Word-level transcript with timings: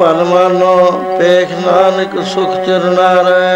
ਭਨ 0.00 0.22
ਮਾਨੋ 0.24 0.74
ਪੇਖ 1.18 1.50
ਨਾਨਕ 1.56 2.14
ਸੁਖ 2.26 2.54
ਚਰਨਾਰੈ 2.66 3.49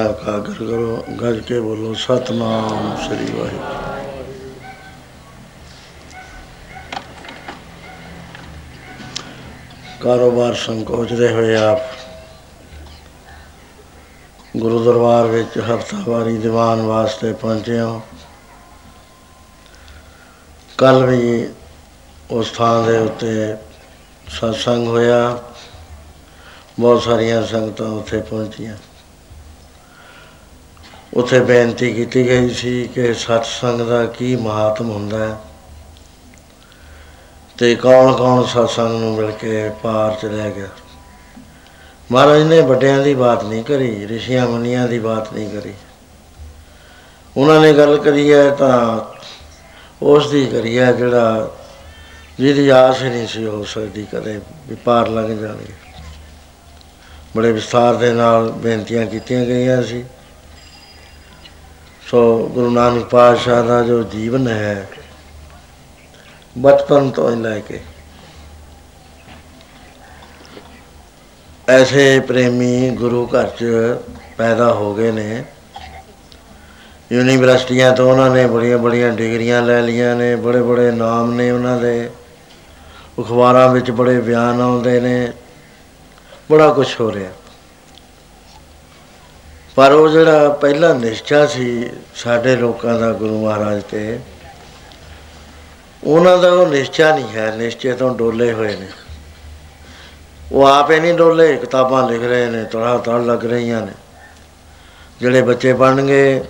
ਆਪ 0.00 0.24
ਖਾਗਰ 0.24 0.52
ਕਰੋ 0.52 1.04
ਗੱਜ 1.20 1.40
ਕੇ 1.40 1.60
ਬੋਲੋ, 1.60 1.94
ਸਤਨਾਮ 1.94 2.96
ਸ੍ਰੀ 3.04 3.32
ਵਾਹਿਗੁਰੂ। 3.32 3.90
ਕਾਰੋਬਾਰ 10.00 10.54
ਸੰਕੋਚਦੇ 10.54 11.32
ਹੋਏ 11.32 11.56
ਆਪ 11.56 11.78
ਗੁਰੂ 14.56 14.84
ਦਰਬਾਰ 14.84 15.26
ਵਿੱਚ 15.26 15.58
ਹਫਤਾਵਾਰੀ 15.58 16.36
ਦੀਵਾਨ 16.36 16.82
ਵਾਸਤੇ 16.82 17.32
ਪਹੁੰਚੇ 17.32 17.78
ਹਾਂ। 17.78 18.00
ਕੱਲ 20.78 21.06
ਵੀ 21.06 21.48
ਉਸ 22.30 22.50
ਥਾਂ 22.50 22.82
ਦੇ 22.82 22.98
ਉੱਤੇ 22.98 23.54
satsang 24.26 24.84
ਹੋਇਆ। 24.86 25.38
ਬਹੁਤ 26.80 27.02
ਸਾਰੀਆਂ 27.02 27.46
ਸੰਗਤਾਂ 27.46 27.86
ਉੱਥੇ 27.86 28.20
ਪਹੁੰਚੀਆਂ। 28.20 28.76
ਉੱਥੇ 31.14 31.40
ਬੇਨਤੀ 31.40 31.94
ਕੀਤੀ 31.94 32.26
ਗਈ 32.26 32.50
ਸੀ 32.50 32.88
ਕਿ 32.94 33.14
ਸਤਸੰਗ 33.14 33.80
ਦਾ 33.80 34.06
ਕੀ 34.06 34.36
ਮਹਾਤਮ 34.36 34.90
ਹੁੰਦਾ 34.90 35.28
ਹੈ 35.28 35.36
ਤੇ 37.58 37.74
ਕੌਣ 37.74 38.14
ਕੌਣ 38.14 38.44
ਸਤਸੰਗ 38.44 39.00
ਨੂੰ 39.00 39.16
ਮਿਲ 39.16 39.30
ਕੇ 39.30 39.70
ਪਾਰ 39.82 40.14
ਚਲਿਆ 40.22 40.50
ਗਿਆ। 40.50 40.68
ਮਹਾਰਾਜ 42.12 42.42
ਨੇ 42.42 42.60
ਵੱਡਿਆਂ 42.60 42.98
ਦੀ 42.98 43.14
ਬਾਤ 43.14 43.44
ਨਹੀਂ 43.44 43.64
ਕਰੀ, 43.64 44.08
ਰਿਸ਼ੀਆਂ 44.08 44.46
ਮੁਨੀਆਂ 44.48 44.88
ਦੀ 44.88 44.98
ਬਾਤ 44.98 45.32
ਨਹੀਂ 45.32 45.50
ਕਰੀ। 45.50 45.74
ਉਹਨਾਂ 47.36 47.60
ਨੇ 47.60 47.72
ਗੱਲ 47.72 47.96
ਕਰੀ 47.96 48.32
ਹੈ 48.32 48.50
ਤਾਂ 48.50 49.00
ਉਸ 50.02 50.30
ਦੀ 50.30 50.46
ਕਰੀ 50.46 50.78
ਹੈ 50.78 50.92
ਜਿਹੜਾ 50.92 51.50
ਜਿਹਦੀ 52.38 52.68
ਆਸ 52.68 53.02
ਨਹੀਂ 53.02 53.26
ਸੀ 53.26 53.46
ਹੋ 53.46 53.64
ਸਕਦੀ 53.64 54.06
ਕਦੇ 54.12 54.40
ਵਪਾਰ 54.70 55.08
ਲੱਗ 55.08 55.30
ਜਾਵੇ। 55.30 55.66
ਬੜੇ 57.36 57.52
ਵਿਸਤਾਰ 57.52 57.94
ਦੇ 57.94 58.12
ਨਾਲ 58.12 58.50
ਬੇਨਤੀਆਂ 58.52 59.06
ਕੀਤੀਆਂ 59.06 59.46
ਗਈਆਂ 59.46 59.82
ਸੀ। 59.82 60.04
ਸੋ 62.10 62.48
ਗੁਰੂ 62.48 62.70
ਨਾਨਕ 62.70 63.04
ਪਾਤਸ਼ਾਹ 63.04 63.64
ਦਾ 63.64 63.82
ਜੋ 63.82 64.02
ਜੀਵਨ 64.02 64.48
ਹੈ, 64.48 64.88
ਬਚਪਨ 66.58 67.10
ਤੋਂ 67.10 67.30
ਹੀ 67.30 67.36
ਲੈ 67.36 67.60
ਕੇ 67.60 67.80
ਐਸੇ 71.68 72.20
ਪ੍ਰੇਮੀ 72.20 72.90
ਗੁਰੂ 72.90 73.26
ਘਰ 73.26 73.46
ਚ 73.46 73.64
ਪੈਦਾ 74.38 74.72
ਹੋ 74.72 74.94
ਗਏ 74.94 75.12
ਨੇ। 75.12 75.44
ਯੂਨੀਵਰਸਿਟੀਆਂ 77.12 77.92
ਤੋਂ 77.92 78.10
ਉਹਨਾਂ 78.10 78.30
ਨੇ 78.30 78.46
ਬੜੀਆਂ 78.46 78.78
ਬੜੀਆਂ 78.78 79.12
ਡਿਗਰੀਆਂ 79.12 79.62
ਲੈ 79.62 79.82
ਲਈਆਂ 79.82 80.16
ਨੇ, 80.16 80.36
ਬੜੇ 80.36 80.62
ਬੜੇ 80.62 80.90
ਨਾਮ 80.90 81.32
ਨੇ 81.32 81.50
ਉਹਨਾਂ 81.50 81.80
ਦੇ। 81.80 82.10
ਅਖਬਾਰਾਂ 83.20 83.68
ਵਿੱਚ 83.68 83.90
ਬੜੇ 83.90 84.20
ਬਿਆਨ 84.20 84.60
ਆਉਂਦੇ 84.60 85.00
ਨੇ। 85.00 85.32
ਬੜਾ 86.50 86.72
ਕੁਝ 86.72 87.00
ਹੋ 87.00 87.12
ਰਿਹਾ। 87.12 87.30
ਪਰ 89.74 89.92
ਉਹ 89.92 90.08
ਜਿਹੜਾ 90.08 90.48
ਪਹਿਲਾ 90.48 90.92
ਨਿਸ਼ਚਾ 90.92 91.46
ਸੀ 91.46 91.90
ਸਾਡੇ 92.14 92.56
ਲੋਕਾਂ 92.56 92.98
ਦਾ 92.98 93.12
ਗੁਰੂ 93.12 93.46
ਮਹਾਰਾਜ 93.46 93.82
ਤੇ, 93.82 94.20
ਉਹਨਾਂ 96.04 96.38
ਦਾ 96.38 96.52
ਉਹ 96.52 96.66
ਨਿਸ਼ਚਾ 96.66 97.14
ਨਹੀਂ 97.14 97.32
ਹੈ, 97.34 97.54
ਨਿਸ਼ਚੇ 97.56 97.92
ਤੋਂ 97.92 98.14
ਡੋਲੇ 98.14 98.52
ਹੋਏ 98.52 98.76
ਨੇ। 98.76 98.86
ਉਹ 100.52 100.66
ਆਪੇ 100.66 101.00
ਨਹੀਂ 101.00 101.14
ਡੋਲੇ, 101.14 101.56
ਕਿਤਾਬਾਂ 101.56 102.10
ਲਿਖ 102.10 102.22
ਰਹੇ 102.22 102.46
ਨੇ 102.46 102.64
ਤੜਾ 102.64 102.98
ਤੜ 102.98 103.20
ਲੱਗ 103.20 103.44
ਰਹੀਆਂ 103.44 103.82
ਨੇ। 103.82 103.92
ਜਿਹੜੇ 105.20 105.42
ਬੱਚੇ 105.42 105.72
ਬਣਨਗੇ 105.72 106.44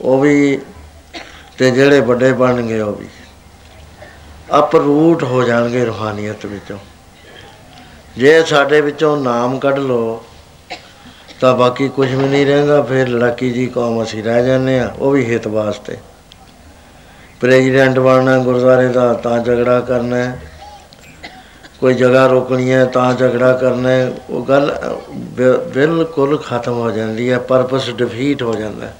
ਉਹ 0.00 0.20
ਵੀ 0.20 0.60
ਤੇ 1.58 1.70
ਜਿਹੜੇ 1.70 2.00
ਵੱਡੇ 2.00 2.32
ਬਣਨਗੇ 2.32 2.80
ਉਹ 2.80 2.92
ਵੀ। 2.92 3.08
ਅਪਰੂਟ 4.58 5.24
ਹੋ 5.24 5.42
ਜਾਣਗੇ 5.42 5.84
ਰੂਹਾਨੀਅਤ 5.84 6.46
ਵਿੱਚੋਂ। 6.46 6.78
ਜੇ 8.16 8.44
ਸਾਡੇ 8.44 8.80
ਵਿੱਚੋਂ 8.80 9.16
ਨਾਮ 9.16 9.58
ਕੱਢ 9.58 9.78
ਲੋ 9.78 10.25
ਤਾਂ 11.40 11.56
ਬਾਕੀ 11.56 11.88
ਕੁਝ 11.88 12.14
ਵੀ 12.14 12.28
ਨਹੀਂ 12.28 12.46
ਰਹਿੰਦਾ, 12.46 12.82
ਫਿਰ 12.82 13.08
ਲੜਾਕੀ 13.08 13.50
ਜੀ 13.50 13.66
ਕੌਮ 13.66 14.02
ਅਸੀਂ 14.02 14.24
ਰਹਿ 14.24 14.46
ਜਾਂਦੇ 14.46 14.78
ਆ 14.78 14.94
ਉਹ 14.98 15.10
ਵੀ 15.10 15.32
ਹਿੱਤ 15.32 15.46
ਵਾਸਤੇ। 15.46 15.96
ਪ੍ਰੈਜ਼ੀਡੈਂਟ 17.40 17.98
ਬਣਨਾ 17.98 18.38
ਗੁਰਦੁਆਰੇ 18.38 18.88
ਦਾ, 18.88 19.12
ਤਾਂ 19.12 19.38
ਝਗੜਾ 19.38 19.80
ਕਰਨਾ 19.80 20.16
ਹੈ। 20.16 20.40
ਕੋਈ 21.80 21.94
ਜਗ੍ਹਾ 21.94 22.26
ਰੋਕਣੀ 22.26 22.72
ਹੈ, 22.72 22.84
ਤਾਂ 22.84 23.14
ਝਗੜਾ 23.14 23.52
ਕਰਨਾ 23.52 23.88
ਹੈ। 23.88 24.12
ਉਹ 24.30 24.44
ਗੱਲ, 24.44 24.78
ਬਿ- 25.10 25.72
ਬਿਲਕੁਲ 25.74 26.38
ਖਤਮ 26.38 26.72
ਹੋ 26.72 26.90
ਜਾਂਦੀ 26.90 27.32
ਹੈ 27.32 27.38
ਪਰਪਸ 27.38 27.90
ਡਿਫੀਟ 27.90 28.42
ਹੋ 28.42 28.54
ਜਾਂਦਾ 28.54 28.86
ਹੈ। 28.86 28.96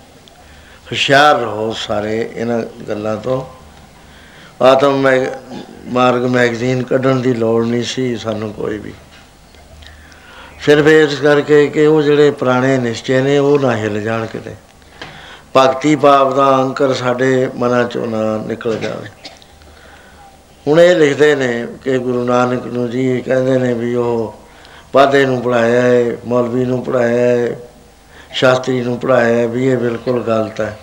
ਹੁਸ਼ਿਆਰ 0.85 1.41
ਰਹੋ 1.41 1.75
ਸਾਰੇ 1.79 2.31
ਇਹਨਾਂ 2.35 2.63
ਗੱਲਾਂ 2.89 3.17
ਤੋਂ। 3.17 3.45
ਆਤਮ 4.65 4.99
ਮੈਗ 5.01 5.21
ਮਾਰਗ 5.87 6.25
ਮੈਗਜ਼ੀਨ 6.25 6.83
ਕੱਢਣ 6.83 7.17
ਦੀ 7.17 7.35
ਲੋੜ 7.35 7.67
ਨਹੀਂ 7.67 7.83
ਸੀ 7.83 8.17
ਸਾਨੂੰ 8.17 8.53
ਕੋਈ 8.53 8.79
ਵੀ। 8.79 8.93
ਸਿਰਫ 10.61 10.87
ਇਸ 10.87 11.15
ਕਰਕੇ 11.15 11.67
ਕਿ 11.67 11.87
ਉਹ 11.87 12.03
ਜਿਹੜੇ 12.03 12.31
ਪੁਰਾਣੇ 12.31 12.79
ਨਿਸ਼ਚੇ 12.79 13.21
ਨੇ, 13.21 13.39
ਉਹ 13.39 13.59
ਨਾ 13.59 13.77
ਹਿਲ 13.77 14.03
ਜਾਣ 14.03 14.27
ਕਿਤੇ। 14.27 14.55
ਭਗਤੀ 15.57 15.97
ਭਾਵ 15.97 16.35
ਦਾ 16.35 16.57
ਅੰਕਰ 16.57 16.93
ਸਾਡੇ 16.93 17.51
ਮਨਾਂ 17.55 17.85
ਚੋਂ 17.85 18.07
ਨਾ 18.07 18.37
ਨਿਕਲ 18.47 18.79
ਜਾਵੇ। 18.79 19.09
ਹੁਣ 20.67 20.81
ਇਹ 20.81 20.97
ਲਿਖਦੇ 20.97 21.35
ਨੇ 21.35 21.67
ਕਿ 21.85 21.99
ਗੁਰੂ 21.99 22.25
ਨਾਨਕ 22.25 22.67
ਨੂੰ 22.67 22.91
ਜੀ 22.91 23.21
ਕਹਿੰਦੇ 23.21 23.59
ਨੇ 23.59 23.75
ਵੀ 23.75 23.95
ਉਹ 23.95 24.35
ਪਾਦੇ 24.93 25.27
ਨੂੰ 25.27 25.43
ਪੜਾਇਆ 25.43 25.83
ਹੈ 25.83 26.17
ਮੌਲਵੀ 26.25 26.65
ਨੂੰ 26.65 26.85
ਪੜਾਇਆ 26.85 27.19
ਹੈ 27.19 27.61
ਸ਼ਾਸਤਰੀ 28.33 28.81
ਨੂੰ 28.81 28.99
ਪੜਾਇਆ 28.99 29.35
ਹੈ 29.35 29.47
ਵੀ 29.47 29.67
ਇਹ 29.67 29.77
ਬਿਲਕੁਲ 29.77 30.23
ਗਲਤ 30.23 30.61
ਹੈ। 30.61 30.79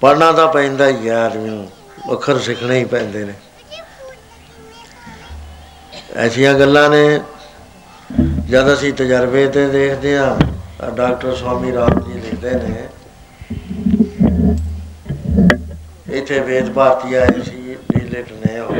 ਪੜਨਾ 0.00 0.32
ਤਾਂ 0.32 0.48
ਪੈਂਦਾ 0.48 0.88
ਹੀ 0.88 1.08
ਹੈ 1.08 1.16
ਆਦਮੀ 1.16 1.48
ਨੂੰ 1.50 1.68
ਅੱਖਰ 2.12 2.38
ਸਿੱਖਣੇ 2.38 2.78
ਹੀ 2.78 2.84
ਪੈਂਦੇ 2.84 3.24
ਨੇ। 3.24 3.32
ਐਸੀਆਂ 6.16 6.54
ਗੱਲਾਂ 6.54 6.90
ਨੇ 6.90 7.20
ਜਦ 8.50 8.72
ਅਸੀਂ 8.72 8.92
ਤਜਰਬੇ 8.92 9.46
ਤੇ 9.46 9.66
ਦੇਖਦੇ 9.68 10.16
ਆ 10.18 10.38
ਡਾਕਟਰ 10.96 11.34
ਸਵਾਮੀ 11.36 11.72
ਰਾਮ 11.72 12.00
ਜੀ 12.02 12.20
ਲਿਖਦੇ 12.20 12.50
ਨੇ, 12.52 12.84
ਇੱਥੇ 16.10 16.38
ਵੇਦ 16.40 16.70
ਭਾਰਤੀ 16.72 17.14
ਆਏ 17.14 17.42
ਸੀ, 17.44 17.76
ਡੀਲੇਟ 17.90 18.32
ਨੇ 18.34 18.58
ਉਹ। 18.60 18.74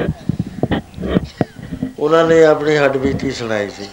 ਉਹਨਾਂ 1.99 2.25
ਨੇ 2.27 2.43
ਆਪਣੀ 2.45 2.77
ਹੱਡਬੀਤੀ 2.77 3.31
ਸੁਣਾਈ 3.31 3.69
ਸੀ। 3.71 3.89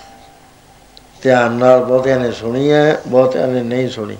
ਧਿਆਨ 1.23 1.51
ਨਾਲ 1.53 1.83
ਬਹੁਤਿਆਂ 1.83 2.19
ਨੇ 2.19 2.31
ਸੁਣੀ 2.31 2.71
ਹੈ, 2.71 3.01
ਬਹੁਤਿਆਂ 3.07 3.47
ਨੇ 3.47 3.61
ਨਹੀਂ 3.63 3.89
ਸੁਣੀ। 3.89 4.17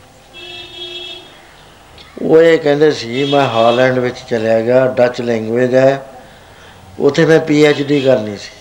ਉਹ 2.22 2.42
ਇਹ 2.42 2.58
ਕਹਿੰਦੇ 2.60 2.92
ਸੀ, 2.92 3.24
ਮੈਂ 3.32 3.46
ਹਾਲੈਂਡ 3.48 4.00
ਵਿੱਚ 4.00 4.24
ਚਲਿਆ 4.30 4.60
ਗਿਆ, 4.62 4.86
ਡੱਚ 4.98 5.22
ਲੈਂਗੁਏਜ 5.22 5.76
ਹੈ, 5.76 6.06
ਉੱਥੇ 7.00 7.26
ਮੈਂ 7.26 7.40
ਪੀ 7.40 7.64
ਐਚ 7.66 7.82
ਡੀ 7.82 8.02
ਕਰਨੀ 8.02 8.38
ਸੀ। 8.38 8.55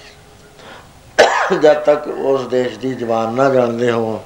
ਜਦ 1.52 1.74
ਤੱਕ 1.74 2.08
ਉਸ 2.08 2.46
ਦੇਸ਼ 2.46 2.78
ਦੀ 2.78 2.94
ਜ਼ਬਾਨ 2.94 3.32
ਨਾ 3.32 3.50
ਜਾਣਦੇ 3.50 3.90
ਹੋ। 3.90 4.24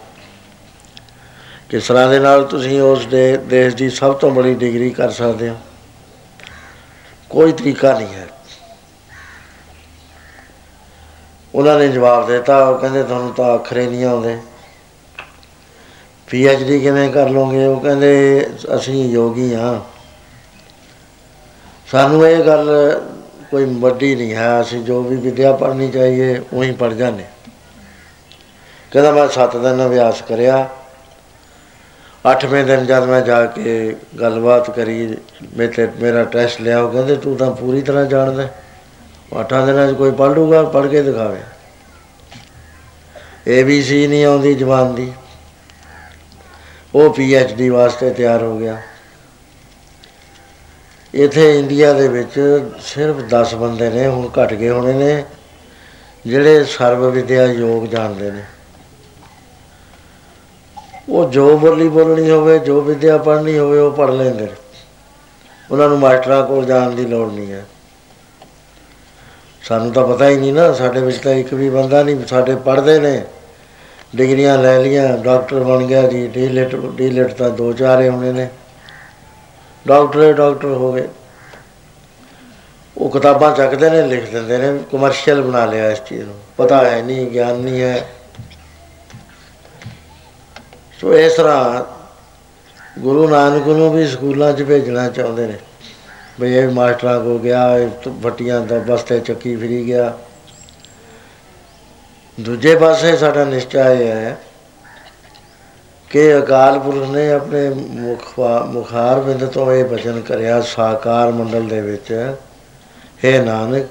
ਕਿਸ 1.69 1.87
ਤਰ੍ਹਾਂ 1.87 2.09
ਦੇ 2.09 2.19
ਨਾਲ 2.19 2.45
ਤੁਸੀਂ 2.45 2.81
ਉਸ 2.81 3.07
ਦੇ 3.07 3.37
ਦੇਸ਼ 3.37 3.77
ਦੀ 3.77 3.91
ਸਭ 3.91 4.15
ਤੋਂ 4.15 4.31
ਬੜੀ 4.31 4.55
ਡਿਗਰੀ 4.55 4.91
ਕਰ 4.91 5.11
ਸਕਦੇ 5.11 5.49
ਹੋ? 5.49 5.57
ਕੋਈ 7.31 7.53
ਤਰੀਕਾ 7.53 7.99
ਨਹੀਂ 7.99 8.15
ਹੈ। 8.15 8.29
ਉਹਨਾਂ 11.55 11.79
ਨੇ 11.79 11.89
ਜਵਾਬ 11.89 12.27
ਦਿੱਤਾ, 12.27 12.69
ਉਹ 12.69 12.79
ਕਹਿੰਦੇ, 12.79 13.03
ਤੁਹਾਨੂੰ 13.03 13.33
ਤਾਂ 13.33 13.55
ਅੱਖਰੇ 13.55 13.87
ਨਹੀਂ 13.87 14.05
ਆਉਂਦੇ। 14.05 14.39
ਪੀ 16.31 16.47
ਐਚ 16.47 16.63
ਡੀ 16.63 16.81
ਕਿਵੇਂ 16.81 17.13
ਕਰ 17.13 17.29
ਲਓਗੇ? 17.29 17.67
ਉਹ 17.67 17.81
ਕਹਿੰਦੇ, 17.81 18.47
ਅਸੀਂ 18.77 19.11
ਯੋਗੀ 19.11 19.55
ਹਾਂ। 19.55 19.81
ਸਾਨੂੰ 21.91 22.29
ਇਹ 22.29 22.45
ਗੱਲ 22.45 22.69
ਕੋਈ 23.51 23.65
ਵੱਡੀ 23.81 24.15
ਨਹੀਂ 24.15 24.35
ਹੈ, 24.35 24.61
ਅਸੀਂ 24.61 24.83
ਜੋ 24.83 25.03
ਵੀ 25.03 25.17
ਵਿਦਿਆ 25.17 25.53
ਪੜ੍ਹਨੀ 25.53 25.91
ਚਾਹੀਏ, 25.91 26.41
ਉਹੀ 26.53 26.73
ਪੜ੍ਹ 26.73 26.95
ਜਾਂਦੇ 26.95 27.25
ਕਹਿੰਦਾ 28.93 29.13
ਮੈਂ 29.13 29.27
7 29.29 29.57
ਦਿਨ 29.57 29.87
ਅਭਿਆਸ 29.87 30.23
ਕਰਿਆ। 30.23 30.69
8ਵੇਂ 32.27 32.65
ਦਿਨ 32.65 32.87
ਜਦ 32.87 33.05
ਮੈਂ 33.05 33.21
ਜਾ 33.21 33.45
ਕੇ 33.47 33.95
ਗੱਲਬਾਤ 34.21 34.71
ਕਰੀ 34.71 35.17
ਮੇਰੇ 35.57 35.89
ਮੇਰਾ 36.01 36.25
ਟੈਸਟ 36.25 36.61
ਲਿਆ, 36.61 36.81
ਉਹ 36.81 36.91
ਕਹਿੰਦੇ 36.93 37.17
ਤੂੰ 37.17 37.37
ਤਾਂ 37.37 37.51
ਪੂਰੀ 37.51 37.83
ਤਰ੍ਹਾਂ 37.83 38.05
ਜਾਣਦਾ 38.05 38.43
ਹੈ। 38.43 38.55
ਉਹ 39.33 39.41
ਅੱਠਾਂ 39.41 39.67
ਦਿਨਾਂ 39.67 39.93
'ਚ 39.93 39.97
ਕੋਈ 39.97 40.11
ਪੜ੍ਹ 40.11 40.35
ਲੂਗਾ 40.35 40.63
ਪੜ੍ਹ 40.63 40.89
ਕੇ 40.89 41.03
ਦਿਖਾਵੇ। 41.03 41.41
ਏ 43.49 43.63
ਬੀ 43.63 43.83
ਸੀ 43.83 44.07
ਨਹੀਂ 44.07 44.25
ਆਉਂਦੀ 44.25 44.55
ਜ਼ਬਾਨ 44.55 44.95
ਦੀ। 44.95 45.13
ਉਹ 46.95 47.11
ਪੀ 47.15 47.35
ਐਚ 47.35 47.53
ਡੀ 47.53 47.69
ਵਾਸਤੇ 47.69 48.11
ਤਿਆਰ 48.11 48.43
ਹੋ 48.43 48.57
ਗਿਆ। 48.59 48.77
ਇਥੇ 51.15 51.59
ਇੰਡੀਆ 51.59 51.93
ਦੇ 51.93 52.09
ਵਿੱਚ 52.09 52.63
ਸਿਰਫ 52.81 53.17
10 53.17 53.55
ਬੰਦੇ 53.55 53.91
ਨੇ, 53.91 54.07
ਹੁਣ 54.07 54.29
ਘਟ 54.29 54.55
ਗਏ 54.55 54.71
ਹੋਣੇ 54.71 54.93
ਨੇ, 54.93 55.25
ਜਿਹੜੇ 56.27 56.65
ਸਰਵ 56.65 57.11
ਵਿਦਿਆ 57.11 57.45
ਯੋਗ 57.45 57.87
ਜਾਣਦੇ 57.87 58.31
ਨੇ। 58.31 58.43
ਉਹ 61.09 61.31
ਜੋ 61.31 61.59
ਬੋਲੀ 61.59 61.89
ਬੋਲਣੀ 61.89 62.31
ਹੋਵੇ, 62.31 62.59
ਜੋ 62.59 62.81
ਵਿਦਿਆ 62.81 63.19
ਪੜ੍ਹਨੀ 63.19 63.59
ਹੋਵੇ, 63.59 63.79
ਉਹ 63.79 63.93
ਪੜ੍ਹ 63.93 64.13
ਲੈਂਦੇ 64.13 64.45
ਨੇ। 64.45 64.53
ਉਹਨਾਂ 65.71 65.89
ਨੂੰ 65.89 65.99
ਮਾਸਟਰਾਂ 65.99 66.47
ਕੋਲ 66.47 66.65
ਜਾਣ 66.65 66.91
ਦੀ 66.91 67.07
ਲੋੜ 67.07 67.33
ਨਹੀਂ 67.33 67.53
ਹੈ। 67.53 67.67
ਸਾਨੂੰ 69.63 69.93
ਤਾਂ 69.93 70.07
ਪਤਾ 70.07 70.29
ਹੀ 70.29 70.37
ਨਹੀਂ 70.37 70.53
ਨਾ, 70.53 70.73
ਸਾਡੇ 70.73 71.01
ਵਿੱਚ 71.01 71.19
ਤਾਂ 71.19 71.33
ਇੱਕ 71.33 71.55
ਵੀ 71.55 71.71
ਬੰਦਾ 71.71 72.03
ਨਹੀਂ, 72.03 72.27
ਸਾਡੇ 72.27 72.55
ਪੜ੍ਹਦੇ 72.55 73.01
ਨੇ, 73.01 73.23
ਡਿਗਰੀਆਂ 74.17 74.59
ਲੈ 74.59 74.79
ਲੀਆਂ 74.79 75.19
ਡਾਕਟਰ 75.19 75.61
ਬਣ 75.61 75.87
ਗਿਆ 75.87 76.03
ਜੀ, 76.03 76.27
ਡੀਲਿਟ 76.27 76.77
ਡੀਲਿਟ 76.77 77.33
ਤਾਂ 77.33 77.51
ਦੋ 77.51 77.73
ਚਾਰ 77.73 78.01
ਹੀ 78.01 78.09
ਹੋਣੇ 78.09 78.33
ਨੇ। 78.33 78.49
ਡਾਕਟਰ 79.87 80.33
ਡਾਕਟਰ 80.33 80.69
ਹੋ 80.69 80.93
ਗਏ। 80.93 81.09
ਉਹ 82.99 83.11
ਕਿਤਾਬਾਂ 83.11 83.55
ਚੱਕਦੇ 83.55 83.91
ਨੇ, 83.91 84.03
ਲਿਖ 84.03 84.33
ਦਿੰਦੇ 84.33 84.59
ਨੇ 84.59 84.79
ਕਮਰਸ਼ੀਅਲ 84.93 85.43
ਬਣਾ 85.43 85.65
ਲਿਆ 85.67 85.91
ਇਸ 85.91 85.99
ਚੀਜ਼ 85.99 86.23
ਨੂੰ। 86.23 86.35
ਪਤਾ 86.57 86.91
ਹੈ 86.91 87.03
ਨਹੀਂ, 87.03 87.27
ਗਿਆਨ 87.27 87.57
ਨਹੀਂ 87.57 87.83
ਹੈ। 87.83 88.09
ਸੋ 91.01 91.19
ਇਸ 91.19 91.33
ਤਰ੍ਹਾਂ 91.33 91.85
ਗੁਰੂ 93.01 93.29
ਨਾਨਕ 93.29 93.67
ਨੂੰ 93.67 93.93
ਵੀ 93.93 94.07
ਸਕੂਲਾਂ 94.07 94.53
'ਚ 94.53 94.63
ਭੇਜਣਾ 94.63 95.09
ਚਾਹੁੰਦੇ 95.09 95.47
ਨੇ। 95.47 95.59
ਬਈ 96.41 96.55
ਇਹ 96.55 96.69
ਮਾਸਟਰਾਂ 96.69 97.21
ਕੋ 97.21 97.39
ਗਿਆ, 97.39 97.79
ਇਹ 97.79 97.89
ਫੱਟੀਆਂ 98.23 98.61
ਦਾ 98.61 98.79
ਬਸਤੇ 98.79 99.21
ਚੱਕੀ 99.21 99.57
ਫਿਰੀ 99.57 99.87
ਗਿਆ। 99.87 100.19
ਦੂਜੇ 102.41 102.77
ਪਾਸੇ 102.77 103.17
ਸਾਡਾ 103.17 103.45
ਨਿਸ਼ਚਾ 103.45 103.91
ਇਹ 103.91 104.09
ਹੈ 104.09 104.37
ਕਿ 106.11 106.39
ਅਕਾਲ 106.39 106.79
ਪੁਰਖ 106.79 107.09
ਨੇ 107.11 107.33
ਆਪਣੇ 107.33 107.69
ਮੁਖਾ 107.69 108.65
ਮੁਖਾਰ 108.65 109.21
ਬਿੰਦ 109.21 109.47
ਤੋਂ 109.47 109.73
ਇਹ 109.73 109.85
ਬਚਨ 109.85 110.21
ਕਰਿਆ, 110.21 110.61
ਸਾਕਾਰ 110.61 111.33
ਮੰਡਲ 111.33 111.67
ਦੇ 111.69 111.81
ਵਿੱਚ, 111.81 112.35
ਹੈ 113.25 113.43
ਨਾਨਕ, 113.43 113.87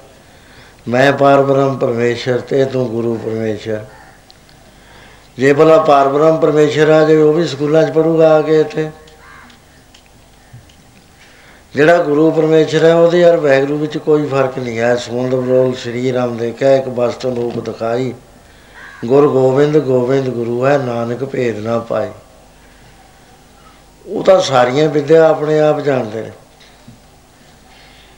ਮੈਂ 0.87 1.13
ਪਾਰਬ੍ਰਹਮ 1.13 1.77
ਪਰਮੇਸ਼ਰ 1.77 2.39
ਤੇ 2.39 2.65
ਤੂੰ 2.65 2.87
ਗੁਰੂ 2.87 3.15
ਪਰਮੇਸ਼ਰ। 3.15 3.85
ਜੇ 5.37 5.53
ਭਲਾ 5.53 5.77
ਪਾਰਬ੍ਰਹਮ 5.77 6.37
ਪਰਮੇਸ਼ਰ 6.37 6.89
ਆ 6.89 7.05
ਜੇ 7.05 7.17
ਉਹ 7.17 7.33
ਵੀ 7.33 7.47
ਸਕੂਲਾਂ 7.47 7.83
'ਚ 7.83 7.91
ਪੜੂਗਾ 7.91 8.35
ਆ 8.35 8.41
ਕੇ 8.41 8.59
ਇੱਥੇ। 8.59 8.89
ਜਿਹੜਾ 11.75 11.97
ਗੁਰੂ 12.03 12.31
ਪਰਮੇਸ਼ਰ 12.31 12.83
ਹੈ, 12.85 12.95
ਉਹਦੇ 12.95 13.19
ਯਾਰ 13.19 13.37
ਵੈਗਰੂ 13.37 13.77
ਵਿੱਚ 13.77 13.97
ਕੋਈ 13.97 14.27
ਫ਼ਰਕ 14.27 14.59
ਨਹੀਂ 14.59 14.79
ਹੈ। 14.79 14.95
ਸਮੁੰਦ 14.95 15.35
ਬਰੋਲ 15.35 15.73
ਸ੍ਰੀ 15.73 16.13
ਰਾਮ 16.13 16.37
ਦੇਖਿਆ 16.37 16.75
ਇੱਕ 16.75 16.87
ਵਸਤ 16.87 17.25
ਰੂਪ 17.25 17.59
ਦਿਖਾਈ। 17.59 18.13
ਗੁਰ 19.05 19.27
ਗੋਬਿੰਦ 19.27 19.77
ਗੋਬਿੰਦ 19.77 20.29
ਗੁਰੂ 20.29 20.65
ਹੈ, 20.65 20.77
ਨਾਨਕ 20.77 21.23
ਭੇਦ 21.23 21.57
ਨਾ 21.59 21.79
ਪਾਏ। 21.79 22.11
ਉਹ 24.07 24.23
ਤਾਂ 24.23 24.41
ਸਾਰੀਆਂ 24.41 24.89
ਵਿਦਿਆ 24.89 25.29
ਆਪਣੇ 25.29 25.59
ਆਪ 25.59 25.79
ਜਾਣਦੇ 25.79 26.21
ਨੇ। 26.21 26.31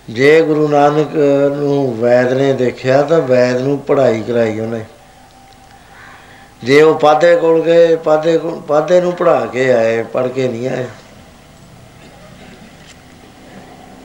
ਜੇ 0.09 0.41
ਗੁਰੂ 0.41 0.67
ਨਾਨਕ 0.67 1.15
ਨੂੰ 1.57 1.97
ਵੈਦ 1.97 2.33
ਨੇ 2.33 2.53
ਦੇਖਿਆ, 2.53 3.01
ਤਾਂ 3.01 3.21
ਵੈਦ 3.21 3.61
ਨੂੰ 3.61 3.77
ਪੜ੍ਹਾਈ 3.79 4.21
ਕਰਾਈ 4.21 4.59
ਉਹਨੇ। 4.59 4.85
ਜੇ 6.63 6.81
ਉਹ 6.81 6.99
ਪਾਦੇ 6.99 7.35
ਕੋਲ 7.35 7.61
ਗਏ 7.61 7.95
ਪਾਦੇ 7.95 8.39
ਪਾਦੇ 8.67 9.01
ਨੂੰ 9.01 9.13
ਪੜ੍ਹਾ 9.13 9.45
ਕੇ 9.45 9.73
ਆਏ, 9.73 10.03
ਪੜ੍ਹ 10.03 10.27
ਕੇ 10.27 10.47
ਨਹੀਂ 10.47 10.67
ਆਏ। 10.67 10.85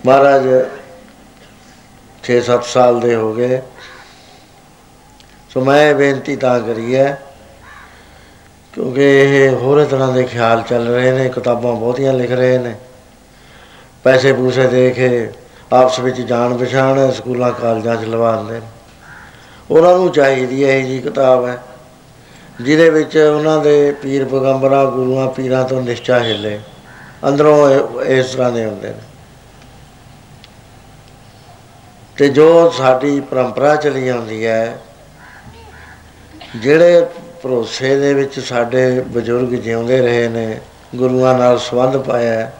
ਮਹਾਰਾਜ 0.06 0.48
6-7 2.24 2.64
ਸਾਲ 2.64 3.00
ਦੇ 3.00 3.14
ਹੋ 3.14 3.34
ਗਏ। 3.34 3.62
ਸੋ 5.54 5.60
ਮੈਂ 5.60 5.94
ਬੇਨਤੀ 5.94 6.34
ਤਾਂ 6.36 6.58
ਕਰੀ 6.60 6.94
ਹੈ, 6.96 7.20
ਕਿਉਂਕਿ 8.74 9.02
ਇਹ 9.20 9.50
ਹੋਰ 9.50 9.84
ਤਰ੍ਹਾਂ 9.84 10.12
ਦੇ 10.12 10.22
ਖਿਆਲ 10.22 10.62
ਚੱਲ 10.62 10.86
ਰਹੇ 10.86 11.10
ਨੇ, 11.12 11.28
ਕਿਤਾਬਾਂ 11.28 11.72
ਬਹੁਤੀਆਂ 11.72 12.12
ਲਿਖ 12.12 12.30
ਰਹੇ 12.30 12.56
ਨੇ, 12.58 12.74
ਪੈਸੇ 14.04 14.32
ਪੂਸੇ 14.32 14.66
ਦੇ 14.66 14.90
ਕੇ 14.90 15.28
ਆਪਸ 15.72 15.98
ਵਿੱਚ 16.00 16.20
ਜਾਣ 16.20 16.56
ਪਛਾਣ 16.56 17.10
ਸਕੂਲਾਂ, 17.10 17.50
ਕਾਲਜਾਂ 17.52 17.96
'ਚ 17.96 18.04
ਲਵਾਉਂਦੇ 18.04 18.54
ਨੇ। 18.54 18.66
ਉਹਨਾਂ 19.70 19.96
ਨੂੰ 19.98 20.10
ਚਾਹੀਦੀ 20.12 20.64
ਹੈ 20.64 20.76
ਇਹ 20.76 20.84
ਜੀ 20.84 20.98
ਕਿਤਾਬ 21.00 21.46
ਹੈ, 21.46 21.58
ਜਿਹਦੇ 22.60 22.88
ਵਿੱਚ 22.90 23.16
ਉਹਨਾਂ 23.16 23.58
ਦੇ 23.58 23.92
ਪੀਰ 24.02 24.24
ਪਗੰਬਰਾਂ, 24.24 24.84
ਗੁਰੂਆਂ, 24.86 25.28
ਪੀਰਾਂ 25.28 25.64
ਤੋਂ 25.64 25.82
ਨਿਸ਼ਚਾ 25.82 26.18
ਹਿੱਲੇ, 26.20 26.58
ਅੰਦਰੋਂ 27.28 28.02
ਇਸ 28.02 28.26
ਤਰ੍ਹਾਂ 28.26 28.50
ਦੇ 28.52 28.64
ਹੁੰਦੇ 28.64 28.88
ਨੇ। 28.88 29.00
ਤੇ 32.16 32.28
ਜੋ 32.30 32.70
ਸਾਡੀ 32.70 33.20
ਪਰੰਪਰਾ 33.20 33.74
ਚਲੀ 33.76 34.08
ਆਉਂਦੀ 34.08 34.44
ਹੈ 34.46 34.78
ਜਿਹੜੇ 36.56 37.06
ਭਰੋਸੇ 37.42 37.96
ਦੇ 37.96 38.14
ਵਿੱਚ 38.14 38.40
ਸਾਡੇ 38.40 39.00
ਬਜ਼ੁਰਗ 39.00 39.48
ਜਿਉਂਦੇ 39.48 40.00
ਰਹੇ 40.00 40.28
ਨੇ, 40.28 40.60
ਗੁਰੂਆਂ 40.96 41.38
ਨਾਲ 41.38 41.58
ਸੰਬੰਧ 41.58 41.96
ਪਾਇਆ 41.96 42.50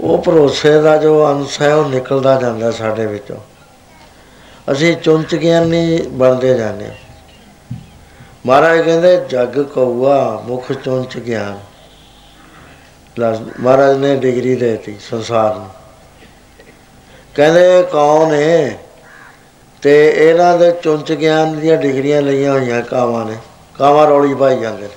ਉਹ 0.00 0.22
ਭਰੋਸੇ 0.22 0.80
ਦਾ 0.80 0.96
ਜੋ 0.96 1.26
ਅੰਸ਼ 1.26 1.62
ਹੈ, 1.62 1.74
ਉਹ 1.74 1.88
ਨਿਕਲਦਾ 1.88 2.40
ਜਾਂਦਾ 2.40 2.70
ਸਾਡੇ 2.70 3.06
ਵਿੱਚੋਂ। 3.06 3.36
ਅਸੀਂ 4.72 4.96
ਚੁੰਚ 4.96 5.34
ਗਿਆਨੀ 5.34 6.02
ਬਣਦੇ 6.10 6.58
ਜਾਂਦੇ। 6.58 6.90
ਮਹਾਰਾਜ 8.46 8.80
ਕਹਿੰਦੇ, 8.80 9.16
ਜਗ 9.28 9.62
ਕਉਆ 9.62 10.42
ਮੁਖ 10.46 10.72
ਚੁੰਚ 10.72 11.18
ਗਿਆਨ 11.18 11.58
ਮਹਾਰਾਜ 13.60 13.96
ਨੇ 13.96 14.16
ਡਿਗਰੀ 14.16 14.54
ਦੇਤੀ 14.54 14.96
ਸੰਸਾਰ 15.10 15.54
ਨੂੰ। 15.54 15.68
ਕਹਿੰਦੇ, 17.34 17.82
ਕੌਣ 17.92 18.34
ਹੈ 18.34 18.78
ਤੇ 19.82 20.14
ਇਹਨਾਂ 20.30 20.58
ਦੇ 20.58 20.72
ਚੁੰਚ 20.82 21.12
ਗਿਆਨ 21.12 21.60
ਦੀਆਂ 21.60 21.76
ਡਿਗਰੀਆਂ 21.76 22.22
ਲਈਆਂ 22.22 22.52
ਹੋਈਆਂ 22.52 22.82
ਕਾਵਾਂ 22.82 23.24
ਨੇ। 23.24 23.36
ਕਾਵਾਂ 23.78 24.06
ਰੌਲੀ 24.06 24.34
ਪਾਈ 24.34 24.60
ਜਾਂਦੇ 24.60 24.82
ਨੇ। 24.82 24.94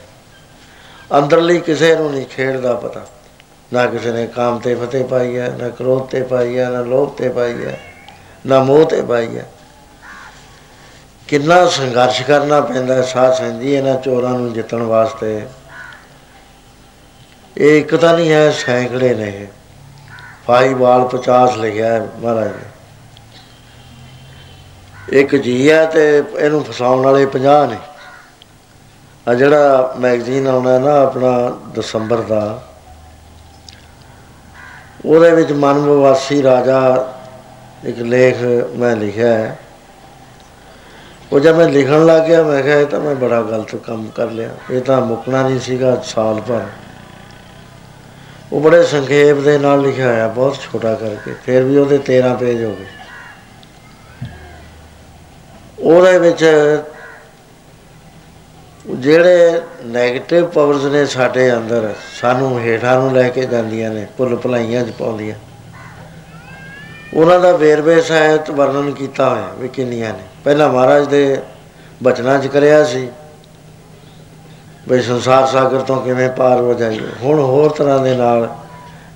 ਅੰਦਰਲੀ 1.18 1.60
ਕਿਸੇ 1.60 1.96
ਨੂੰ 1.96 2.12
ਨਹੀਂ 2.12 2.26
ਖੇਡ 2.26 2.58
ਦਾ 2.58 2.74
ਪਤਾ। 2.74 3.06
ਨਾ 3.74 3.86
ਕਿਸੇ 3.86 4.12
ਨੇ 4.12 4.28
ਕਾਮ 4.28 4.60
ਤੇ 4.60 4.76
ਫਤਿਹ 4.76 5.06
ਪਾਈ 5.06 5.38
ਹੈ, 5.38 5.56
ਨਾ 5.62 5.70
ਕ੍ਰੋਧ 5.70 6.04
ਤੇ 6.04 6.24
ਪਾਈ 6.24 6.58
ਹੈ, 6.58 6.70
ਨਾ 6.70 6.82
ਲੋਭ 6.82 7.16
ਤੇ 7.16 7.30
ਪਾਈ 7.30 7.66
ਹੈ, 7.66 7.80
ਨਾ 8.46 8.64
ਮੋਹ 8.64 8.86
ਤੇ 8.86 9.02
ਪਾਈ 9.02 9.38
ਹੈ। 9.38 9.50
ਕਿੰਨਾ 11.28 11.68
ਸੰਘਰਸ਼ 11.68 12.22
ਕਰਨਾ 12.22 12.62
ਪੈਂਦਾ 12.62 13.02
ਸਾਧ 13.02 13.34
ਸੰਗੀ 13.34 13.74
ਇਹਨਾਂ 13.74 13.96
ਚੋਰਾਂ 13.96 14.30
ਨੂੰ 14.30 14.54
ਜਿੱਤਣ 14.54 14.82
ਵਾਸਤੇ। 14.82 15.42
ਇਹ 17.58 17.80
ਇੱਕ 17.80 17.96
ਤਾਂ 17.96 18.18
ਨਹੀਂ 18.18 18.32
ਹੈ, 18.32 18.52
ਸੈਂਕੜੇ 18.52 19.14
ਨੇ 19.14 19.30
ਇਹ। 19.30 19.48
ਫਾਈ 20.48 20.74
ਵਾਲ 20.74 21.08
50 21.08 21.58
ਲਿਖਿਆ 21.58 21.94
ਹੈ 21.94 22.08
ਮਹਾਰਾਜ 22.20 22.48
ਨੇ। 22.48 22.69
ਇੱਕ 25.12 25.36
ਜੀ 25.36 25.70
ਹੈ 25.72 25.86
ਤੇ 25.86 26.24
ਇਹਨੂੰ 26.38 26.64
ਫਸਾਉਣ 26.64 27.04
ਵਾਲੇ 27.04 27.26
50 27.26 27.66
ਨੇ। 27.68 27.78
ਆ 29.28 29.34
ਜਿਹੜਾ 29.34 29.94
ਮੈਗਜ਼ੀਨ 30.00 30.48
ਆਉਣਾ 30.48 30.78
ਨਾ 30.80 31.00
ਆਪਣਾ 31.02 31.32
ਦਸੰਬਰ 31.76 32.22
ਦਾ, 32.22 32.64
ਉਹਦੇ 35.06 35.32
ਵਿੱਚ 35.32 35.52
ਮਨਵਵਾਸੀ 35.52 36.42
ਰਾਜਾ 36.44 36.82
ਇੱਕ 37.86 38.00
ਲੇਖ 38.00 38.42
ਮੈਂ 38.76 38.96
ਲਿਖਿਆ 38.96 39.34
ਹੈ। 39.34 39.58
ਉਹ 41.32 41.40
ਜਦ 41.40 41.56
ਮੈਂ 41.56 41.68
ਲਿਖਣ 41.70 42.06
ਲੱਗ 42.06 42.22
ਗਿਆ, 42.24 42.44
ਮੈਂ 42.44 42.62
ਕਿਹਾ 42.64 42.78
ਇਹ 42.78 42.86
ਤਾਂ 42.86 43.00
ਮੈਂ 43.00 43.16
ਬੜਾ 43.16 43.42
ਗਲਤ 43.42 43.76
ਕੰਮ 43.76 44.08
ਕਰ 44.08 44.32
ਲਿਆ। 44.32 44.50
ਇਹ 44.72 44.82
ਤਾਂ 44.82 45.02
ਮੁੱਕਣਾ 45.02 45.42
ਨਹੀਂ 45.48 45.60
ਸੀਗਾ 45.60 45.96
ਸਾਲ 46.06 46.42
ਭਰ। 46.42 46.66
ਉਹ 48.54 48.62
ਬੜੇ 48.62 48.84
ਸੰਖੇਪ 48.84 49.38
ਦੇ 49.38 49.58
ਨਾਲ 49.58 49.82
ਲਿਖਿਆ 49.82 50.08
ਹੋਇਆ, 50.08 50.28
ਬਹੁਤ 50.28 50.56
ਛੋਟਾ 50.56 50.94
ਕਰਕੇ। 50.94 51.34
ਫਿਰ 51.46 51.64
ਵੀ 51.64 51.78
ਉਹਦੇ 51.78 51.98
13 51.98 52.34
ਪੇਜ 52.34 52.64
ਹੋ 52.64 52.72
ਗਏ। 52.72 52.99
ਉਹਦੇ 55.82 56.18
ਵਿੱਚ 56.20 56.44
ਜਿਹੜੇ 58.88 59.62
네ਗੇਟਿਵ 59.88 60.46
ਪਾਵਰਸ 60.46 60.84
ਨੇ 60.84 61.06
ਸਾਡੇ 61.06 61.52
ਅੰਦਰ, 61.54 61.94
ਸਾਨੂੰ 62.22 62.60
ਹੇਠਾਂ 62.60 63.00
ਨੂੰ 63.00 63.14
ਲੈ 63.14 63.28
ਕੇ 63.30 63.46
ਜਾਂਦੀਆਂ 63.46 63.92
ਨੇ, 63.92 64.06
ਭੁੱਲ 64.18 64.36
ਭਲਾਈਆਂ 64.36 64.84
ਚ 64.84 64.92
ਪਾਉਂਦੀਆਂ। 65.00 65.36
ਉਹਨਾਂ 67.14 67.40
ਦਾ 67.40 67.52
ਵੇਰਵੇ 67.52 68.02
ਸਾਹਿਤ 68.02 68.50
ਵਰਣਨ 68.52 68.92
ਕੀਤਾ 68.92 69.30
ਹੋਇਆ 69.30 69.54
ਵੀ 69.60 69.68
ਕਿੰਨੀਆਂ 69.68 70.14
ਨੇ। 70.14 70.24
ਪਹਿਲਾਂ 70.44 70.70
ਮਹਾਰਾਜ 70.70 71.08
ਦੇ 71.08 71.38
ਬਚਨਾਂ 72.04 72.38
'ਚ 72.40 72.48
ਕਰਿਆ 72.48 72.84
ਸੀ, 72.84 73.08
ਬਈ 74.90 75.02
ਸੰਸਾਰ 75.02 75.46
ਸਾਗਰ 75.46 75.82
ਤੋਂ 75.82 76.02
ਕਿਵੇਂ 76.02 76.30
ਪਾਰ 76.30 76.60
ਹੋ 76.60 76.74
ਜਾਈਏ। 76.74 77.10
ਹੁਣ 77.24 77.40
ਹੋਰ 77.40 77.72
ਤਰ੍ਹਾਂ 77.72 78.00
ਦੇ 78.00 78.16
ਨਾਲ 78.16 78.48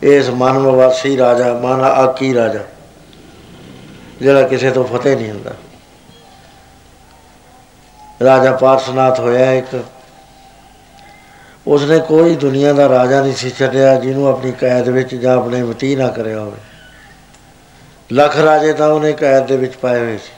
ਇਸ 0.03 0.29
ਮਨਮਵਾਸੀ 0.29 1.17
ਰਾਜਾ, 1.17 1.53
ਮਨ 1.53 1.83
ਆਕੀ 1.83 2.33
ਰਾਜਾ, 2.33 2.63
ਜਿਹੜਾ 4.21 4.47
ਕਿਸੇ 4.47 4.71
ਤੋਂ 4.71 4.83
ਫਤਿਹ 4.85 5.15
ਨਹੀਂ 5.17 5.31
ਹੁੰਦਾ। 5.31 5.51
ਰਾਜਾ 8.23 8.51
ਪਾਰਸਨਾਥ 8.51 9.19
ਹੋਇਆ 9.19 9.51
ਇੱਕ। 9.53 9.83
ਉਸਨੇ 11.67 11.99
ਕੋਈ 11.99 12.35
ਦੁਨੀਆ 12.35 12.73
ਦਾ 12.73 12.89
ਰਾਜਾ 12.89 13.21
ਨਹੀਂ 13.21 13.33
ਸੀ 13.33 13.49
ਛੱਡਿਆ, 13.49 13.95
ਜਿਹਨੂੰ 13.95 14.27
ਆਪਣੀ 14.27 14.51
ਕੈਦ 14.51 14.89
ਵਿੱਚ 14.89 15.15
ਜਾਂ 15.15 15.37
ਆਪਣੇ 15.37 15.61
ਵਤੀ 15.61 15.95
ਨਾ 15.95 16.07
ਕਰਿਆ 16.07 16.39
ਹੋਵੇ। 16.39 16.57
ਲੱਖ 18.11 18.37
ਰਾਜੇ 18.37 18.73
ਤਾਂ 18.73 18.89
ਉਹਨੇ 18.89 19.13
ਕੈਦ 19.13 19.47
ਦੇ 19.47 19.57
ਵਿੱਚ 19.57 19.75
ਪਾਏ 19.75 19.99
ਹੋਏ 19.99 20.17
ਸੀ। 20.17 20.31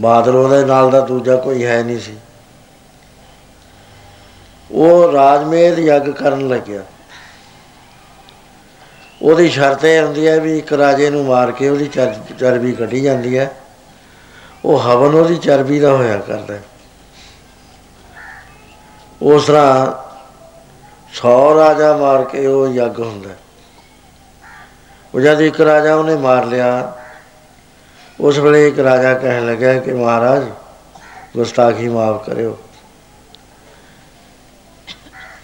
ਬਾਦਲ 0.00 0.36
ਉਹਦੇ 0.36 0.64
ਨਾਲ 0.64 0.90
ਦਾ 0.90 1.00
ਦੂਜਾ 1.00 1.36
ਕੋਈ 1.36 1.64
ਹੈ 1.64 1.82
ਨਹੀਂ 1.82 2.00
ਸੀ। 2.00 2.16
ਉਹ 4.70 5.12
ਰਾਜਮੇਧ 5.12 5.78
ਯੱਗ 5.78 6.10
ਕਰਨ 6.10 6.48
ਲੱਗਿਆ। 6.48 6.82
ਉਹਦੀ 9.22 9.48
ਸ਼ਰਤ 9.48 9.84
ਇਹ 9.84 10.02
ਹੁੰਦੀ 10.02 10.28
ਹੈ 10.28 10.40
ਵੀ 10.40 10.58
ਇੱਕ 10.58 10.72
ਰਾਜੇ 10.72 11.10
ਨੂੰ 11.10 11.24
ਮਾਰ 11.24 11.52
ਕੇ 11.52 11.68
ਉਹਦੀ 11.68 11.90
ਚਰਬੀ 12.38 12.72
ਕੱਢੀ 12.72 13.00
ਜਾਂਦੀ 13.00 13.38
ਹੈ। 13.38 13.50
ਉਹ 14.66 14.78
ਹਵਨ 14.78 15.14
ਉਹਦੀ 15.14 15.36
ਚਰਬੀ 15.36 15.80
ਦਾ 15.80 15.96
ਹੋਇਆ 15.96 16.18
ਕਰਦਾ 16.18 16.58
ਉਸ 19.22 19.46
ਤਰ੍ਹਾਂ 19.46 19.86
100 21.16 21.54
ਰਾਜਾ 21.56 21.96
ਮਾਰ 21.96 22.24
ਕੇ 22.24 22.46
ਉਹ 22.46 22.68
ਯੱਗ 22.68 22.98
ਹੁੰਦਾ 23.00 23.30
ਉਹ 25.14 25.20
ਜਦ 25.20 25.40
ਇੱਕ 25.40 25.60
ਰਾਜਾ 25.60 25.94
ਉਹਨੇ 25.94 26.16
ਮਾਰ 26.16 26.44
ਲਿਆ, 26.44 26.92
ਉਸ 28.20 28.38
ਵੇਲੇ 28.38 28.68
ਇੱਕ 28.68 28.78
ਰਾਜਾ 28.78 29.14
ਕਹਿਣ 29.14 29.46
ਲੱਗਾ 29.46 29.74
ਕਿ 29.74 29.92
ਮਹਾਰਾਜ, 29.92 30.44
ਗੁਸਤਾਖੀ 31.36 31.88
ਮਾਫ 31.88 32.26
ਕਰਿਓ। 32.26 32.58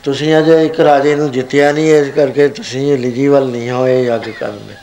ਤੁਸੀਂ 0.04 0.38
ਅਜੇ 0.38 0.64
ਇੱਕ 0.66 0.80
ਰਾਜੇ 0.80 1.14
ਨੂੰ 1.14 1.30
ਜਿੱਤਿਆ 1.30 1.72
ਨਹੀਂ, 1.72 1.94
ਇਸ 1.94 2.08
ਕਰਕੇ 2.08 2.48
ਤੁਸੀਂ 2.48 2.92
ਐਲੀਜੀਬਲ 2.92 3.46
ਨਹੀਂ 3.46 3.70
ਹੋਏ 3.70 4.02
ਯੱਗ 4.02 4.28
ਕਰਨ 4.40 4.58
ਦੇ। 4.66 4.74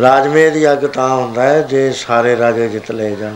ਰਾਜਮੇਦ 0.00 0.56
ਯੱਗ 0.56 0.78
ਤਾਂ 0.78 1.08
ਹੁੰਦਾ 1.08 1.42
ਹੈ, 1.42 1.62
ਜੇ 1.62 1.92
ਸਾਰੇ 1.92 2.36
ਰਾਜੇ 2.36 2.68
ਜਿੱਤ 2.68 2.92
ਲਏ 2.92 3.16
ਜਾਣ। 3.16 3.34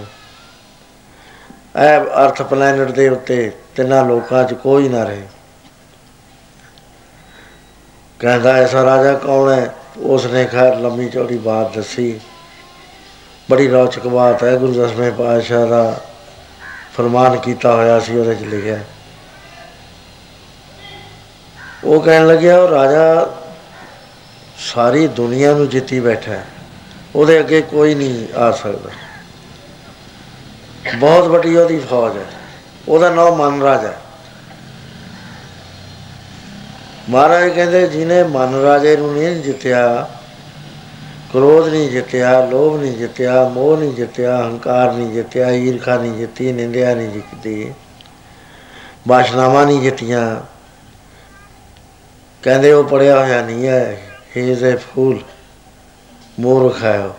ਇਹ 1.82 2.24
ਅਰਥ 2.24 2.42
ਪਲੈਨਟ 2.42 2.90
ਦੇ 2.90 3.08
ਉੱਤੇ 3.08 3.52
ਤਿੰਨਾਂ 3.76 4.04
ਲੋਕਾਂ 4.04 4.44
'ਚ 4.44 4.54
ਕੋਈ 4.54 4.88
ਨਾ 4.88 5.04
ਰਹੇ। 5.04 5.22
ਕਹਿੰਦਾ, 8.18 8.52
ਐਸਾ 8.52 8.84
ਰਾਜਾ 8.84 9.12
ਕੌਣ 9.12 9.52
ਹੈ? 9.52 9.74
ਉਸ 9.96 10.26
ਨੇ 10.26 10.44
ਖੈਰ 10.44 10.76
ਲੰਮੀ 10.76 11.08
ਚੌੜੀ 11.08 11.38
ਬਾਤ 11.38 11.74
ਦੱਸੀ। 11.74 12.20
ਬੜੀ 13.50 13.70
ਰੌਚਕ 13.70 14.06
ਬਾਤ 14.06 14.44
ਹੈ, 14.44 14.56
ਗੁਰੂ 14.56 14.72
ਦਸਵੇਂ 14.72 15.12
ਪਾਤਸ਼ਾਹ 15.12 15.66
ਦਾ 15.66 16.00
ਫਰਮਾਨ 16.96 17.36
ਕੀਤਾ 17.36 17.74
ਹੋਇਆ 17.74 18.00
ਸੀ, 18.00 18.18
ਉਹਦੇ 18.18 18.34
'ਚ 18.34 18.42
ਲਿਖਿਆ। 18.42 18.78
ਉਹ 21.84 22.00
ਕਹਿਣ 22.00 22.26
ਲੱਗਿਆ, 22.26 22.58
ਉਹ 22.58 22.68
ਰਾਜਾ 22.68 23.35
ਸਾਰੀ 24.58 25.08
ਦੁਨੀਆ 25.08 25.54
ਨੂੰ 25.54 25.68
ਜਿੱਤੀ 25.68 26.00
ਬੈਠਾ 26.00 26.32
ਹੈ। 26.32 26.44
ਉਹਦੇ 27.14 27.40
ਅੱਗੇ 27.40 27.60
ਕੋਈ 27.60 27.94
ਨਹੀਂ 27.94 28.38
ਆ 28.38 28.50
ਸਕਦਾ। 28.50 28.90
ਬਹੁਤ 30.96 31.24
ਵੱਡੀ 31.24 31.56
ਉਹਦੀ 31.56 31.78
ਫੌਜ 31.78 32.16
ਹੈ। 32.16 32.24
ਉਹਦਾ 32.88 33.10
ਨਾਮ 33.10 33.36
ਮਨ 33.36 33.62
ਰਾਜਾ 33.62 33.92
ਮਹਾਰਾਜ 37.10 37.48
ਕਹਿੰਦੇ, 37.48 37.86
ਜਿਹਨੇ 37.86 38.22
ਮਨ 38.22 38.54
ਰਾਜੇ 38.54 38.96
ਨੂੰ 38.96 39.14
ਨਹੀਂ 39.14 39.36
ਜਿੱਤਿਆ, 39.36 40.10
ਕ੍ਰੋਧ 41.32 41.68
ਨਹੀਂ 41.68 41.90
ਜਿੱਤਿਆ, 41.90 42.46
ਲੋਭ 42.46 42.80
ਨਹੀਂ 42.80 42.92
ਜਿੱਤਿਆ, 42.92 43.48
ਮੋਹ 43.48 43.76
ਨਹੀਂ 43.76 43.94
ਜਿੱਤਿਆ, 43.94 44.42
ਹੰਕਾਰ 44.42 44.92
ਨਹੀਂ 44.92 45.10
ਜਿੱਤਿਆ, 45.10 45.50
ਈਰਖਾ 45.50 45.96
ਨਹੀਂ 45.96 46.12
ਜਿੱਤੀ, 46.12 46.52
ਨਿੰਦਿਆ 46.52 46.94
ਨਹੀਂ 46.94 47.08
ਜਿੱਤੀ, 47.08 47.72
ਬਾਸ਼ਨਾਵਾਂ 49.08 49.66
ਨਹੀਂ 49.66 49.80
ਜਿੱਤੀਆਂ, 49.80 50.40
ਕਹਿੰਦੇ 52.42 52.72
ਉਹ 52.72 52.84
ਪੜਿਆ 52.84 53.24
ਹੋਇਆ 53.24 53.42
ਨਹੀਂ 53.42 53.66
ਹੈ। 53.66 54.02
ਹੀ 54.36 54.50
ਇਜ਼ 54.52 54.64
ਅ 54.64 54.76
ਫੂਲ 54.76 55.20
ਮੂਰਖ 56.40 56.82
ਹੈ 56.82 56.98
ਉਹ 57.00 57.14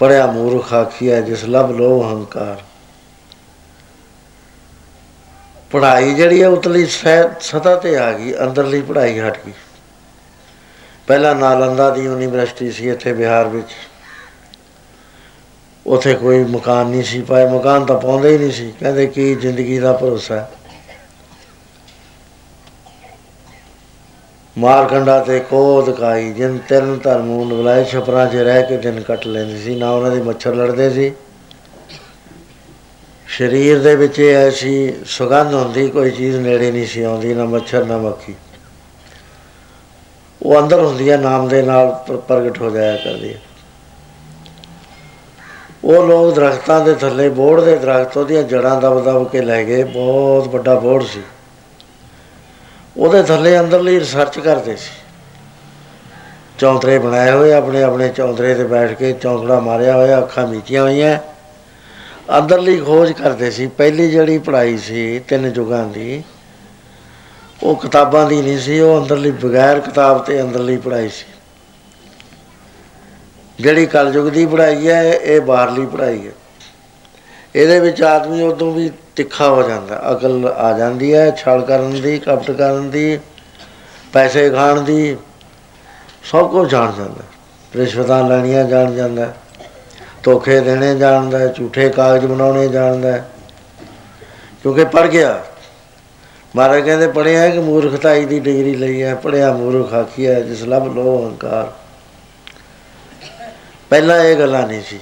ਪੜਿਆ 0.00 0.26
ਮੂਰਖ 0.26 0.72
ਆਖੀਆ 0.74 1.20
ਜਿਸ 1.20 1.44
ਲਬ 1.44 1.70
ਲੋ 1.70 2.02
ਹੰਕਾਰ। 2.02 2.62
ਪੜ੍ਹਾਈ 5.70 6.14
ਜਿਹੜੀ 6.14 6.42
ਹੈ 6.42 6.48
ਉਤਲੀ 6.48 6.86
ਸਤਾ 6.86 7.74
ਤੇ 7.76 7.96
ਆ 7.98 8.12
ਗਈ, 8.12 8.34
ਅੰਦਰਲੀ 8.34 8.80
ਪੜ੍ਹਾਈ 8.82 9.18
ਹਟ 9.20 9.38
ਗਈ। 9.46 9.52
ਪਹਿਲਾਂ 11.06 11.34
ਨਾਲੰਦਾ 11.34 11.90
ਦੀ 11.90 12.04
ਯੂਨੀਵਰਸਿਟੀ 12.04 12.70
ਸੀ, 12.70 12.88
ਇੱਥੇ 12.88 13.12
ਬਿਹਾਰ 13.12 13.48
ਵਿੱਚ। 13.48 13.72
ਉਥੇ 15.86 16.14
ਕੋਈ 16.14 16.44
ਮਕਾਨ 16.44 16.86
ਨਹੀਂ 16.86 17.02
ਸੀ 17.02 17.20
ਪਾਏ 17.22 17.46
ਮਕਾਨ 17.50 17.84
ਤਾਂ 17.84 17.98
ਪਾਉਂਦੇ 18.00 18.32
ਹੀ 18.32 18.38
ਨਹੀਂ 18.38 18.52
ਸੀ। 18.52 18.72
ਕਹਿੰਦੇ 18.80 19.06
ਕੀ 19.06 19.34
ਜ਼ਿੰਦਗੀ 19.34 19.78
ਦਾ 19.78 19.92
ਭਰੋਸਾ 19.92 20.48
ਮਾਰਕੰਡਾ 24.58 25.20
ਤੇ 25.20 25.40
ਕੋਦ 25.40 25.90
ਕਾਈ, 25.90 26.32
ਜਿਨ 26.32 26.58
ਤਿੰਨ 26.68 26.98
ਧਰਮੂਨ 26.98 27.48
ਬੁਲਾਏ, 27.48 27.84
ਛਪਰਾਂ 27.84 28.26
'ਚ 28.26 28.36
ਰਹਿ 28.36 28.62
ਕੇ 28.62 28.76
ਦਿਨ 28.76 29.00
ਕੱਟ 29.00 29.26
ਲੈਂਦੇ 29.26 29.58
ਸੀ, 29.58 29.74
ਨਾ 29.74 29.90
ਉਹਨਾਂ 29.90 30.10
ਦੇ 30.10 30.22
ਮੱਛਰ 30.22 30.54
ਲੜਦੇ 30.54 30.90
ਸੀ। 30.90 31.12
ਸਰੀਰ 33.38 33.78
ਦੇ 33.78 33.96
ਵਿੱਚ 33.96 34.20
ਐਸੀ 34.20 34.94
ਸੁਗੰਧ 35.06 35.54
ਹੁੰਦੀ, 35.54 35.88
ਕੋਈ 35.90 36.10
ਚੀਜ਼ 36.10 36.36
ਨੇੜੇ 36.36 36.70
ਨਹੀਂ 36.70 36.86
ਸੀ 36.86 37.02
ਆਉਂਦੀ, 37.02 37.34
ਨਾ 37.34 37.44
ਮੱਛਰ, 37.44 37.84
ਨਾ 37.84 37.98
ਮੱਖੀ। 37.98 38.34
ਉਹ 40.42 40.58
ਅੰਦਰ 40.58 40.80
ਹੁੰਦੀ 40.80 41.10
ਹੈ 41.10 41.16
ਨਾਮ 41.16 41.48
ਦੇ 41.48 41.62
ਨਾਲ 41.62 41.92
ਪ੍ਰਗਟ 42.28 42.60
ਹੋ 42.60 42.70
ਜਾਇਆ 42.70 42.96
ਕਰਦੀ 42.96 43.34
ਹੈ। 43.34 43.40
ਉਹ 45.84 46.06
ਲੋਕ 46.08 46.34
ਦਰਖਤਾਂ 46.34 46.84
ਦੇ 46.84 46.94
ਥੱਲੇ 46.94 47.28
ਬੋੜ 47.28 47.60
ਦੇ 47.60 47.76
ਦਰਖਤ, 47.76 48.16
ਉਹਦੀਆਂ 48.16 48.42
ਜੜਾਂ 48.42 48.80
ਦਬ 48.80 49.04
ਦਬ 49.04 49.28
ਕੇ 49.28 49.42
ਲੈ 49.42 49.64
ਗਏ, 49.64 49.84
ਬਹੁਤ 49.84 50.48
ਵੱਡਾ 50.48 50.74
ਬੋੜ 50.74 51.04
ਸੀ। 51.04 51.22
ਉਹਦੇ 52.98 53.22
ਥੱਲੇ 53.22 53.60
ਅੰਦਰਲੀ 53.60 53.98
ਰਿਸਰਚ 54.00 54.38
ਕਰਦੇ 54.38 54.76
ਸੀ। 54.76 54.90
ਚੌਂਤਰੇ 56.58 56.98
ਬਣਾਏ 56.98 57.30
ਹੋਏ, 57.30 57.52
ਆਪਣੇ 57.52 57.82
ਆਪਣੇ 57.82 58.08
ਚੌਂਤਰੇ 58.08 58.54
ਤੇ 58.54 58.64
ਬੈਠ 58.64 58.92
ਕੇ 58.92 59.12
ਚੌਂਕੜਾ 59.12 59.60
ਮਾਰਿਆ 59.60 59.96
ਹੋਇਆ, 59.96 60.18
ਅੱਖਾਂ 60.18 60.46
ਮੀਚੀਆਂ 60.46 60.82
ਹੋਈਆਂ। 60.82 61.18
ਅੰਦਰਲੀ 62.38 62.80
ਖੋਜ 62.80 63.12
ਕਰਦੇ 63.12 63.50
ਸੀ। 63.50 63.66
ਪਹਿਲੀ 63.66 64.10
ਜਿਹੜੀ 64.10 64.38
ਪੜ੍ਹਾਈ 64.38 64.78
ਸੀ 64.78 65.18
ਤਿੰਨ 65.18 65.52
ਯੁਗਾਂ 65.56 65.84
ਦੀ, 65.84 66.22
ਉਹ 67.62 67.76
ਕਿਤਾਬਾਂ 67.76 68.26
ਦੀ 68.26 68.42
ਨਹੀਂ 68.42 68.58
ਸੀ, 68.58 68.80
ਉਹ 68.80 69.02
ਅੰਦਰਲੀ 69.02 69.30
ਬਗੈਰ 69.30 69.80
ਕਿਤਾਬ 69.80 70.24
ਤੇ 70.24 70.42
ਅੰਦਰਲੀ 70.42 70.76
ਪੜ੍ਹਾਈ 70.76 71.08
ਸੀ। 71.08 71.26
ਜਿਹੜੀ 73.60 73.86
ਕਲਯੁਗ 73.86 74.28
ਦੀ 74.28 74.46
ਪੜ੍ਹਾਈ 74.46 74.88
ਹੈ, 74.88 75.02
ਇਹ 75.02 75.40
ਬਾਹਰਲੀ 75.40 75.86
ਪੜ੍ਹਾਈ 75.86 76.26
ਹੈ। 76.26 76.32
ਇਹਦੇ 77.58 77.78
ਵਿੱਚ 77.80 78.02
ਆਦਮੀ 78.02 78.42
ਉਦੋਂ 78.42 78.72
ਵੀ 78.72 78.90
ਤਿੱਖਾ 79.16 79.48
ਹੋ 79.48 79.62
ਜਾਂਦਾ, 79.62 80.00
ਅਕਲ 80.12 80.52
ਆ 80.56 80.72
ਜਾਂਦੀ 80.78 81.14
ਹੈ, 81.14 81.30
ਛਲ 81.30 81.62
ਕਰਨ 81.62 82.00
ਦੀ, 82.00 82.18
ਕਪਟ 82.18 82.50
ਕਰਨ 82.50 82.90
ਦੀ, 82.90 83.18
ਪੈਸੇ 84.12 84.50
ਖਾਣ 84.50 84.80
ਦੀ, 84.80 85.16
ਸਭ 86.24 86.50
ਕੁਝ 86.50 86.70
ਜਾਣ 86.70 86.92
ਜਾਂਦਾ। 86.92 87.24
ਰਿਸ਼ਵਤਾਂ 87.76 88.22
ਲੈਣੀਆਂ 88.28 88.64
ਜਾਣ 88.64 88.94
ਜਾਂਦਾ, 88.94 89.32
ਧੋਖੇ 90.22 90.60
ਦੇਣੇ 90.60 90.94
ਜਾਣਦਾ 90.94 91.46
ਝੂਠੇ 91.46 91.88
ਕਾਗਜ਼ 91.88 92.26
ਬਣਾਉਣੇ 92.26 92.68
ਜਾਣਦਾ 92.68 93.16
ਕਿਉਂਕਿ 94.62 94.84
ਪੜ 94.84 95.06
ਗਿਆ। 95.06 95.42
ਮਹਾਰਾਜ 96.56 96.84
ਕਹਿੰਦੇ 96.84 97.06
ਪੜਿਆ 97.08 97.48
ਕਿ 97.48 97.58
ਮੂਰਖਤਾਈ 97.58 98.24
ਦੀ 98.24 98.40
ਡਿਗਰੀ 98.40 98.74
ਲਈ 98.74 99.02
ਹੈ 99.02 99.14
ਪੜਿਆ 99.14 99.52
ਮੂਰਖ 99.52 99.94
ਆਖੀਆ 99.94 100.40
ਜਿਸ 100.40 100.62
ਲਬ 100.62 100.94
ਲੋ 100.94 101.26
ਹੰਕਾਰ 101.26 101.72
ਪਹਿਲਾਂ 103.90 104.24
ਇਹ 104.24 104.36
ਗੱਲਾਂ 104.36 104.66
ਨਹੀਂ 104.66 104.82
ਸੀ। 104.82 105.00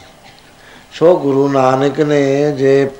ਸੋ 0.98 1.18
ਗੁਰੂ 1.18 1.48
ਨਾਨਕ 1.48 2.00
ਨੇ 2.00 2.52
ਜੇ 2.52 2.90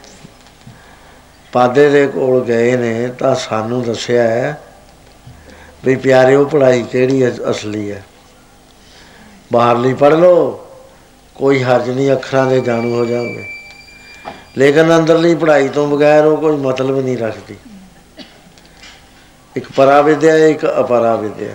ਪਾਦੇ 1.53 1.89
ਦੇ 1.91 2.07
ਕੋਲ 2.07 2.45
ਗਏ 2.45 2.77
ਨੇ 2.77 3.09
ਤਾਂ 3.09 3.35
ਸਾਨੂੰ 3.35 3.83
ਦੱਸਿਆ 3.83 4.23
ਹੈ 4.23 4.61
ਵੀ 5.85 5.97
ਪਿਆਰਿਓ 5.97 6.45
ਪੜਾਈ 6.45 6.83
ਕਿਹੜੀ 6.83 7.29
ਅਸਲੀ 7.29 7.91
ਹੈ? 7.93 8.05
ਬਾਹਰਲੀ 9.53 9.95
ਪੜ 9.95 10.15
ਲਓ, 10.15 10.67
ਕੋਈ 11.35 11.63
ਹਰਜ 11.63 11.91
ਨਹੀਂ, 11.91 12.13
ਅੱਖਰਾਂ 12.13 12.47
ਦੇ 12.47 12.61
ਜਾਣੂ 12.61 12.95
ਹੋ 12.95 13.05
ਜਾਓਗੇ। 13.05 13.45
ਲੇਕਿਨ 14.59 14.97
ਅੰਦਰਲੀ 14.97 15.35
ਪੜ੍ਹਾਈ 15.35 15.69
ਤੋਂ 15.69 15.89
ਬਗੈਰ 15.89 16.25
ਉਹ 16.25 16.37
ਕੋਈ 16.37 16.57
ਮਤਲਬ 16.57 17.05
ਨਹੀਂ 17.05 17.19
ਰੱਖਦੀ। 17.19 17.57
ਇੱਕ 19.57 19.67
ਪਰਾਵਿਦਿਆ, 19.77 20.37
ਇੱਕ 20.37 20.67
ਅਪਰਾਵਿਦਿਆ। 20.81 21.55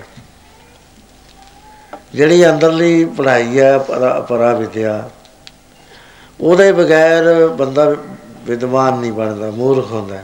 ਜਿਹੜੀ 2.13 2.49
ਅੰਦਰਲੀ 2.49 3.05
ਪੜ੍ਹਾਈ 3.05 3.59
ਹੈ 3.59 3.77
ਪਰਾਵਿਦਿਆ 4.27 5.09
ਉਹਦੇ 6.41 6.71
ਬਗੈਰ 6.71 7.47
ਬੰਦਾ 7.47 7.95
ਵਿਦਵਾਨ 8.43 8.93
ਨਹੀਂ 8.93 9.11
ਬਣਦਾ, 9.11 9.51
ਮੂਰਖ 9.51 9.91
ਹੁੰਦਾ। 9.91 10.23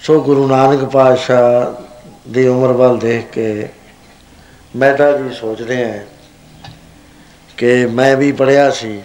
ਸੋ 0.00 0.20
ਗੁਰੂ 0.20 0.48
ਨਾਨਕ 0.48 0.84
ਪਾਤਸ਼ਾਹ 0.84 1.82
ਦੀ 2.30 2.46
ਉਮਰ 2.48 2.72
ਵੱਲ 2.72 2.98
ਦੇਖ 2.98 3.30
ਕੇ 3.30 3.68
ਮੈਂ 4.76 4.94
ਤਾਂ 4.94 5.12
ਵੀ 5.12 5.34
ਸੋਚਦੇ 5.34 5.84
ਆਂ 5.84 5.98
ਕਿ 7.56 7.86
ਮੈਂ 7.86 8.16
ਵੀ 8.16 8.32
ਪੜਿਆ 8.32 8.70
ਸੀ। 8.70 9.02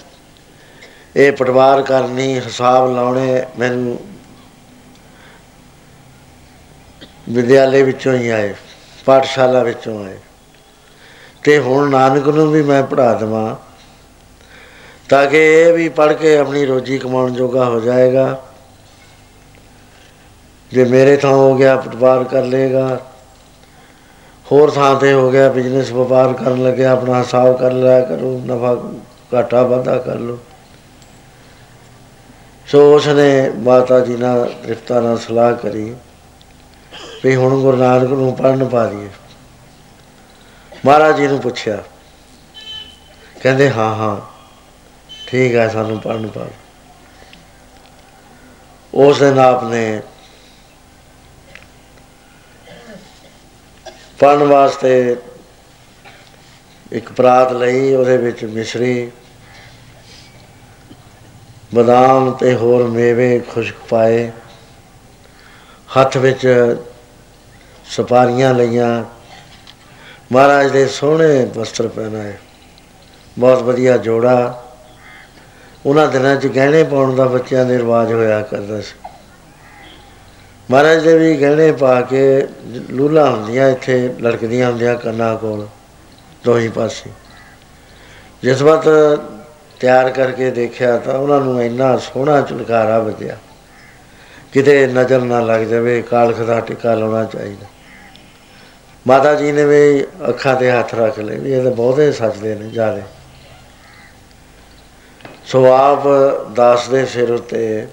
ਇਹ 1.15 1.31
ਪਟਵਾਰ 1.31 1.81
ਕਰਨੀ, 1.81 2.35
ਹਿਸਾਬ 2.35 2.95
ਲਾਉਣੇ 2.95 3.45
ਮੈਨੂੰ 3.59 3.99
ਵਿਦਿਆਲੇ 7.29 7.83
ਵਿੱਚੋਂ 7.83 8.13
ਹੀ 8.13 8.29
ਆਏ, 8.29 8.55
ਪਾਠਸ਼ਾਲਾ 9.05 9.63
ਵਿੱਚੋਂ 9.63 10.05
ਆਏ। 10.05 10.17
ਤੇ 11.43 11.59
ਹੁਣ 11.59 11.89
ਨਾਨਕ 11.89 12.27
ਨੂੰ 12.27 12.51
ਵੀ 12.51 12.61
ਮੈਂ 12.61 12.83
ਪੜਾ 12.83 13.13
ਦਵਾਂ। 13.13 13.72
ਤਾਂ 15.09 15.25
ਕਿ 15.27 15.37
ਇਹ 15.53 15.73
ਵੀ 15.73 15.87
ਪੜ 15.89 16.11
ਕੇ 16.13 16.37
ਆਪਣੀ 16.37 16.65
ਰੋਜੀ 16.65 16.97
ਕਮਾਉਣ 16.97 17.33
ਜੋਗਾ 17.33 17.65
ਹੋ 17.65 17.79
ਜਾਏਗਾ। 17.79 18.41
ਜੇ 20.71 20.83
ਮੇਰੇ 20.85 21.15
ਥਾਂ 21.17 21.31
ਹੋ 21.31 21.55
ਗਿਆ 21.55 21.75
ਪਟਵਾਰ 21.77 22.23
ਕਰ 22.23 22.43
ਲੇਗਾ 22.43 22.99
ਹੋਰ 24.45 24.71
ਥਾਂ 24.71 24.95
ਤੇ 24.95 25.13
ਹੋ 25.13 25.31
ਗਿਆ 25.31 25.49
ਬਿਜ਼ਨਸ 25.49 25.91
ਵਪਾਰ 25.91 26.33
ਕਰਨ 26.33 26.63
ਲੱਗਿਆ, 26.63 26.91
ਆਪਣਾ 26.91 27.19
ਹਿਸਾਬ 27.19 27.57
ਕਰ 27.57 27.71
ਲਿਆ 27.71 27.99
ਕਰੋ, 28.01 28.41
ਨਫਾ 28.45 28.75
ਘਾਟਾ 29.33 29.63
ਵਾਧਾ 29.63 29.97
ਕਰ 29.97 30.19
ਲੋ 30.19 30.37
ਸੋ 32.67 32.79
ਉਸਨੇ 32.95 33.51
ਮਾਤਾ 33.57 33.99
ਜੀ 33.99 34.17
ਨਾਲ 34.17 34.53
ਰਿਫਤਾ 34.65 34.99
ਨਾਲ 35.01 35.17
ਸਲਾਹ 35.17 35.53
ਕਰੀ 35.53 35.95
ਵੀ 37.23 37.35
ਹੁਣ 37.35 37.61
ਗੁਰੂ 37.61 37.77
ਨਾਨਕ 37.77 38.09
ਨੂੰ 38.09 38.35
ਪੜਨ 38.35 38.65
ਪਾ 38.65 38.85
ਦਈਏ 38.85 39.09
ਮਹਾਰਾਜ 40.85 41.17
ਜੀ 41.17 41.27
ਨੂੰ 41.27 41.39
ਪੁੱਛਿਆ, 41.39 41.83
ਕਹਿੰਦੇ, 43.41 43.69
ਹਾਂ 43.69 43.95
ਹਾਂ। 43.95 44.15
ਠੀਕ 45.33 45.55
ਹੈ, 45.55 45.67
ਸਾਨੂੰ 45.69 45.99
ਪੜਨ 45.99 46.27
ਪਾ 46.27 46.47
ਉਸ 48.93 49.19
ਦਿਨ 49.19 49.39
ਆਪਨੇ 49.39 50.01
ਪੜਨ 54.19 54.43
ਵਾਸਤੇ 54.43 55.15
ਇੱਕ 56.91 57.11
ਪ੍ਰਾਤ 57.11 57.51
ਲਈ, 57.51 57.95
ਉਹਦੇ 57.95 58.17
ਵਿੱਚ 58.17 58.45
ਮਿਸ਼ਰੀ, 58.45 59.11
ਬਦਾਮ 61.75 62.31
ਤੇ 62.31 62.55
ਹੋਰ 62.55 62.83
ਮੇਵੇ 62.83 63.39
ਖੁਸ਼ਕ 63.39 63.75
ਪਾਏ। 63.89 64.31
ਹੱਥ 65.99 66.17
ਵਿੱਚ 66.17 66.75
ਸਪਾਰੀਆਂ 67.85 68.53
ਲਈਆਂ। 68.53 69.05
ਮਹਾਰਾਜ 70.31 70.71
ਦੇ 70.71 70.87
ਸੋਹਣੇ 70.87 71.45
ਵਸਤਰ 71.45 71.87
ਪਹਿਨਾਏ। 71.87 72.33
ਬਹੁਤ 73.39 73.61
ਵਧੀਆ 73.63 73.97
ਜੋੜਾ। 73.97 74.62
ਉਹਨਾਂ 75.85 76.07
ਦਿਨਾਂ 76.07 76.35
'ਚ 76.35 76.47
ਗਹਿਣੇ 76.47 76.83
ਪਾਉਣ 76.83 77.15
ਦਾ 77.15 77.25
ਬੱਚਿਆਂ 77.25 77.65
ਦੇ 77.65 77.77
ਰਿਵਾਜ 77.77 78.11
ਹੋਇਆ 78.13 78.41
ਕਰਦਾ 78.41 78.79
ਸੀ। 78.81 78.93
ਮਹਾਰਾਜ 80.69 81.03
ਦੇ 81.03 81.17
ਵੀ 81.17 81.35
ਗਹਿਣੇ 81.37 81.71
ਪਾ 81.71 81.99
ਕੇ 82.01 82.47
ਲੂਲਾ 82.89 83.29
ਹੁੰਦੀਆਂ, 83.29 83.69
ਇੱਥੇ 83.69 84.09
ਲੜਕਦੀਆਂ 84.21 84.69
ਹੁੰਦੀਆਂ 84.69 84.95
ਕੰਨਾਂ 84.95 85.35
ਕੋਲ, 85.37 85.67
ਦੋਹੀ 86.45 86.69
ਪਾਸੇ। 86.69 87.09
ਜਿਸ 88.43 88.61
ਵਕਤ 88.61 89.19
ਤਿਆਰ 89.79 90.09
ਕਰਕੇ 90.09 90.49
ਦੇਖਿਆ 90.51 90.97
ਤਾਂ 90.97 91.13
ਉਹਨਾਂ 91.13 91.39
ਨੂੰ 91.41 91.63
ਇੰਨਾ 91.63 91.95
ਸੋਹਣਾ 91.97 92.41
ਚੁਲਕਾਰਾ 92.41 92.99
ਵੱਜਿਆ 92.99 93.37
ਕਿਤੇ 94.53 94.85
ਨਜ਼ਰ 94.87 95.21
ਨਾ 95.21 95.39
ਲੱਗ 95.41 95.61
ਜਾਵੇ, 95.61 96.01
ਕਾਲਖ 96.01 96.39
ਦਾ 96.39 96.59
ਟਿਕਾ 96.59 96.93
ਲਾਉਣਾ 96.95 97.23
ਚਾਹੀਦਾ। 97.23 97.67
ਮਾਤਾ 99.05 99.33
ਜੀ 99.35 99.51
ਨੇ 99.51 99.65
ਵੀ 99.65 100.03
ਅੱਖਾਂ 100.29 100.55
ਤੇ 100.55 100.71
ਹੱਥ 100.71 100.93
ਰੱਖ 100.95 101.19
ਲਏ 101.19 101.37
ਵੀ 101.37 101.51
ਇਹ 101.51 101.63
ਤਾਂ 101.63 101.71
ਬਹੁਤੇ 101.71 102.11
ਸੱਚਦੇ 102.11 102.55
ਨੇ 102.55 102.69
ਜਾਦੇ 102.69 103.01
ਸੋ 105.45 105.73
ਆਪ 105.73 106.01
ਦਾਸ 106.55 106.89
ਦੇ 106.89 107.05
ਸਿਰ 107.05 107.31
ਉਤੇ 107.31 107.87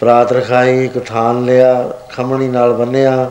ਪ੍ਰਾਤ 0.00 0.32
ਰਖਾਈ, 0.32 0.84
ਇੱਕ 0.84 0.98
ਥਾਨ 0.98 1.44
ਲਿਆ, 1.44 1.92
ਖਮਣੀ 2.12 2.48
ਨਾਲ 2.48 2.72
ਬੰਨਿਆ, 2.72 3.30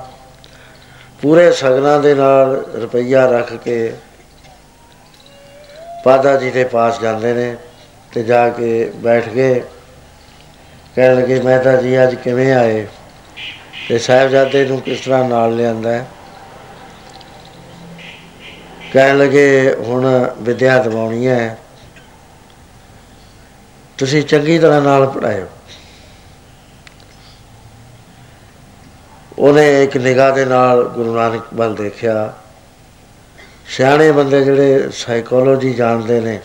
ਪੂਰੇ 1.22 1.52
ਸਗਨਾ 1.52 1.98
ਦੇ 1.98 2.14
ਨਾਲ 2.14 2.66
ਰੁਪਈਆ 2.82 3.26
ਰੱਖ 3.32 3.54
ਕੇ 3.54 3.94
ਪਾਦਾ 6.04 6.36
ਜੀ 6.36 6.52
ਦੇ 6.52 6.64
ਪਾਸ 6.64 7.00
ਜਾਂਦੇ 7.00 7.34
ਨੇ 7.34 7.56
ਤੇ 8.14 8.24
ਜਾ 8.24 8.50
ਕੇ 8.50 8.92
ਬੈਠ 8.96 9.30
ਕੇ 9.30 9.64
ਕਹਿਣ 10.96 11.16
ਲੱਗੇ, 11.16 11.40
ਮਹਿਤਾ 11.40 11.76
ਜੀ, 11.76 12.04
ਅੱਜ 12.04 12.16
ਕਿਵੇਂ 12.16 12.54
ਆਏ? 12.54 12.88
ਤੇ 13.90 13.98
ਸਾਹਿਬਜ਼ਾਦੇ 13.98 14.66
ਨੂੰ 14.66 14.82
ਕਿਸ 14.82 15.00
ਤਰ੍ਹਾਂ 15.00 15.30
ਨਾਲ 15.30 15.56
ਲਿਆਂਦਾ 15.56 15.92
ਹੈ? 15.92 16.08
ਕਹਿਣ 18.94 19.18
ਲੱਗੇ, 19.18 19.76
ਹੁਣ 19.80 20.30
ਵਿਦਿਆ 20.38 20.84
ਦਵਾਉਣੀ 20.84 21.28
ਹੈ। 21.28 21.58
ਤੁਸੀਂ 24.00 24.22
ਚੰਗੀ 24.24 24.58
ਤਰ੍ਹਾਂ 24.60 24.82
ਨਾਲ 24.82 25.06
ਪੜਾਇਓ 25.08 25.48
ਉਹਨੇ 29.40 29.84
ਇੱਕ 29.84 29.98
ਨਿਗਾਹ 29.98 30.32
ਦੇ 30.36 30.46
ਨਾਲ 30.46 30.84
ਗੁਰੂ 30.86 31.16
ਨਾਨਕ 31.16 31.54
ਵੱਲ 31.54 31.76
ਦੇਖਿਆ। 31.76 32.34
ਸਿਆਣੇ 33.68 34.12
ਬੰਦੇ 34.12 34.44
ਜਿਹੜੇ 34.44 34.90
ਸਾਈਕੋਲੋਜੀ 34.94 35.74
ਜਾਣਦੇ 35.74 36.20
ਨੇ, 36.22 36.40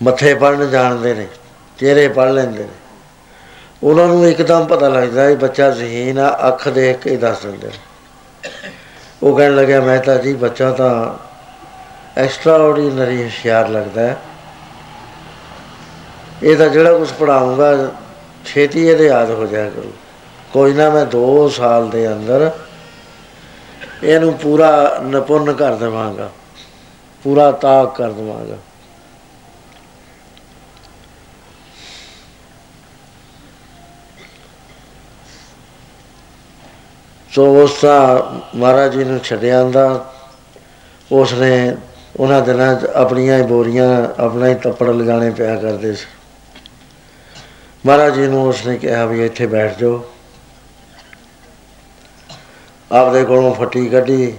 ਮੱਥੇ 0.00 0.34
ਪੜਨ 0.34 0.70
ਜਾਣਦੇ 0.70 1.14
ਨੇ, 1.14 1.26
ਚਿਹਰੇ 1.78 2.06
ਪੜ 2.08 2.28
ਲੈਂਦੇ 2.28 2.62
ਨੇ, 2.62 2.68
ਉਹਨਾਂ 3.82 4.06
ਨੂੰ 4.06 4.28
ਇੱਕਦਮ 4.28 4.66
ਪਤਾ 4.66 4.88
ਲੱਗਦਾ 4.88 5.22
ਹੈ 5.22 5.34
ਬੱਚਾ 5.36 5.70
ਜ਼ਹੀਨ 5.70 6.18
ਆ, 6.18 6.36
ਅੱਖ 6.48 6.68
ਦੇਖ 6.68 6.98
ਕੇ 6.98 7.16
ਦੱਸ 7.16 7.42
ਦਿੰਦੇ 7.42 7.70
ਉਹ 9.22 9.36
ਕਹਿਣ 9.36 9.54
ਲੱਗਿਆ, 9.56 9.80
ਮੈਂ 9.80 10.00
ਤਾਂ 10.00 10.18
ਜੀ 10.18 10.34
ਬੱਚਾ 10.36 10.70
ਤਾਂ 10.72 10.92
ਐਕਸਟਰਾ 12.16 12.54
ਆਰਡੀਨਰੀ 12.56 13.22
ਹੁਸ਼ਿਆਰ 13.24 13.68
ਲੱਗਦਾ 13.68 14.02
ਹੈ। 14.02 14.16
ਇਹ 16.42 16.56
ਤਾਂ 16.56 16.68
ਜਿਹੜਾ 16.68 16.98
ਕੁਝ 16.98 17.10
ਪੜਾਉਂਗਾ 17.18 17.72
ਛੇਤੀ 18.46 18.86
ਇਹਦੇ 18.88 19.06
ਯਾਦ 19.06 19.30
ਹੋ 19.30 19.46
ਜਾਇਆ 19.46 19.70
ਕਰੂ। 19.70 19.92
ਕੋਈ 20.52 20.72
ਨਾ 20.74 20.88
ਮੈਂ 20.90 21.04
2 21.06 21.48
ਸਾਲ 21.48 21.88
ਦੇ 21.90 22.06
ਅੰਦਰ 22.08 22.50
ਇਹਨੂੰ 24.02 24.32
ਪੂਰਾ 24.34 24.98
ਨਿਪੁੰਨ 25.02 25.52
ਕਰ 25.52 25.74
ਦੇਵਾਂਗਾ, 25.74 26.30
ਪੂਰਾ 27.24 27.50
ਤਾਕ 27.52 27.96
ਕਰ 27.96 28.12
ਦੇਵਾਂਗਾ। 28.12 28.56
ਸੋ 37.30 37.44
ਉਸ 37.62 37.80
ਦਾ 37.82 38.32
ਮਹਾਰਾਜ 38.56 38.92
ਜੀ 38.92 39.04
ਨੂੰ 39.04 39.18
ਛੱਡਿਆ 39.20 39.60
ਆਂਦਾ 39.60 40.12
ਉਸ 41.12 41.32
ਨੇ 41.32 41.76
ਉਹਨਾਂ 42.16 42.40
ਦਿਨਾਂ 42.42 42.74
'ਚ 42.74 42.86
ਆਪਣੀਆਂ 42.94 43.38
ਹੀ 43.38 43.42
ਬੋਰੀਆਂ, 43.42 43.88
ਆਪਣਾ 44.18 44.46
ਹੀ 44.48 44.54
ਤੱਪੜ 44.54 44.88
ਲਗਾਣੇ 44.88 45.30
ਪਿਆ 45.30 45.56
ਕਰਦੇ 45.56 45.92
ਸੀ। 45.94 46.06
ਮਹਾਰਾਜ 47.86 48.14
ਜੀ 48.14 48.26
ਨੂੰ 48.26 48.48
ਉਸ 48.48 48.66
ਨੇ 48.66 48.78
ਕਿਹਾ 48.78 49.06
ਵੀ 49.06 49.26
ਇੱਥੇ 49.26 49.46
ਬੈਠ 49.46 49.78
ਜਾਓ। 49.78 50.12
ਆਪਦੇ 52.92 53.24
ਕੋਲੋਂ 53.24 53.54
ਫੱਟੀ 53.54 53.88
ਕੱਢੀ। 53.88 54.38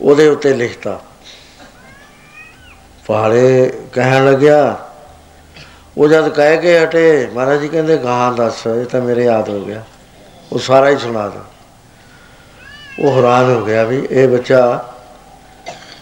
ਉਹਦੇ 0.00 0.28
ਉੱਤੇ 0.28 0.54
ਲਿਖਤਾ। 0.54 1.00
ਪਹਾੜੇ 3.06 3.72
ਕਹਿਣ 3.92 4.32
ਲੱਗਿਆ, 4.32 4.88
ਉਹ 5.98 6.08
ਜਦ 6.08 6.28
ਕਹਿ 6.28 6.58
ਕੇ 6.58 6.84
ਹਟੇ, 6.84 7.26
ਮਹਾਰਾਜ 7.26 7.60
ਜੀ 7.60 7.68
ਕਹਿੰਦੇ 7.68 7.96
ਗਾਂ 7.96 8.32
ਦੱਸ, 8.32 8.66
ਇਹ 8.66 8.84
ਤਾਂ 8.84 9.00
ਮੇਰੇ 9.00 9.24
ਯਾਦ 9.24 9.48
ਹੋ 9.48 9.64
ਗਿਆ। 9.64 9.84
ਉਹ 10.52 10.58
ਸਾਰਾ 10.58 10.88
ਹੀ 10.88 10.98
ਸੁਣਾ 10.98 11.28
ਦੋ। 11.28 11.40
ਉਹ 12.98 13.16
ਹੈਰਾਨ 13.16 13.54
ਹੋ 13.54 13.64
ਗਿਆ 13.64 13.84
ਵੀ 13.84 14.08
ਇਹ 14.10 14.28
ਬੱਚਾ 14.28 14.92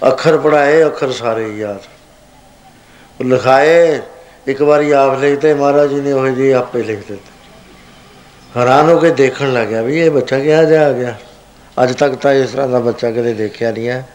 ਅੱਖਰ 0.09 0.39
ਪੜਾਏ 0.39 0.87
ਅੱਖਰ 0.87 1.13
ਸਾਰੇ 1.13 1.59
ਯਾਦ। 1.59 1.81
ਉਹ 3.21 3.25
ਲਿਖਾਏ 3.25 4.01
ਇੱਕ 4.47 4.63
ਵਾਰੀ 4.63 4.91
ਆਪ 4.91 5.19
ਲਿਖਦੇ 5.21 5.55
ਮਹਾਰਾਜ 5.55 5.91
ਜੀ 5.91 6.01
ਨੇ 6.01 6.13
ਉਹ 6.13 6.29
ਜੀ 6.29 6.51
ਆਪੇ 6.51 6.83
ਲਿਖ 6.83 6.99
ਦਿੱਤੇ। 6.99 7.31
ਹੈਰਾਨ 8.57 8.89
ਹੋ 8.91 8.99
ਕੇ 8.99 9.11
ਦੇਖਣ 9.11 9.53
ਲੱਗਿਆ 9.53 9.83
ਵੀ 9.83 9.99
ਇਹ 9.99 10.11
ਬੱਚਾ 10.11 10.39
ਕਿਹਾ 10.39 10.65
ਜਾ 10.65 10.87
ਆ 10.87 10.93
ਗਿਆ। 10.93 11.15
ਅੱਜ 11.83 11.93
ਤੱਕ 11.93 12.15
ਤਾਂ 12.15 12.33
ਇਸ 12.33 12.51
ਤਰ੍ਹਾਂ 12.51 12.69
ਦਾ 12.69 12.79
ਬੱਚਾ 12.79 13.11
ਕਦੇ 13.11 13.35
ਦੇਖਿਆ 13.35 13.71
ਨਹੀਂ 13.71 13.89
ਹੈ। 13.89 14.09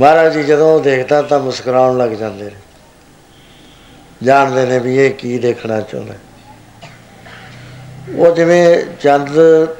ਮਹਾਰਾਜ 0.00 0.32
ਜੀ 0.32 0.42
ਜਦੋਂ 0.42 0.80
ਦੇਖਦਾ 0.80 1.22
ਤਾਂ 1.22 1.38
ਮੁਸਕਰਾਉਣ 1.40 1.98
ਲੱਗ 1.98 2.10
ਜਾਂਦੇ 2.10 2.44
ਨੇ। 2.44 2.56
ਜਾਣਦੇ 4.22 4.66
ਨੇ 4.66 4.78
ਵੀ 4.78 4.96
ਇਹ 4.96 5.10
ਕੀ 5.10 5.38
ਦੇਖਣਾ 5.38 5.80
ਚਾਹੁੰਦਾ। 5.80 6.14
ਉਹ 8.16 8.34
ਜਿਵੇਂ 8.34 8.82
ਚੰਦ 9.00 9.28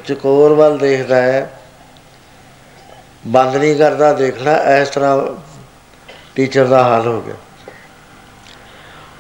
ਚਕੋਰ 0.07 0.53
ਵੱਲ 0.53 0.79
ਦੇਖਦਾ 0.79 1.23
ਹੈ, 1.23 1.51
ਬੰਦ 3.27 3.57
ਨਹੀਂ 3.57 3.77
ਕਰਦਾ 3.77 4.13
ਦੇਖਣਾ, 4.13 4.57
ਇਸ 4.79 4.89
ਤਰ੍ਹਾਂ 4.89 5.17
ਟੀਚਰ 6.35 6.65
ਦਾ 6.65 6.83
ਹਾਲ 6.83 7.07
ਹੋ 7.07 7.21
ਗਿਆ। 7.21 7.35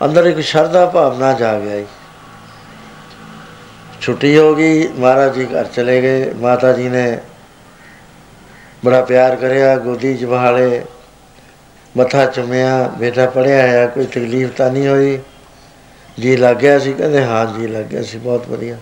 ਅੰਦਰ 0.05 0.25
ਇੱਕ 0.25 0.40
ਸ਼ਰਧਾ 0.40 0.87
ਭਾਵਨਾ 0.87 1.33
ਜਾ 1.33 1.59
ਗਿਆ 1.61 1.77
ਜੀ 1.77 1.87
ਛੁੱਟੀ 4.01 4.38
ਹੋ 4.38 4.55
ਗਈ, 4.55 4.88
ਮਹਾਰਾਜ 4.88 5.35
ਜੀ 5.35 5.44
ਘਰ 5.44 5.64
ਚਲੇ 5.64 6.01
ਗਏ। 6.03 6.33
ਮਾਤਾ 6.35 6.72
ਜੀ 6.72 6.88
ਨੇ 6.88 7.18
ਬੜਾ 8.85 9.01
ਪਿਆਰ 9.01 9.37
ਕਰਿਆ, 9.37 9.77
ਗੋਦੀ 9.77 10.16
'ਚ 10.16 10.25
ਬਹਾਲੇ, 10.25 10.85
ਮੱਥਾ 11.96 12.25
ਚੁੰਮਿਆ, 12.27 12.90
ਬੇਟਾ 12.98 13.27
ਪੜਿਆ 13.27 13.83
ਆ 13.83 13.87
ਕੋਈ 13.87 14.07
ਤਕਲੀਫ 14.07 14.51
ਤਾਂ 14.57 14.70
ਨਹੀਂ 14.70 14.88
ਹੋਈ। 14.88 15.18
ਜੀ 16.20 16.37
ਲੱਗ 16.37 16.57
ਗਿਆ 16.57 16.79
ਸੀ, 16.79 16.92
ਕਹਿੰਦੇ 16.92 17.25
ਹਾਂ 17.25 17.59
ਜੀ 17.59 17.66
ਲੱਗ 17.66 17.85
ਗਿਆ 17.85 18.03
ਸੀ, 18.03 18.18
ਬਹੁਤ 18.18 18.48
ਵਧੀਆ। 18.48 18.77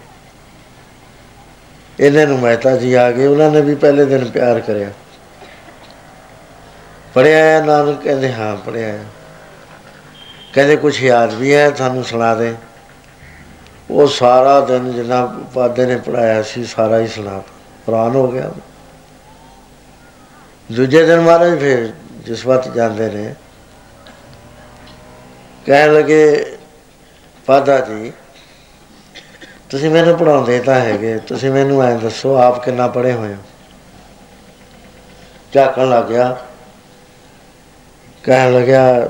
ਇਹਨਾਂ 2.01 2.27
ਨੂੰ 2.27 2.39
ਮਹਿਤਾ 2.39 2.77
ਜੀ 2.77 2.95
ਆ 2.95 3.11
ਗਏ, 3.11 3.27
ਉਹਨਾਂ 3.27 3.51
ਨੇ 3.51 3.61
ਵੀ 3.61 3.75
ਪਹਿਲੇ 3.75 4.05
ਦਿਨ 4.05 4.25
ਪਿਆਰ 4.25 4.61
ਕਰਿਆ। 4.61 4.91
ਪੜਿਆ 7.15 7.61
ਨਾਨਕ 7.65 8.03
ਕਹਿੰਦੇ, 8.03 8.33
ਹਾਂ 8.33 8.57
ਪੜਿਆ 8.57 8.99
ਕਹਿੰਦੇ 10.55 10.77
ਕੁਝ 10.77 11.03
ਯਾਦ 11.03 11.35
ਵੀ 11.35 11.55
ਹੈ 11.55 11.69
ਤੁਹਾਨੂੰ 11.71 12.05
ਸੁਣਾ 12.05 12.35
ਦੇ। 12.35 12.55
ਉਹ 13.91 14.07
ਸਾਰਾ 14.07 14.61
ਦਿਨ 14.61 14.93
ਜਿੰਨਾ 14.93 15.25
ਪਾਦੇ 15.55 15.87
ਨੇ 15.87 15.97
ਪੜਾਇਆ 15.97 16.43
ਸੀ, 16.43 16.65
ਸਾਰਾ 16.65 16.99
ਹੀ 16.99 17.07
ਸੁਣਾ 17.07 17.43
ਪੁਰਾਨ 17.87 18.15
ਹੋ 18.15 18.27
ਗਿਆ। 18.29 18.51
ਦੂਜੇ 20.69 21.05
ਦਿਨ 21.07 21.21
ਮਹਾਰਾਜ 21.21 21.59
ਫਿਰ 21.61 21.93
ਜਿਸ 22.27 22.47
ਵਕਤ 22.47 22.69
ਜਾਂਦੇ 22.69 23.09
ਨੇ, 23.11 23.35
ਕਹਿਣ 25.67 25.95
ਲੱਗੇ 25.95 26.57
ਪਾਦਾ 27.47 27.79
ਜੀ, 27.81 28.13
ਤੁਸੀਂ 29.71 29.91
ਮੈਨੂੰ 29.91 30.17
ਪੜਾਉਂਦੇ 30.19 30.59
ਤਾਂ 30.61 30.75
ਹੈਗੇ, 30.81 31.19
ਤੁਸੀਂ 31.19 31.51
ਮੈਨੂੰ 31.51 31.83
ਐਂ 31.83 31.99
ਦੱਸੋ, 31.99 32.37
ਆਪ 32.37 32.63
ਕਿੰਨਾ 32.65 32.87
ਪੜੇ 32.89 33.13
ਹੋਏ 33.13 33.33
ਹੋ? 33.35 33.43
ਝਾਕਣ 35.53 35.89
ਲੱਗ 35.91 36.05
ਗਿਆ। 36.05 36.37
ਕਹਿਣ 38.25 38.53
ਲੱਗਿਆ, 38.53 39.09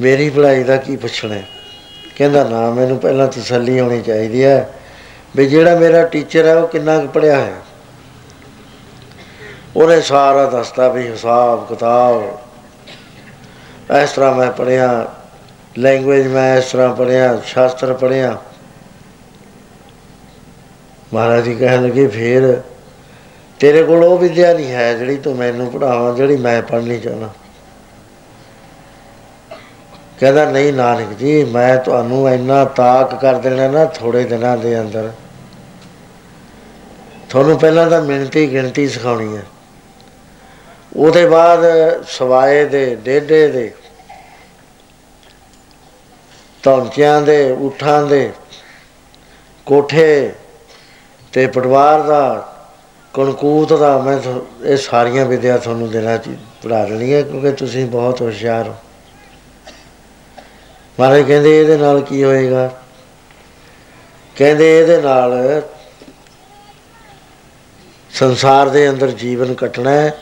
ਮੇਰੀ 0.00 0.28
ਪੜਾਈ 0.30 0.62
ਦਾ 0.62 0.76
ਕੀ 0.76 0.96
ਪੁੱਛਣਾ 0.96 1.40
ਕਹਿੰਦਾ, 2.16 2.44
ਨਾ, 2.44 2.70
ਮੈਨੂੰ 2.70 2.98
ਪਹਿਲਾਂ 2.98 3.26
ਤਸੱਲੀ 3.28 3.78
ਹੋਣੀ 3.80 4.00
ਚਾਹੀਦੀ 4.02 4.44
ਹੈ 4.44 4.68
ਵੀ 5.36 5.46
ਜਿਹੜਾ 5.46 5.74
ਮੇਰਾ 5.78 6.02
ਟੀਚਰ 6.06 6.46
ਹੈ, 6.46 6.54
ਉਹ 6.54 6.68
ਕਿੰਨਾ 6.68 6.98
ਕੁ 6.98 7.06
ਪੜਿਆ 7.08 7.36
ਹੈ। 7.36 7.52
ਉਹਨੇ 9.76 10.00
ਸਾਰਾ 10.00 10.44
ਦੱਸਦਾ 10.50 10.88
ਵੀ 10.88 11.06
ਹਿਸਾਬ 11.08 11.66
ਕਿਤਾਬ, 11.68 12.22
ਇਸ 14.02 14.10
ਤਰ੍ਹਾਂ 14.10 14.34
ਮੈਂ 14.34 14.50
ਪੜਿਆ 14.52 14.88
ਲੈਂਗੁਏਜ 15.78 16.26
ਮੈਂ 16.26 16.56
ਇਸ 16.58 16.70
ਤਰ੍ਹਾਂ 16.72 16.94
ਪੜਿਆ 16.94 17.40
ਸ਼ਾਸਤਰ 17.46 17.92
ਪੜਿਆ 17.94 18.36
ਮਹਾਰਾਜ 21.14 21.44
ਜੀ 21.44 21.54
ਕਹਿਣ 21.54 21.82
ਲੱਗੇ, 21.82 22.06
ਫੇਰ 22.06 22.60
ਤੇਰੇ 23.60 23.82
ਕੋਲ 23.82 24.04
ਉਹ 24.04 24.18
ਵਿਦਿਆ 24.18 24.52
ਨਹੀਂ 24.52 24.72
ਹੈ 24.72 24.92
ਜਿਹੜੀ 24.94 25.16
ਤੂੰ 25.16 25.34
ਮੈਨੂੰ 25.36 25.70
ਪੜਾਵਾਂ 25.70 26.14
ਜਿਹੜੀ 26.14 26.36
ਮੈਂ 26.36 26.60
ਪੜ੍ਹਨੀ 26.62 26.98
ਚਾਹਨਾ 27.00 27.28
ਕਹਿੰਦਾ, 30.24 30.50
ਨਹੀਂ 30.50 30.72
ਨਾਨਕ 30.72 31.12
ਜੀ, 31.12 31.44
ਮੈਂ 31.44 31.76
ਤੁਹਾਨੂੰ 31.78 32.30
ਇੰਨਾ 32.30 32.64
ਤਾਕ 32.64 33.20
ਕਰ 33.20 33.34
ਦੇਣਾ 33.34 33.68
ਨਾ 33.68 33.84
ਥੋੜੇ 33.84 34.24
ਦਿਨਾਂ 34.24 34.56
ਦੇ 34.56 34.80
ਅੰਦਰ। 34.80 35.10
ਤੁਹਾਨੂੰ 37.30 37.58
ਪਹਿਲਾਂ 37.58 37.90
ਤਾਂ 37.90 38.02
ਮਿੰਤੀ 38.02 38.52
ਗਿਣਤੀ 38.52 38.88
ਸਿਖਾਉਣੀ 38.88 39.36
ਹੈ। 39.36 39.42
ਉਹਦੇ 40.96 41.26
ਬਾਅਦ 41.26 41.60
ਸਵਾਏ 42.08 42.64
ਦੇ, 42.64 42.94
ਡੇਡੇ 42.94 43.48
ਦੇ 43.48 43.72
ਤੌਂਚਿਆਂ 46.62 47.22
ਦੇ 47.22 47.50
ਉਠਾਂ 47.50 48.02
ਦੇ, 48.06 48.32
ਕੋਠੇ 49.66 50.32
ਤੇ 51.32 51.46
ਪਟਵਾਰ 51.46 52.02
ਦਾ, 52.02 52.54
ਕਣਕੂਤ 53.14 53.72
ਦਾ, 53.72 53.98
ਮੈਂ 53.98 54.18
ਇਹ 54.64 54.76
ਸਾਰੀਆਂ 54.76 55.26
ਵਿਦਿਆ 55.26 55.58
ਤੁਹਾਨੂੰ 55.58 55.90
ਦੇਣਾ 55.90 56.18
ਪੜਾ 56.62 56.84
ਦੇਣੀ 56.84 57.14
ਹੈ 57.14 57.22
ਕਿਉਂਕਿ 57.22 57.52
ਤੁਸੀਂ 57.52 57.86
ਬਹੁਤ 57.86 58.22
ਹੁਸ਼ਿਆਰ 58.22 58.68
ਹੋ। 58.68 58.74
ਮਹਾਰਾਜ 60.98 61.22
ਕਹਿੰਦੇ 61.22 61.60
ਇਹਦੇ 61.60 61.76
ਨਾਲ 61.76 62.00
ਕੀ 62.00 62.22
ਹੋਏਗਾ? 62.24 62.70
ਕਹਿੰਦੇ 64.36 64.78
ਇਹਦੇ 64.80 65.00
ਨਾਲ 65.02 65.62
ਸੰਸਾਰ 68.10 68.68
ਦੇ 68.68 68.88
ਅੰਦਰ 68.90 69.10
ਜੀਵਨ 69.10 69.54
ਕੱਟਣਾ 69.54 69.90
ਹੈ। 69.90 70.14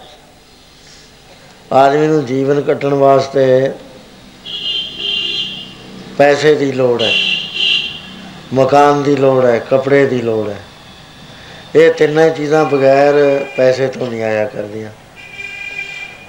ਆਦਮੀ 1.73 2.07
ਨੂੰ 2.07 2.25
ਜੀਵਨ 2.27 2.61
ਕੱਟਣ 2.61 2.95
ਵਾਸਤੇ 2.95 3.73
ਪੈਸੇ 6.19 6.55
ਦੀ 6.55 6.71
ਲੋੜ 6.73 7.03
ਹੈ, 7.03 7.13
ਮਕਾਨ 8.55 9.03
ਦੀ 9.03 9.17
ਲੋੜ 9.17 9.45
ਹੈ, 9.45 9.59
ਕੱਪੜੇ 9.59 10.07
ਦੀ 10.07 10.23
ਲੋੜ 10.23 10.49
ਹੈ। 10.49 10.61
ਇਹ 11.75 11.93
ਤਿੰਨਾਂ 11.93 12.29
ਚੀਜ਼ਾਂ 12.31 12.65
ਬਗੈਰ 12.65 13.15
ਪੈਸੇ 13.57 13.87
ਤੋਂ 13.89 14.07
ਨਹੀਂ 14.07 14.23
ਆਇਆ 14.23 14.45
ਕਰਦੀਆਂ। 14.47 14.91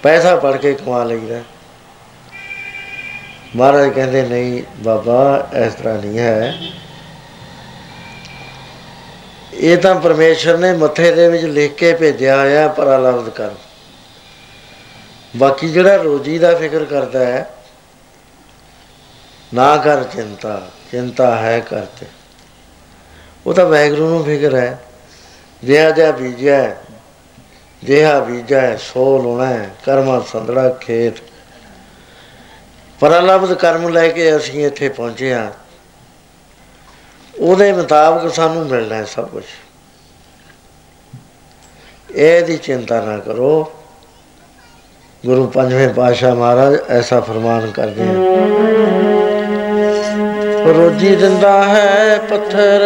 ਪੈਸਾ 0.03 0.35
ਪੜ 0.35 0.55
ਕੇ 0.57 0.73
ਕਮਾ 0.73 1.03
ਲਈਦਾ। 1.03 1.39
ਮਹਾਰਾਜ 3.55 3.89
ਕਹਿੰਦੇ, 3.89 4.21
ਨਹੀਂ, 4.21 4.63
ਬਾਬਾ, 4.77 5.49
ਇਸ 5.65 5.73
ਤਰ੍ਹਾਂ 5.73 5.97
ਨਹੀਂ 5.97 6.19
ਹੈ। 6.19 6.53
ਇਹ 9.53 9.77
ਤਾਂ 9.77 9.95
ਪਰਮੇਸ਼ਰ 9.95 10.57
ਨੇ 10.57 10.73
ਮੱਥੇ 10.73 11.11
ਦੇ 11.11 11.27
ਵਿੱਚ 11.27 11.43
ਲਿਖ 11.43 11.75
ਕੇ 11.75 11.93
ਭੇਜਿਆ 11.93 12.37
ਹੋਇਆ 12.39 12.67
ਪਰਾਲਬਧ 12.67 13.29
ਕਰ। 13.29 13.49
ਬਾਕੀ 15.37 15.69
ਜਿਹੜਾ 15.69 15.95
ਰੋਜੀ 15.95 16.37
ਦਾ 16.37 16.55
ਫਿਕਰ 16.55 16.85
ਕਰਦਾ 16.85 17.25
ਹੈ, 17.25 17.49
ਨਾ 19.53 19.77
ਕਰ 19.77 20.03
ਚਿੰਤਾ 20.03 20.61
ਚਿੰਤਾ 20.91 21.35
ਹੈ 21.35 21.59
ਕਰਤੇ 21.59 22.05
ਉਹ 23.45 23.53
ਤਾਂ 23.53 23.65
ਵੈਗਰੂ 23.65 24.09
ਨੂੰ 24.09 24.23
ਫਿਕਰ 24.25 24.55
ਹੈ। 24.55 24.79
ਜਿਹਾ 25.63 25.89
ਜਿਹਾ 25.91 26.11
ਬੀਜਿਆ 26.11 26.75
ਜਿਹਾ 27.83 28.19
ਬੀਜਿਆ, 28.19 28.75
ਸੋ 28.77 29.21
ਲੋਣਾ 29.23 29.57
ਕਰਮਾ 29.85 30.19
ਸੰਦੜਾ 30.33 30.69
ਖੇਤ। 30.69 31.13
ਪਰਲਬਧ 33.03 33.53
ਕਰਮ 33.53 33.89
ਲੈ 33.89 34.07
ਕੇ 34.07 34.37
ਅਸੀਂ 34.37 34.65
ਇੱਥੇ 34.65 34.89
ਪਹੁੰਚੇ 34.89 35.33
ਆ 35.33 35.51
ਉਹਦੇ 37.39 37.73
ਮੁਤਾਬਕ 37.73 38.33
ਸਾਨੂੰ 38.33 38.65
ਮਿਲਣਾ 38.65 38.95
ਹੈ 38.95 39.03
ਸਭ 39.03 39.27
ਕੁਝ 39.27 39.43
ਇਹਦੀ 42.15 42.57
ਚਿੰਤਾ 42.57 43.01
ਨਾ 43.01 43.17
ਕਰੋ। 43.17 43.71
ਗੁਰੂ 45.25 45.47
ਪੰਜਵੇਂ 45.47 45.89
ਪਾਤਸ਼ਾਹ 45.89 46.35
ਮਹਾਰਾਜ 46.35 46.77
ਐਸਾ 46.89 47.19
ਫਰਮਾਨ 47.19 47.71
ਕਰਦੇ 47.71 48.03
ਹਨ। 48.03 48.15
ਰੋਜੀ 50.77 51.15
ਦਿੰਦਾ 51.15 51.63
ਹੈ 51.63 52.17
ਪੱਥਰ 52.17 52.79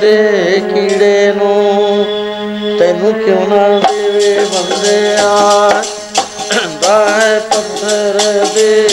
ਦੇ 0.00 0.42
ਕੀੜੇ 0.74 1.32
ਨੂੰ। 1.36 2.04
ਤੈਨੂੰ 2.78 3.12
ਕਿਉਂ 3.12 3.48
ਨਾ 3.48 3.68
ਦੇਵੇ 3.68 4.38
ਬੰਦਿਆ? 4.38 5.82
ਦਾ 6.80 7.10
ਹੈ 7.10 7.40
ਪੱਥਰ 7.40 8.46
ਦੇ 8.54 8.88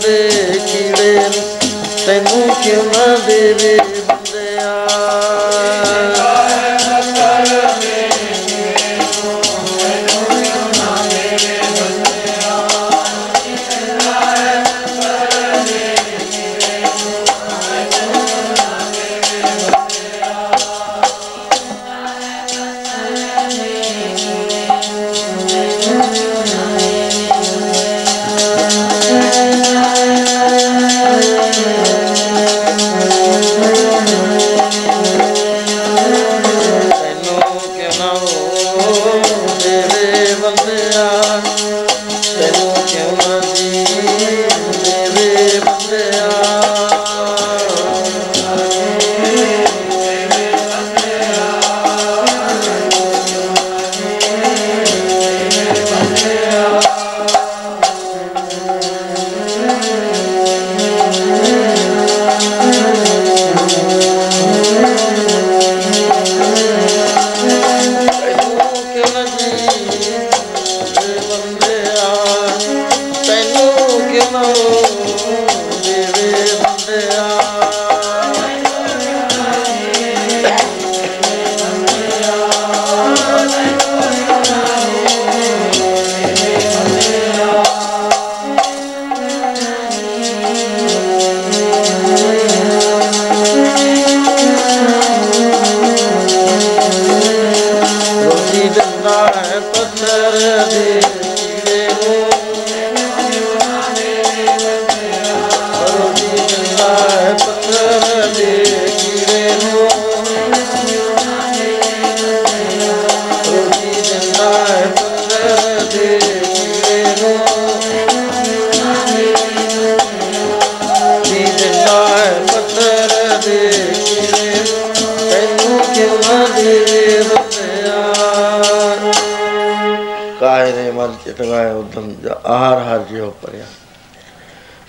ਪੱਥਰ 0.00 0.92
ਦੇ 0.96 1.18
ਤੈਨੂੰ 2.06 2.54
ਕਿਉਂ 2.64 2.84
ਨਾ 2.84 3.16
ਦੇਵੇ? 3.26 3.78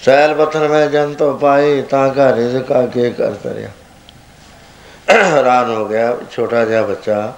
ਸੈਲ 0.06 0.34
ਪੱਥਰ 0.34 0.68
ਮੈਂ 0.68 0.88
ਜਨ 0.88 1.14
ਤੋਂ 1.14 1.40
ਪਾਏ, 1.40 1.82
ਤਾਂ 1.82 2.10
ਕਾ 2.10 2.36
ਰਿਜ਼ਕ 2.36 2.72
ਆਗੇ 2.72 3.10
ਕਰ 3.10 3.32
ਤਰਿਆ। 3.32 3.70
ਹੈਰਾਨ 5.10 5.76
ਹੋ 5.76 5.86
ਗਿਆ, 5.86 6.18
ਛੋਟਾ 6.32 6.66
ਜਿਹਾ 6.66 6.82
ਬੱਚਾ। 6.82 7.34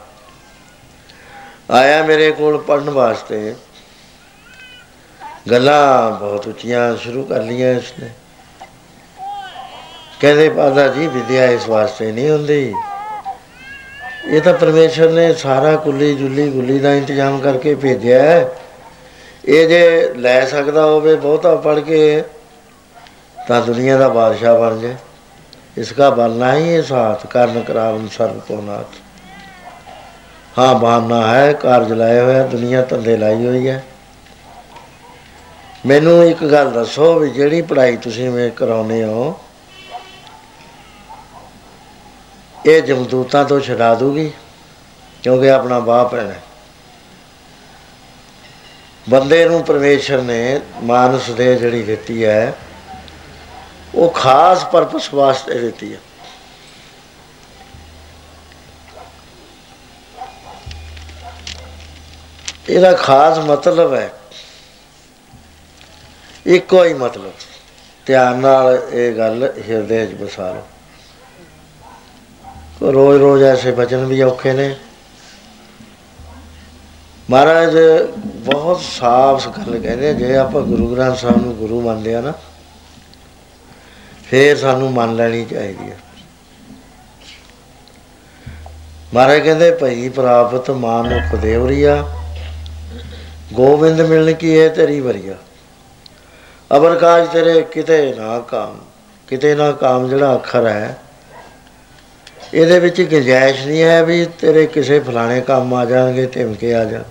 ਆਇਆ 1.72 2.04
ਮੇਰੇ 2.04 2.32
ਕੋਲ 2.32 2.58
ਪੜਨ 2.58 2.90
ਵਾਸਤੇ। 2.90 3.56
ਗੱਲਾਂ 5.52 6.12
ਬਹੁਤ 6.12 6.48
ਉੱਚੀਆਂ 6.48 6.98
ਸ਼ੁਰੂ 6.98 7.24
ਕਰ 7.24 7.44
ਲਈਆਂ 7.44 7.74
ਇਸਨੇ। 7.74 8.10
ਕਹਿੰਦੇ 10.20 10.50
ਪਾਦਾ 10.50 10.88
ਜੀ, 10.88 11.08
ਵਿਦਿਆ 11.08 11.46
ਇਸ 11.46 11.70
ਵਾਸਤੇ 11.70 12.12
ਨਹੀਂ 12.12 12.30
ਹੁੰਦੀ। 12.30 12.74
ਇਹ 14.28 14.42
ਤਾਂ 14.42 14.54
ਪਰਮੇਸ਼ਰ 14.54 15.10
ਨੇ 15.10 15.34
ਸਾਰਾ 15.34 15.76
ਕੁੱਲੀ 15.76 16.16
ਜੁੱਲੀ 16.16 16.50
ਗੁੱਲੀ 16.50 16.80
ਦਾ 16.80 16.94
ਇੰਤਜ਼ਾਮ 16.94 17.40
ਕਰਕੇ 17.40 17.76
ਭੇਜਿਆ 17.76 18.24
ਹੈ। 18.24 18.50
ਇਹ 19.46 19.68
ਜੇ 19.68 20.14
ਲੈ 20.14 20.46
ਸਕਦਾ 20.46 20.86
ਹੋਵੇ 20.86 21.16
ਬਹੁਤਾ 21.16 21.56
ਪੜ 21.56 21.80
ਕੇ 21.80 22.24
ਤਾਂ 23.48 23.62
ਦੁਨੀਆ 23.62 23.98
ਦਾ 23.98 24.08
ਬਾਦਸ਼ਾਹ 24.10 24.58
ਬਣ 24.60 24.80
ਜਾਏ। 24.80 24.96
ਇਸਕਾ 25.78 26.10
ਬਣਨਾ 26.10 26.54
ਹੀ 26.56 26.70
ਇਹ 26.70 26.84
ਸਾਥ 26.84 27.26
ਕਰਨ 27.28 27.62
ਕਰਾਵਨ 27.62 28.08
ਸਰਬ 28.08 28.40
ਕੋ 28.40 28.62
ਨਾਥ। 28.62 28.96
ਹਾਂ, 30.60 30.74
ਬਹਾਨਾ 30.76 31.26
ਹੈ, 31.28 31.54
ਕਾਰਜ 31.54 31.92
ਲਾਇਆ 31.92 32.24
ਹੋਇਆ, 32.24 32.46
ਦੁਨੀਆ 32.48 32.82
ਧੰਦੇ 32.82 33.18
ਲਾਈ 33.18 33.46
ਹੋਈ 33.46 33.68
ਹੈ। 33.68 33.84
ਮੈਨੂੰ 35.86 36.24
ਇੱਕ 36.26 36.44
ਗੱਲ 36.44 36.72
ਦੱਸੋ 36.72 37.14
ਵੀ 37.20 37.30
ਜਿਹੜੀ 37.30 37.62
ਪੜ੍ਹਾਈ 37.62 37.98
ਤੁਸੀਂ 37.98 38.30
ਮੇ 38.30 38.50
ਕਰਾਉਨੇ 38.50 39.04
ਹੋ, 39.04 39.40
ਇਹ 42.66 42.82
ਜਮਦੂਤਾਂ 42.82 43.44
ਤੋਂ 43.46 43.60
ਛਡਾ 43.60 43.94
ਦੂਗੀ, 43.96 44.32
ਕਿਉਂਕਿ 45.24 45.50
ਆਪਣਾ 45.52 45.80
ਬਾਪ 45.80 46.14
ਹੈ। 46.14 46.42
ਬੰਦੇ 49.10 49.46
ਨੂੰ 49.46 49.64
ਪਰਮੇਸ਼ਰ 49.64 50.22
ਨੇ 50.22 50.60
ਮਾਨਸ 50.84 51.30
ਦੇ 51.30 51.56
ਜਿਹੜੀ 51.56 51.82
ਦਿੱਤੀ 51.84 52.24
ਹੈ 52.26 52.54
ਉਹ 53.96 54.10
ਖਾਸ 54.10 54.64
ਪਰਪਸ 54.64 55.14
ਵਾਸਤੇ 55.14 55.60
ਦਿੱਤੀ 55.60 55.94
ਹੈ 55.94 56.00
ਇਹਦਾ 62.70 62.92
ਖਾਸ 62.94 63.38
ਮਤਲਬ 63.38 63.94
ਹੈ 63.94 64.14
ਇੱਕੋ 66.46 66.84
ਹੀ 66.84 66.94
ਮਤਲਬ। 66.94 67.32
ਧਿਆਨ 68.06 68.38
ਨਾਲ 68.38 68.88
ਇਹ 68.92 69.14
ਗੱਲ 69.18 69.54
ਹਿਰਦੇ 69.70 70.06
'ਚ 70.08 70.14
ਬਸਾ 70.14 70.52
ਲਓ। 70.52 70.64
ਰੋਜ਼ 72.92 73.22
ਰੋਜ਼ 73.22 73.44
ਐਸੇ 73.44 73.72
ਬਚਨ 73.72 74.06
ਵੀ 74.06 74.22
ਔਖੇ 74.22 74.54
ਨੇ। 74.54 74.76
ਮਹਾਰਾਜ 77.30 77.76
ਬਹੁਤ 78.26 78.82
ਸਾਫ਼ 78.82 79.48
ਗੱਲ 79.48 79.80
ਕਹਿੰਦੇ 79.80 80.10
ਆ, 80.10 80.14
ਜੇ 80.14 80.36
ਆਪਾਂ 80.38 80.62
ਗੁਰੂ 80.62 80.88
ਗ੍ਰੰਥ 80.96 81.18
ਸਾਹਿਬ 81.18 81.46
ਨੂੰ 81.46 81.56
ਗੁਰੂ 81.56 81.82
ਮੰਨਦੇ 81.82 82.16
ਆ 82.16 82.22
ਨਾ 82.22 82.34
ਫੇਰ 84.34 84.56
ਸਾਨੂੰ 84.58 84.92
ਮੰਨ 84.92 85.16
ਲੈਣੀ 85.16 85.44
ਚਾਹੀਦੀ 85.46 85.90
ਹੈ 85.90 85.98
ਮਹਾਰਾਜ 89.14 89.40
ਕਹਿੰਦੇ, 89.40 89.70
ਭਈ 89.72 90.08
ਪ੍ਰਾਪਤ 90.10 90.70
ਮਾਨੁਖ 90.72 91.36
ਦੇਵਰੀਆ, 91.36 91.96
ਗੋਬਿੰਦ 93.54 94.02
ਮਿਲਣ 94.02 94.32
ਕੀ 94.34 94.58
ਹੈ 94.60 94.68
ਤੇਰੀ 94.70 95.00
ਵਰੀਆ? 95.00 95.36
ਅਬਰ 96.72 96.96
ਕਾਜ 96.96 97.28
ਤੇਰੇ 97.34 97.62
ਕਿਤੇ 97.72 98.14
ਨਾ 98.18 98.40
ਕਾਮ, 98.40 98.80
ਕਿਤੇ 99.28 99.54
ਨਾ 99.56 99.72
ਕਾਮ 99.72 100.08
ਜਿਹੜਾ 100.10 100.34
ਅੱਖਰ 100.36 100.68
ਹੈ, 100.68 100.98
ਇਹਦੇ 102.54 102.80
ਵਿੱਚ 102.80 103.02
ਗੁੰਜਾਇਸ਼ 103.04 103.66
ਨਹੀਂ 103.68 103.84
ਹੈ 103.84 104.02
ਵੀ 104.04 104.26
ਤੇਰੇ 104.42 104.66
ਕਿਸੇ 104.66 105.00
ਫਲਾਣੇ 105.02 105.40
ਕੰਮ 105.42 105.74
ਆ 105.74 105.86
ਜਾਣਗੇ, 105.86 106.26
ਧਮਕੇ 106.26 106.74
ਆ 106.74 106.84
ਜਾ 106.86 107.04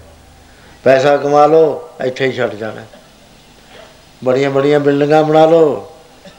ਪੈਸਾ 0.85 1.17
ਕਮਾ 1.17 1.47
ਲਓ, 1.47 1.89
ਇੱਥੇ 2.05 2.27
ਹੀ 2.27 2.33
ਛੱਡ 2.33 2.55
ਜਾਣਾ। 2.55 2.85
ਬੜੀਆਂ 4.23 4.51
ਬੜੀਆਂ 4.51 4.81
ਬਿਲਡਿੰਗਾਂ 4.81 5.23
ਬਣਾ 5.25 5.47
ਲਓ 5.47 5.89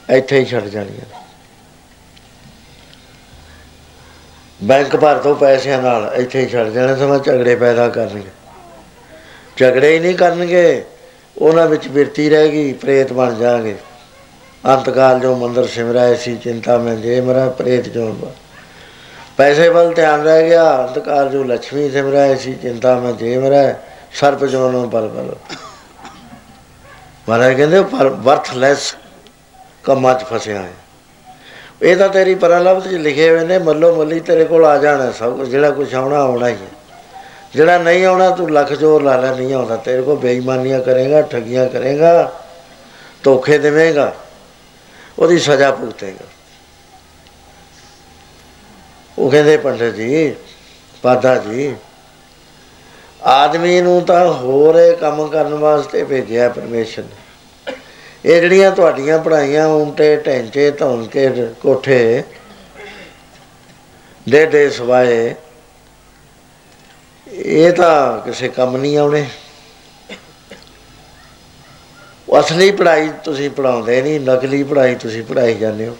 ਇੱਥੇ 0.08 0.38
ਹੀ 0.38 0.44
ਛੱਡ 0.44 0.68
ਜਾਣੀਆਂ 0.68 1.22
ਬੈਂਕ 4.60 4.96
ਭਰ 4.96 5.18
ਤੋਂ 5.18 5.34
ਪੈਸਿਆਂ 5.34 5.80
ਨਾਲ, 5.82 6.10
ਇੱਥੇ 6.16 6.40
ਹੀ 6.40 6.48
ਛੱਡ 6.48 6.68
ਜਾਣਾ 6.72 6.94
ਸਮਾਂ 6.96 7.18
ਝਗੜੇ 7.18 7.54
ਪੈਦਾ 7.56 7.88
ਕਰਨਗੇ। 7.88 8.30
ਝਗੜੇ 9.56 9.92
ਹੀ 9.94 9.98
ਨਹੀਂ 9.98 10.14
ਕਰਨਗੇ, 10.14 10.84
ਉਹਨਾਂ 11.36 11.66
ਵਿੱਚ 11.66 11.88
ਬਿਰਤੀ 11.88 12.28
ਰਹਿ 12.30 12.48
ਗਈ, 12.48 12.72
ਪ੍ਰੇਤ 12.72 13.12
ਬਣ 13.12 13.34
ਜਾਣਗੇ। 13.34 13.76
ਅੰਤਕਾਲ 14.64 15.20
ਜੋ 15.20 15.34
ਮੰਦਰ 15.36 15.66
ਸਿਮਰਾਏ 15.66 16.14
ਸੀ, 16.16 16.36
ਚਿੰਤਾ 16.36 16.78
ਮੈਂ 16.78 16.94
ਜੇ 16.96 17.20
ਮਰਾ, 17.20 17.48
ਪ੍ਰੇਤ 17.48 17.88
ਜੋ 17.88 18.14
ਪੈਸੇ 19.36 19.68
ਵੱਲ 19.68 19.92
ਧਿਆਨ 19.94 20.22
ਰਹਿ 20.22 20.48
ਗਿਆ, 20.48 20.64
ਅੰਤਕਾਲ 20.86 21.30
ਜੋ 21.30 21.42
ਲక్ష్ਮੀ 21.44 21.90
ਸਿਮਰਾਏ 21.90 22.36
ਸੀ, 22.36 22.52
ਚਿੰਤਾ 22.54 22.94
ਮੈਂ 23.00 23.12
ਜੇ 23.12 23.36
ਮਰਾ, 23.38 23.62
ਸਰਪ 24.12 24.44
ਜੋਨੋਂ 24.44 24.86
ਬਲ 24.86 25.08
ਬਲ। 25.08 25.34
ਮਹਾਰਾਜ 27.28 27.56
ਕਹਿੰਦੇ, 27.56 27.82
ਪਰ 27.82 28.08
ਵਰਥਲੈਸ 28.08 28.94
ਕੰਮਾਂ 29.84 30.14
'ਚ 30.14 30.24
ਫਸਿਆ 30.24 30.62
ਹੈ। 30.62 30.72
ਇਹ 31.82 31.96
ਤਾਂ 31.96 32.08
ਤੇਰੀ 32.08 32.34
ਪਰਲਬਧ 32.34 32.88
'ਚ 32.88 32.94
ਲਿਖੇ 32.94 33.28
ਹੋਏ 33.30 33.44
ਨੇ, 33.44 33.58
ਮੱਲੋ 33.58 33.94
ਮੱਲੀ 33.94 34.20
ਤੇਰੇ 34.20 34.44
ਕੋਲ 34.44 34.64
ਆ 34.64 34.78
ਜਾਣਾ, 34.78 35.10
ਸਭ 35.10 35.36
ਕੁਝ 35.36 35.48
ਜਿਹੜਾ 35.48 35.70
ਕੁਝ 35.70 35.94
ਆਉਣਾ 35.94 36.20
ਆਉਣਾ 36.22 36.48
ਹੀ 36.48 36.54
ਹੈ। 36.54 37.18
ਜਿਹੜਾ 37.54 37.78
ਨਹੀਂ 37.78 38.04
ਆਉਣਾ, 38.06 38.30
ਤੂੰ 38.30 38.50
ਲੱਖ 38.52 38.72
ਜੋਰ 38.72 39.02
ਲਾ 39.02 39.16
ਲੈ, 39.16 39.34
ਨਹੀਂ 39.34 39.54
ਆਉਂਦਾ। 39.54 39.76
ਤੇਰੇ 39.76 40.02
ਕੋਲ 40.02 40.16
ਬੇਈਮਾਨੀਆਂ 40.16 40.80
ਕਰੇਗਾ, 40.80 41.22
ਠੱਗੀਆਂ 41.22 41.66
ਕਰੇਗਾ, 41.68 42.32
ਧੋਖੇ 43.22 43.58
ਦੇਵੇਂਗਾ, 43.58 44.14
ਉਹਦੀ 45.18 45.38
ਸਜ਼ਾ 45.38 45.70
ਭੁਗਤੇਗਾ। 45.70 46.26
ਉਹ 49.18 49.30
ਕਹਿੰਦੇ, 49.30 49.56
ਪੰਡਤ 49.56 49.94
ਜੀ 49.94 50.34
ਪਾਦਾ 51.02 51.36
ਜੀ, 51.36 51.74
ਆਦਮੀ 53.22 53.80
ਨੂੰ 53.80 54.00
ਤਾਂ 54.02 54.32
ਹੋਰ 54.32 54.74
ਇਹ 54.74 54.96
ਕੰਮ 54.96 55.26
ਕਰਨ 55.26 55.54
ਵਾਸਤੇ 55.54 56.04
ਭੇਜਿਆ 56.04 56.48
ਪਰਮੇਸ਼ਰ 56.48 57.02
ਨੇ। 57.02 57.23
ਇਹ 58.24 58.40
ਜਿਹੜੀਆਂ 58.40 58.70
ਤੁਹਾਡੀਆਂ 58.70 59.18
ਪੜਾਈਆਂ 59.18 59.66
ਉਲਟੇ 59.66 60.16
ਢੈਂਚੇ 60.16 60.70
ਧੌਣ 60.70 61.04
ਕੇ, 61.06 61.28
ਕੋਠੇ 61.62 62.22
ਦੇ 64.28 64.44
ਦੇ 64.46 64.68
ਸਵਾਏ, 64.70 65.34
ਇਹ 67.26 67.72
ਤਾਂ 67.72 68.20
ਕਿਸੇ 68.20 68.48
ਕੰਮ 68.48 68.76
ਨਹੀਂ 68.76 68.96
ਆਉਣੇ। 68.98 69.26
ਉਹ 72.28 72.40
ਅਸਲੀ 72.40 72.70
ਪੜਾਈ 72.70 73.08
ਤੁਸੀਂ 73.24 73.50
ਪੜਾਉਂਦੇ 73.50 74.00
ਨਹੀਂ, 74.02 74.20
ਨਕਲੀ 74.20 74.62
ਪੜਾਈ 74.62 74.94
ਤੁਸੀਂ 74.94 75.22
ਪੜਾਈ 75.22 75.54
ਜਾਂਦੇ 75.54 75.88
ਹੋ। 75.88 75.96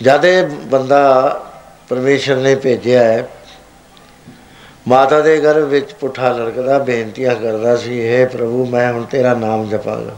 ਜਦ 0.00 0.24
ਇਹ 0.24 0.46
ਬੰਦਾ 0.70 1.02
ਪਰਮੇਸ਼ਰ 1.88 2.36
ਨੇ 2.36 2.54
ਭੇਜਿਆ 2.54 3.02
ਹੈ 3.04 3.28
ਮਾਤਾ 4.88 5.20
ਦੇ 5.20 5.40
ਘਰ 5.40 5.60
ਵਿੱਚ 5.60 5.92
ਪੁੱਠਾ 5.92 6.32
ਲੜਕਦਾ, 6.32 6.78
ਬੇਨਤੀਆਂ 6.78 7.34
ਕਰਦਾ 7.34 7.76
ਸੀ 7.76 8.00
हे 8.00 8.30
ਪ੍ਰਭੂ, 8.30 8.66
ਮੈਂ 8.66 8.92
ਹੁਣ 8.92 9.04
ਤੇਰਾ 9.04 9.34
ਨਾਮ 9.34 9.68
ਜਪਾਂਗਾ। 9.68 10.16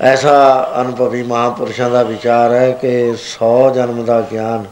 ਐਸਾ 0.00 0.72
ਅਨੁਭਵੀ 0.80 1.22
ਮਹਾਪੁਰਸ਼ਾਂ 1.22 1.90
ਦਾ 1.90 2.02
ਵਿਚਾਰ 2.02 2.52
ਹੈ 2.52 2.70
ਕਿ 2.70 3.14
100 3.14 3.70
ਜਨਮ 3.70 4.04
ਦਾ 4.04 4.20
ਗਿਆਨ 4.20 4.64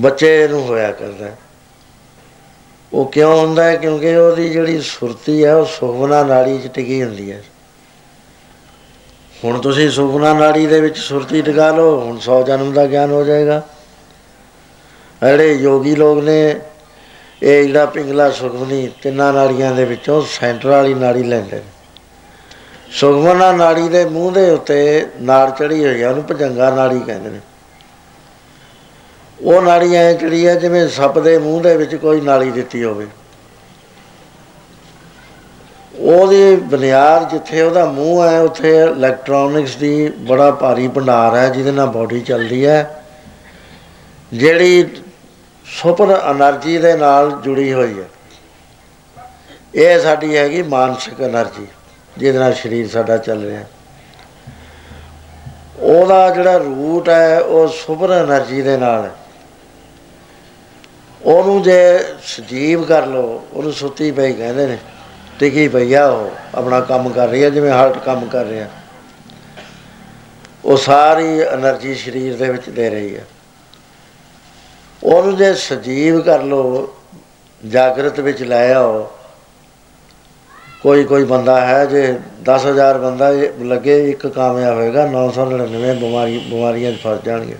ਬੱਚੇ 0.00 0.48
ਨੂੰ 0.48 0.66
ਹੋਇਆ 0.66 0.92
ਕਰਦਾ 0.92 1.26
ਉਹ 2.92 3.06
ਕਿਉਂ 3.06 3.36
ਹੁੰਦਾ 3.36 3.64
ਹੈ? 3.64 3.76
ਕਿਉਂਕਿ 3.76 4.16
ਉਹਦੀ 4.16 4.48
ਜਿਹੜੀ 4.48 4.80
ਸੁਰਤੀ 4.80 5.44
ਹੈ, 5.44 5.54
ਉਹ 5.54 5.64
ਸੁਖਮਨਾ 5.64 6.24
ਨਾੜੀ 6.24 6.58
'ਚ 6.58 6.66
ਟਿਕੀ 6.66 7.02
ਹੁੰਦੀ 7.02 7.32
ਹੈ। 7.32 7.42
ਹੁਣ 9.44 9.60
ਤੁਸੀਂ 9.60 9.90
ਸੁਖਮਨਾ 9.90 10.32
ਨਾੜੀ 10.32 10.66
ਦੇ 10.66 10.80
ਵਿੱਚ 10.80 10.98
ਸੁਰਤੀ 10.98 11.42
ਟਿਕਾ 11.42 11.70
ਲਓ, 11.70 12.00
ਹੁਣ 12.00 12.18
100 12.18 12.42
ਜਨਮ 12.42 12.72
ਦਾ 12.72 12.86
ਗਿਆਨ 12.86 13.10
ਹੋ 13.10 13.24
ਜਾਏਗਾ। 13.24 13.62
ਜਿਹੜੇ 15.24 15.52
ਯੋਗੀ 15.52 15.96
ਲੋਕ 15.96 16.24
ਨੇ, 16.24 16.60
ਇਹ 17.42 17.64
ਜਿਹੜਾ 17.64 17.86
ਪਿੰਗਲਾ 17.86 18.30
ਸੁਖਮਨੀ, 18.30 18.90
ਤਿੰਨਾਂ 19.02 19.32
ਨਾੜੀਆਂ 19.32 19.72
ਦੇ 19.72 19.84
ਵਿੱਚੋਂ 19.84 20.22
ਸੈਂਟਰ 20.22 20.68
ਵਾਲੀ 20.68 20.94
ਨਾੜੀ 20.94 21.22
ਲੈਂਦੇ 21.22 21.56
ਨੇ। 21.56 21.62
ਸੁਖਮਨਾ 22.92 23.52
ਨਾੜੀ 23.52 23.88
ਦੇ 23.88 24.04
ਮੂੰਹ 24.04 24.32
ਦੇ 24.32 24.50
ਉੱਤੇ 24.50 25.06
ਨਾੜ 25.20 25.50
ਚੜੀ 25.50 25.84
ਹੋਈ 25.84 26.02
ਆ, 26.02 26.10
ਉਹਨੂੰ 26.10 26.24
ਭਜੰਗਾ 26.30 26.70
ਨਾੜੀ 26.70 27.00
ਕਹਿੰਦੇ 27.00 27.30
ਨੇ। 27.30 27.40
ਉਹ 29.42 29.62
ਨਾੜੀ 29.62 29.94
ਐ 29.94 30.12
ਜਿਹੜੀ 30.12 30.46
ਹੈ 30.46 30.54
ਜਿਵੇਂ 30.54 30.88
ਸੱਪ 30.88 31.18
ਦੇ 31.18 31.38
ਮੂੰਹ 31.38 31.62
ਦੇ 31.62 31.76
ਵਿੱਚ 31.76 31.94
ਕੋਈ 31.94 32.20
ਨਾਲੀ 32.20 32.50
ਦਿੱਤੀ 32.50 32.84
ਹੋਵੇ। 32.84 33.06
ਉਹਦੀ 35.98 36.56
ਬੁਨਿਆਦ 36.56 37.30
ਜਿੱਥੇ 37.30 37.62
ਉਹਦਾ 37.62 37.84
ਮੂੰਹ 37.84 38.28
ਹੈ 38.28 38.40
ਉੱਥੇ 38.40 38.76
ਇਲੈਕਟ੍ਰੋਨਿਕਸ 38.76 39.76
ਦੀ 39.76 40.08
ਬੜਾ 40.08 40.50
ਭਾਰੀ 40.50 40.88
ਭੰਡਾਰ 40.88 41.36
ਹੈ 41.36 41.48
ਜਿਹਦੇ 41.48 41.72
ਨਾਲ 41.72 41.86
ਬਾਡੀ 41.86 42.20
ਚੱਲਦੀ 42.20 42.66
ਹੈ 42.66 43.04
ਜਿਹੜੀ 44.32 44.86
ਸੁਪਰ 45.66 46.04
એનર્ਜੀ 46.04 46.78
ਦੇ 46.78 46.96
ਨਾਲ 46.96 47.30
ਜੁੜੀ 47.30 47.72
ਹੋਈ 47.72 48.00
ਹੈ। 48.00 48.08
ਇਹ 49.74 50.00
ਸਾਡੀ 50.00 50.36
ਹੈਗੀ 50.36 50.62
ਮਾਨਸਿਕ 50.62 51.20
એનર્ਜੀ, 51.20 51.66
ਜਿਹਦੇ 52.18 52.38
ਨਾਲ 52.38 52.54
ਸਰੀਰ 52.54 52.88
ਸਾਡਾ 52.88 53.16
ਚੱਲ 53.16 53.44
ਰਿਹਾ। 53.44 53.64
ਉਹਦਾ 55.78 56.30
ਜਿਹੜਾ 56.30 56.56
ਰੂਟ 56.56 57.08
ਹੈ, 57.08 57.40
ਉਹ 57.40 57.68
ਸੁਪਰ 57.68 58.10
એનર્ਜੀ 58.10 58.62
ਦੇ 58.62 58.76
ਨਾਲ 58.76 59.04
ਹੈ। 59.04 59.10
ਉਹਨੂੰ 61.22 61.62
ਜੇ 61.62 61.98
ਸਜੀਵ 62.22 62.84
ਕਰ 62.84 63.06
ਲਓ, 63.06 63.46
ਉਹਨੂੰ 63.52 63.72
ਸੁੱਤੀ 63.72 64.10
ਪਈ 64.10 64.32
ਕਹਿੰਦੇ 64.32 64.66
ਨੇ, 64.66 64.78
ਟਿਕੀ 65.38 65.68
ਪਈਆ 65.68 66.06
ਉਹ, 66.06 66.30
ਆਪਣਾ 66.54 66.80
ਕੰਮ 66.80 67.08
ਕਰ 67.08 67.28
ਰਹੀ 67.28 67.44
ਹੈ 67.44 67.50
ਜਿਵੇਂ 67.50 67.72
ਹਾਰਟ 67.72 67.98
ਕੰਮ 67.98 68.26
ਕਰ 68.26 68.44
ਰਿਹਾ। 68.44 68.68
ਉਹ 70.64 70.76
ਸਾਰੀ 70.76 71.40
એનર્ਜੀ 71.40 71.94
ਸਰੀਰ 71.94 72.36
ਦੇ 72.36 72.50
ਵਿੱਚ 72.50 72.68
ਦੇ 72.68 72.90
ਰਹੀ 72.90 73.16
ਹੈ। 73.16 73.24
ਉਹਨੂੰ 75.04 75.36
ਜੇ 75.36 75.54
ਸਜੀਵ 75.54 76.20
ਕਰ 76.20 76.42
ਲੋ 76.42 76.94
ਜਾਗਰਤ 77.68 78.20
ਵਿੱਚ 78.20 78.42
ਲੈ 78.42 78.74
ਆਓ। 78.74 79.10
ਕੋਈ 80.82 81.04
ਕੋਈ 81.04 81.24
ਬੰਦਾ 81.24 81.66
ਹੈ 81.66 81.86
ਜੇ 81.86 82.18
10000 82.42 82.98
ਬੰਦਾ 82.98 83.30
ਲੱਗੇ, 83.60 84.10
ਇੱਕ 84.10 84.26
ਕਾਮਯਾਬ 84.26 84.76
ਹੋਏਗਾ 84.76 85.06
999 85.06 85.94
ਬਿਮਾਰੀ, 85.94 86.38
ਬਿਮਾਰੀਆਂ 86.38 86.92
'ਚ 86.92 86.96
ਫਸ 87.04 87.24
ਜਾਣਗੇ। 87.24 87.56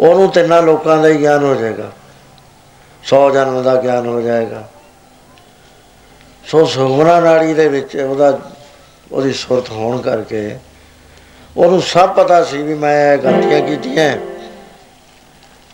ਉਹਨੂੰ 0.00 0.28
ਤਿੰਨਾਂ 0.28 0.62
ਲੋਕਾਂ 0.62 1.02
ਦਾ 1.02 1.08
ਹੀ 1.08 1.20
ਗਿਆਨ 1.20 1.44
ਹੋ 1.44 1.54
ਜਾਏਗਾ। 1.54 1.90
100 3.04 3.30
ਜਨਮ 3.30 3.62
ਦਾ 3.62 3.76
ਗਿਆਨ 3.76 4.06
ਹੋ 4.06 4.20
ਜਾਏਗਾ। 4.20 4.68
ਸੋ 6.44 6.66
ਸੁਗਮਨਾ 6.66 7.20
ਨਾੜੀ 7.20 7.54
ਦੇ 7.54 7.68
ਵਿੱਚ 7.68 7.96
ਉਹਦਾ, 7.96 8.38
ਉਹਦੀ 9.12 9.32
ਸੁਰਤ 9.32 9.70
ਹੋਣ 9.70 10.00
ਕਰਕੇ 10.00 10.58
ਉਹਨੂੰ 11.56 11.82
ਸਭ 11.82 12.14
ਪਤਾ 12.14 12.44
ਸੀ 12.44 12.62
ਵੀ 12.62 12.74
ਮੈਂ 12.74 13.14
ਇਹ 13.14 13.18
ਗਲਤੀਆਂ 13.18 13.60
ਕੀਤੀਆਂ। 13.60 14.33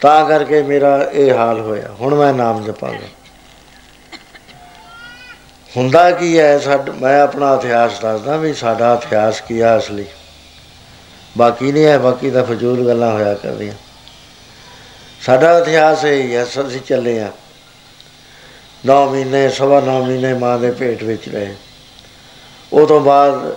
ਤਾਂ 0.01 0.28
ਕਰਕੇ 0.28 0.62
ਮੇਰਾ 0.62 1.11
ਇਹ 1.12 1.34
ਹਾਲ 1.34 1.61
ਹੋਇਆ। 1.61 1.88
ਹੁਣ 2.01 2.14
ਮੈਂ 2.14 2.34
ਨਾਮ 2.34 2.64
ਜਪਾਂਗਾ। 2.64 3.07
ਹੁੰਦਾ 5.76 6.11
ਕੀ 6.11 6.38
ਹੈ, 6.38 6.59
ਸਾਡ, 6.59 6.90
ਮੈਂ 6.90 7.22
ਆਪਣਾ 7.22 7.55
ਇਤਿਹਾਸ 7.55 8.01
ਦੱਸਦਾ 8.01 8.36
ਵੀ 8.36 8.55
ਸਾਡਾ 8.55 9.01
ਇਤਿਹਾਸ 9.07 9.40
ਕੀ 9.40 9.62
ਹੈ 9.62 9.78
ਅਸਲੀ। 9.78 10.05
ਬਾਕੀ 11.38 11.72
ਨਹੀਂ 11.72 11.84
ਹੈ, 11.84 11.98
ਬਾਕੀ 11.98 12.30
ਤਾਂ 12.30 12.44
ਫਜ਼ੂਲ 12.44 12.86
ਗੱਲਾਂ 12.86 13.12
ਹੋਇਆ 13.12 13.34
ਕਰਦੀਆਂ। 13.34 13.74
ਸਾਡਾ 15.20 15.59
ਇਤਿਹਾਸ 15.59 16.05
ਇਹ 16.05 16.22
ਹੀ 16.22 16.34
ਹੈ 16.34 16.44
ਅਸੀਂ 16.44 16.80
ਚੱਲੇ 16.80 17.20
ਆ 17.20 17.32
9 18.86 19.11
ਮਹੀਨੇ, 19.11 19.48
ਸਵਾ 19.48 19.80
9 19.80 20.05
ਮਹੀਨੇ 20.05 20.34
ਮਾਂ 20.34 20.59
ਦੇ 20.59 20.70
ਪੇਟ 20.70 21.03
ਵਿੱਚ 21.03 21.28
ਰਹੇ। 21.28 21.55
ਉਹ 22.72 22.86
ਤੋਂ 22.86 23.01
ਬਾਅਦ 23.01 23.57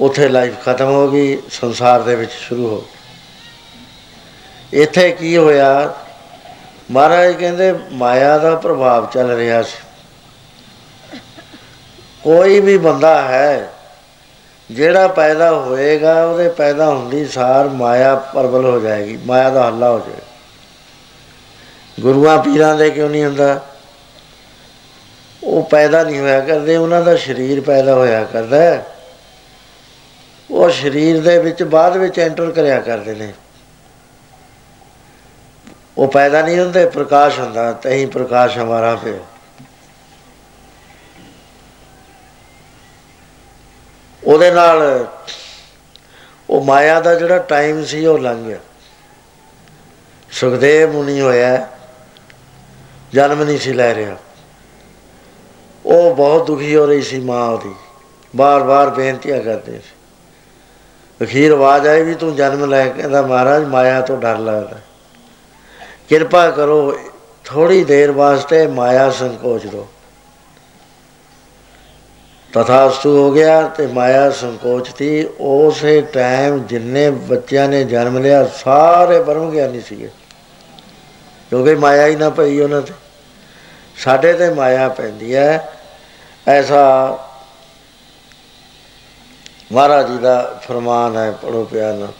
ਉਥੇ 0.00 0.28
ਲਾਈਫ 0.28 0.64
ਖਤਮ 0.64 0.86
ਹੋ 0.86 1.10
ਗਈ, 1.10 1.38
ਸੰਸਾਰ 1.50 2.02
ਦੇ 2.02 2.14
ਵਿੱਚ 2.14 2.32
ਸ਼ੁਰੂ 2.32 2.68
ਹੋ 2.68 2.86
ਇੱਥੇ 4.72 5.10
ਕੀ 5.10 5.36
ਹੋਇਆ? 5.36 5.94
ਮਹਾਰਾਜ 6.90 7.32
ਕਹਿੰਦੇ, 7.32 7.74
ਮਾਇਆ 7.92 8.38
ਦਾ 8.38 8.54
ਪ੍ਰਭਾਵ 8.54 9.06
ਚੱਲ 9.06 9.30
ਰਿਹਾ 9.30 9.62
ਸੀ। 9.62 9.82
ਕੋਈ 12.24 12.60
ਵੀ 12.60 12.76
ਬੰਦਾ 12.78 13.22
ਹੈ, 13.22 13.70
ਜਿਹੜਾ 14.70 15.08
ਪੈਦਾ 15.08 15.50
ਹੋਏਗਾ, 15.50 16.24
ਉਹਦੇ 16.24 16.48
ਪੈਦਾ 16.48 16.86
ਹੁੰਦੀ 16.86 17.24
ਸਾਰ 17.26 17.68
ਮਾਇਆ 17.68 18.14
ਪਰਬਲ 18.14 18.64
ਹੋ 18.64 18.80
ਜਾਏਗੀ, 18.80 19.18
ਮਾਇਆ 19.26 19.50
ਦਾ 19.50 19.66
ਹੱਲਾ 19.66 19.90
ਹੋ 19.90 19.98
ਜਾਏ 19.98 20.20
ਗੁਰੂਆਂ 22.00 22.38
ਪੀਰਾਂ 22.42 22.74
ਦੇ 22.74 22.90
ਕਿਉਂ 22.90 23.10
ਨਹੀਂ 23.10 23.24
ਹੁੰਦਾ? 23.24 23.60
ਉਹ 25.44 25.62
ਪੈਦਾ 25.62 26.02
ਨਹੀਂ 26.02 26.20
ਹੋਇਆ 26.20 26.40
ਕਰਦੇ, 26.40 26.76
ਉਹਨਾਂ 26.76 27.02
ਦਾ 27.02 27.16
ਸਰੀਰ 27.16 27.60
ਪੈਦਾ 27.60 27.94
ਹੋਇਆ 27.94 28.24
ਕਰਦਾ। 28.24 28.82
ਉਹ 30.50 30.70
ਸਰੀਰ 30.70 31.20
ਦੇ 31.20 31.38
ਵਿੱਚ 31.38 31.62
ਬਾਅਦ 31.62 31.96
ਵਿੱਚ 31.96 32.18
ਐਂਟਰ 32.18 32.50
ਕਰਿਆ 32.50 32.80
ਕਰਦੇ 32.80 33.14
ਨੇ। 33.14 33.32
ਉਹ 35.98 36.08
ਪੈਦਾ 36.08 36.42
ਨਹੀਂ 36.42 36.60
ਹੁੰਦੇ 36.60 36.86
ਪ੍ਰਕਾਸ਼ 36.86 37.40
ਹੁੰਦਾ 37.40 37.72
ਤਹੀਂ 37.72 38.06
ਪ੍ਰਕਾਸ਼ 38.06 38.58
ਹਮਾਰਾ 38.58 38.96
ਪਿਆ 38.96 39.18
ਉਹਦੇ 44.24 44.50
ਨਾਲ 44.50 45.06
ਉਹ 46.50 46.64
ਮਾਇਆ 46.64 47.00
ਦਾ 47.00 47.14
ਜਿਹੜਾ 47.14 47.38
ਟਾਈਮ 47.38 47.84
ਸੀ, 47.84 48.06
ਉਹ 48.06 48.18
ਲੰਘ 48.18 48.44
ਗਿਆ। 48.44 48.58
ਸੁਖਦੇਵ 50.32 50.92
ਮੁਨੀ 50.92 51.20
ਹੋਇਆ, 51.20 51.68
ਜਨਮ 53.12 53.42
ਨਹੀਂ 53.42 53.58
ਸੀ 53.58 53.72
ਲੈ 53.72 53.94
ਰਿਹਾ। 53.94 54.16
ਉਹ 55.86 56.14
ਬਹੁਤ 56.14 56.46
ਦੁਖੀ 56.46 56.76
ਹੋ 56.76 56.86
ਰਹੀ 56.86 57.02
ਸੀ 57.02 57.20
ਮਾਂ 57.20 57.48
ਉਹਦੀ। 57.48 57.74
ਬਾਰ-ਬਾਰ 58.36 58.90
ਬੇਨਤੀਆਂ 58.90 59.40
ਕਰਦੇ 59.40 59.78
ਸੀ। 59.78 59.92
ਅਖੀਰ 61.24 61.50
ਆਵਾਜ਼ 61.50 61.88
ਆਈ 61.88 62.02
ਵੀ 62.02 62.14
ਤੂੰ 62.14 62.36
ਜਨਮ 62.36 62.64
ਲੈ 62.64 62.88
ਕੇ 62.88 63.02
ਕਹਿੰਦਾ 63.02 63.22
ਮਹਾਰਾਜ 63.22 63.64
ਮਾਇਆ 63.64 64.00
ਤੋਂ 64.00 64.18
ਡਰ 64.18 64.38
ਲੱਗਦਾ। 64.38 64.78
ਕਿਰਪਾ 66.08 66.50
ਕਰੋ 66.50 66.98
ਥੋੜੀ 67.44 67.84
ਦੇਰ 67.84 68.10
ਵਾਸਤੇ 68.12 68.66
ਮਾਇਆ 68.66 69.10
ਸੰਕੋਚ 69.10 69.66
ਦੋ 69.66 69.88
ਤਥਾਸਤੂ 72.52 73.18
ਹੋ 73.18 73.32
ਗਿਆ 73.32 73.62
ਤੇ 73.62 73.86
ਮਾਇਆ 73.86 74.30
ਸੰਕੋਚ 74.30 74.90
ਥੀ 74.92 75.28
ਉਸੇ 75.40 76.00
ਟਾਈਮ 76.00 76.58
ਜਿੰਨੇ 76.58 77.10
ਬੱਚਿਆਂ 77.10 77.68
ਨੇ 77.68 77.84
ਜਨਮ 77.84 78.18
ਲਿਆ, 78.18 78.46
ਸਾਰੇ 78.46 79.22
ਬ੍ਰਹਮ 79.22 79.50
ਗਿਆਨੀ 79.50 79.80
ਸੀਗੇ। 79.80 80.10
ਕਿਉਂਕਿ 81.50 81.74
ਮਾਇਆ 81.74 82.06
ਹੀ 82.06 82.16
ਨਾ 82.16 82.30
ਪਈ 82.30 82.60
ਉਹਨਾਂ 82.60 82.82
ਤੇ। 82.82 82.94
ਸਾਡੇ 83.96 84.32
ਤੇ 84.32 84.50
ਮਾਇਆ 84.50 84.88
ਪੈਂਦੀ 84.88 85.34
ਹੈ। 85.34 85.72
ਐਸਾ 86.48 87.18
ਮਹਾਰਾਜ 89.72 90.08
ਜੀ 90.08 90.18
ਦਾ 90.18 90.60
ਫਰਮਾਨ 90.68 91.16
ਹੈ 91.16 91.30
ਪੜੋ 91.30 91.64
ਪਿਆਰ 91.64 91.94
ਨਾਲ। 91.94 92.12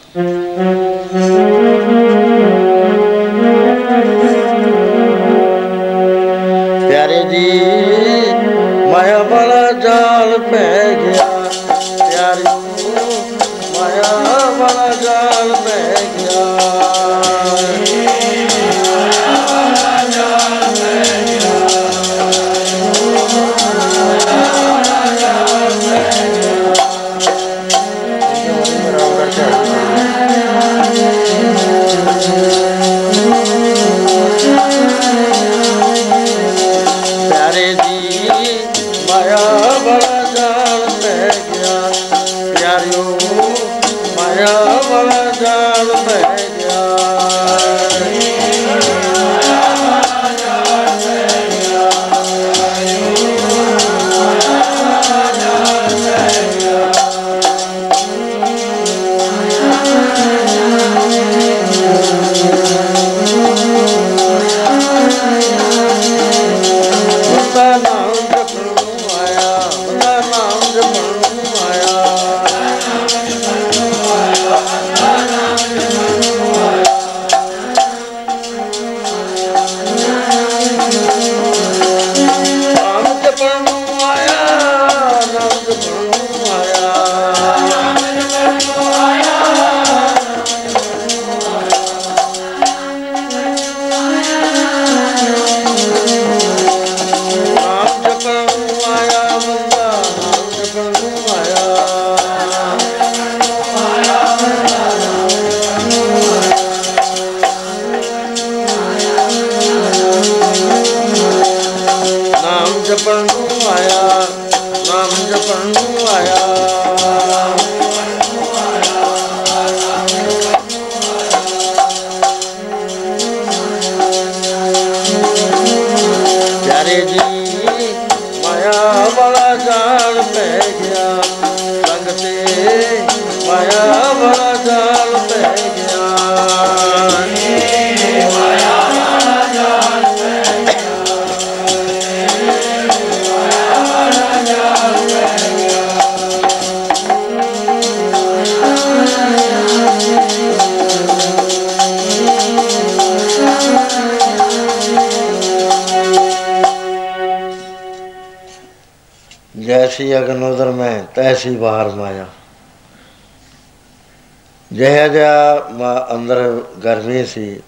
ਜਿਹਾ 165.12 165.54
ਜਿਹਾ 165.54 165.68
ਮਾ- 165.70 166.14
ਅੰਦਰ 166.14 166.62
ਗਰਮੀ 166.84 167.24
ਸੀ, 167.24 167.60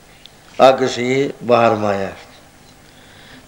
ਅੱਗ 0.69 0.87
ਸੀ, 0.87 1.33
ਬਾਹਰ 1.43 1.75
ਮਾਇਆ। 1.75 2.09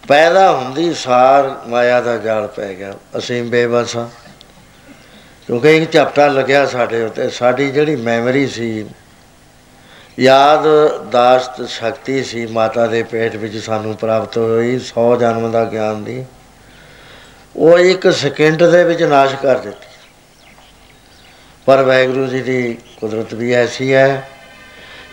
ਪੈਦਾ 0.08 0.52
ਹੁੰਦੀ 0.52 0.94
ਸਾਰ 0.94 1.56
ਮਾਇਆ 1.68 2.00
ਦਾ 2.00 2.16
ਜਾਲ 2.16 2.46
ਪੈ 2.46 2.74
ਗਿਆ। 2.74 2.94
ਅਸੀਂ 3.18 3.42
ਬੇਬਸ 3.42 3.96
ਹਾਂ। 3.96 4.08
ਕਿਉਂਕਿ 5.46 5.76
ਇੱਕ 5.76 5.92
ਝਪਟਾ 5.92 6.26
ਲੱਗਿਆ 6.26 6.66
ਸਾਡੇ 6.66 7.02
ਉੱਤੇ। 7.02 7.30
ਸਾਡੀ 7.30 7.70
ਜਿਹੜੀ 7.70 7.96
ਮੈਮਰੀ 7.96 8.46
ਸੀ, 8.46 8.86
ਯਾਦ, 10.18 10.64
ਦਾਸ਼ਤ, 11.10 11.68
ਸ਼ਕਤੀ 11.68 12.24
ਸੀ 12.24 12.46
ਮਾਤਾ 12.46 12.86
ਦੇ 12.86 13.02
ਪੇਟ 13.02 13.36
ਵਿੱਚ 13.36 13.56
ਸਾਨੂੰ 13.56 13.96
ਪ੍ਰਾਪਤ 13.96 14.38
ਹੋਈ 14.38 14.78
100 14.78 15.16
ਜਨਮ 15.16 15.50
ਦਾ 15.50 15.64
ਗਿਆਨ 15.64 16.04
ਦੀ। 16.04 16.24
ਉਹ 17.56 17.78
ਇੱਕ 17.78 18.12
ਸਕਿੰਟ 18.12 18.62
ਦੇ 18.62 18.84
ਵਿੱਚ 18.84 19.02
ਨਾਸ਼ 19.02 19.34
ਕਰ 19.34 19.58
ਦਿੱਤੀ। 19.58 19.85
ਪਰ 21.66 21.82
ਵਾਹਿਗੁਰੂ 21.82 22.26
ਜੀ 22.26 22.42
ਦੀ 22.42 22.78
ਕੁਦਰਤ 23.00 23.34
ਵੀ 23.34 23.52
ਐਸੀ 23.52 23.94
ਹੈ 23.94 24.28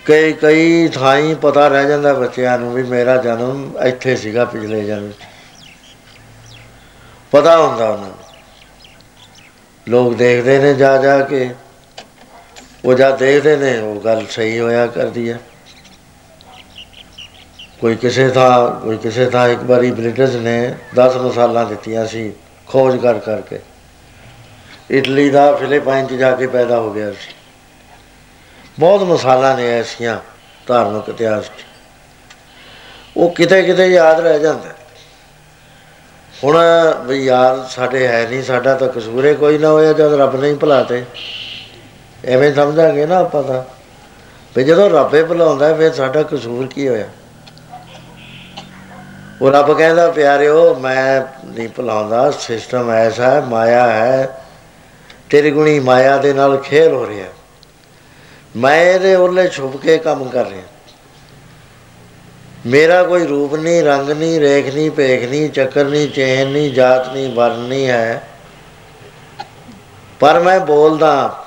ਕਈ 0.06 0.34
ਕਈ 0.34 0.88
ਥਾਈਂ 0.88 1.36
ਪਤਾ 1.36 1.68
ਰਹਿ 1.68 1.88
ਜਾਂਦਾ 1.88 2.14
ਬੱਚਿਆਂ 2.14 2.60
ਨੂੰ 2.60 2.74
ਵੀ 2.74 2.84
ਮੇਰਾ 2.84 3.18
ਜਨਮ 3.18 3.74
ਇੱਥੇ 3.86 4.16
ਸੀਗਾ 4.16 4.46
ਪਿਛਲੇ 4.46 4.84
ਜਨਮ 4.84 5.12
'ਚ। 5.12 5.16
ਪਤਾ 7.32 7.68
ਹੁੰਦਾ 7.68 7.90
ਉਹਨਾਂ 7.90 8.08
ਨੂੰ। 8.08 8.18
ਲੋਕ 9.90 10.16
ਦੇਖਦੇ 10.16 10.60
ਨੇ 10.60 10.74
ਜਾ 10.74 10.98
ਜਾ 10.98 11.20
ਕੇ। 11.20 11.50
ਉਹ 12.86 12.94
ਜਦ 12.94 13.18
ਦੇਖਦੇ 13.18 13.56
ਨੇ, 13.56 13.80
ਉਹ 13.80 14.02
ਗੱਲ 14.02 14.26
ਸਹੀ 14.30 14.60
ਹੋਇਆ 14.60 14.88
ਕਰਦੀ 14.88 15.32
ਹੈ। 15.32 15.40
ਕੋਈ 17.82 17.96
ਕਿਸੇ 17.96 18.30
ਥਾਂ, 18.30 18.80
ਕੋਈ 18.80 18.98
ਕਿਸੇ 18.98 19.30
ਥਾਂ 19.30 19.50
ਇੱਕ 19.50 19.64
ਵਾਰੀ 19.64 19.92
ਬ੍ਰਿਟਿਸ਼ 19.92 20.36
ਨੇ 20.36 20.76
10 20.96 21.16
ਮਸਾਲਾਂ 21.16 21.66
ਦਿੱਤੀਆਂ 21.66 22.06
ਸੀ 22.06 22.34
ਖੋਜ 22.68 22.98
ਕਰ 22.98 23.20
ਕਰਕੇ। 23.20 23.60
ਇਟਲੀ 24.92 25.30
ਦਾ, 25.30 25.56
ਫਿਲੀਪਾਈਨ 25.56 26.08
'ਚ 26.08 26.14
ਜਾ 26.14 26.32
ਕੇ 26.32 26.48
ਪੈਦਾ 26.48 26.80
ਹੋ 26.80 26.94
ਗਿਆ 26.94 27.12
ਸੀ। 27.12 27.36
ਬਹੁਤ 28.80 29.02
ਮਸਾਲਾ 29.04 29.56
ਨੇ 29.56 29.80
ਐਸੀਆਂ 29.80 30.18
ਧਾਰਮਿਕ 30.68 31.10
ਇਤਿਹਾਸ 31.10 31.46
'ਚ। 31.46 31.66
ਉਹ 33.18 33.30
ਕਿਤੇ 33.30 33.64
ਕਿਤੇ 33.64 33.88
ਯਾਦ 33.88 34.20
ਰਹਿ 34.20 34.40
ਜਾਂਦਾ। 34.40 34.70
ਹੁਣ 36.44 36.58
ਵੀ 37.06 37.26
ਯਾਰ 37.26 37.66
ਸਾਡੇ 37.70 38.08
ਹੈ 38.08 38.28
ਨਹੀਂ, 38.30 38.44
ਸਾਡਾ 38.44 38.76
ਤਾਂ 38.76 38.88
ਕਸੂਰੇ 38.88 39.34
ਕੋਈ 39.34 39.58
ਨਾ 39.58 39.70
ਹੋਇਆ, 39.70 39.94
ਜਦ 39.94 40.14
ਰੱਬ 40.14 40.42
ਨੇ 40.42 40.50
ਹੀ 40.50 40.56
ਭੁਲਾਤੇ। 40.56 41.06
ਐਵੇਂ 42.26 42.54
ਸਮਝਾਂਗੇ 42.54 43.06
ਨਾ 43.06 43.18
ਆਪਾਂ 43.18 43.44
ਤਾਂ। 43.44 43.64
ਵੀ 44.56 44.64
ਜਦੋਂ 44.64 44.90
ਰੱਬੇ 44.90 45.24
ਭੁਲਾਉਂਦਾ, 45.24 45.74
ਫਿਰ 45.74 45.94
ਸਾਡਾ 45.94 46.24
ਕਸੂਰ 46.24 46.68
ਕੀ 46.68 46.90
ਹੋਇਆ? 46.90 47.06
ਉਹ 49.42 49.52
ਰੱਬ 49.52 49.78
ਕਹਿੰਦਾ, 49.78 50.12
ਪਿਆਰਿਓ, 50.12 50.76
ਮੈਂ 50.76 51.22
ਨਹੀਂ 51.46 51.70
ਭੁਲਾਉਂਦਾ, 51.70 52.32
ਸਿਸਟਮ 52.32 52.92
ਐਸਾ 52.92 53.30
ਹੈ, 53.30 53.42
ਮਾਇਆ 53.42 53.88
ਹੈ 53.88 54.43
ਤੇਰੀ 55.34 55.52
ਗੁਣੀ 55.52 55.80
ਮਾਇਆ 55.80 56.18
ਦੇ 56.18 56.34
ਨਾਲ 56.34 56.58
ਖੇਲ 56.58 56.94
ਹੋ 56.94 57.08
ਰਿਹਾ। 57.08 57.28
ਮੈਂ 58.56 58.82
ਇਹਦੇ 58.82 59.16
ਉਹਲੇ 59.16 59.48
ਛੁਪ 59.48 59.78
ਕੇ 59.78 59.98
ਕੰਮ 59.98 60.30
ਕਰ 60.30 60.46
ਰਿਹਾ। 60.46 60.62
ਮੇਰਾ 62.66 63.04
ਕੋਈ 63.04 63.26
ਰੂਪ 63.26 63.56
ਨਹੀਂ, 63.56 63.84
ਰੰਗ 63.84 64.10
ਨਹੀਂ, 64.10 64.40
ਰੇਖ 64.40 64.74
ਨਹੀਂ, 64.74 64.92
ਭੇਖ 64.92 65.30
ਨਹੀਂ, 65.30 65.50
ਚੱਕਰ 65.50 65.86
ਨਹੀਂ, 65.86 66.10
ਚੈਨ 66.10 66.48
ਨਹੀਂ, 66.48 66.74
ਜਾਤ 66.74 67.14
ਨਹੀਂ 67.14 67.34
ਵਰਨ 67.34 67.60
ਨਹੀਂ 67.60 67.88
ਹੈ। 67.88 68.28
ਪਰ 70.20 70.40
ਮੈਂ 70.40 70.60
ਬੋਲਦਾ। 70.60 71.46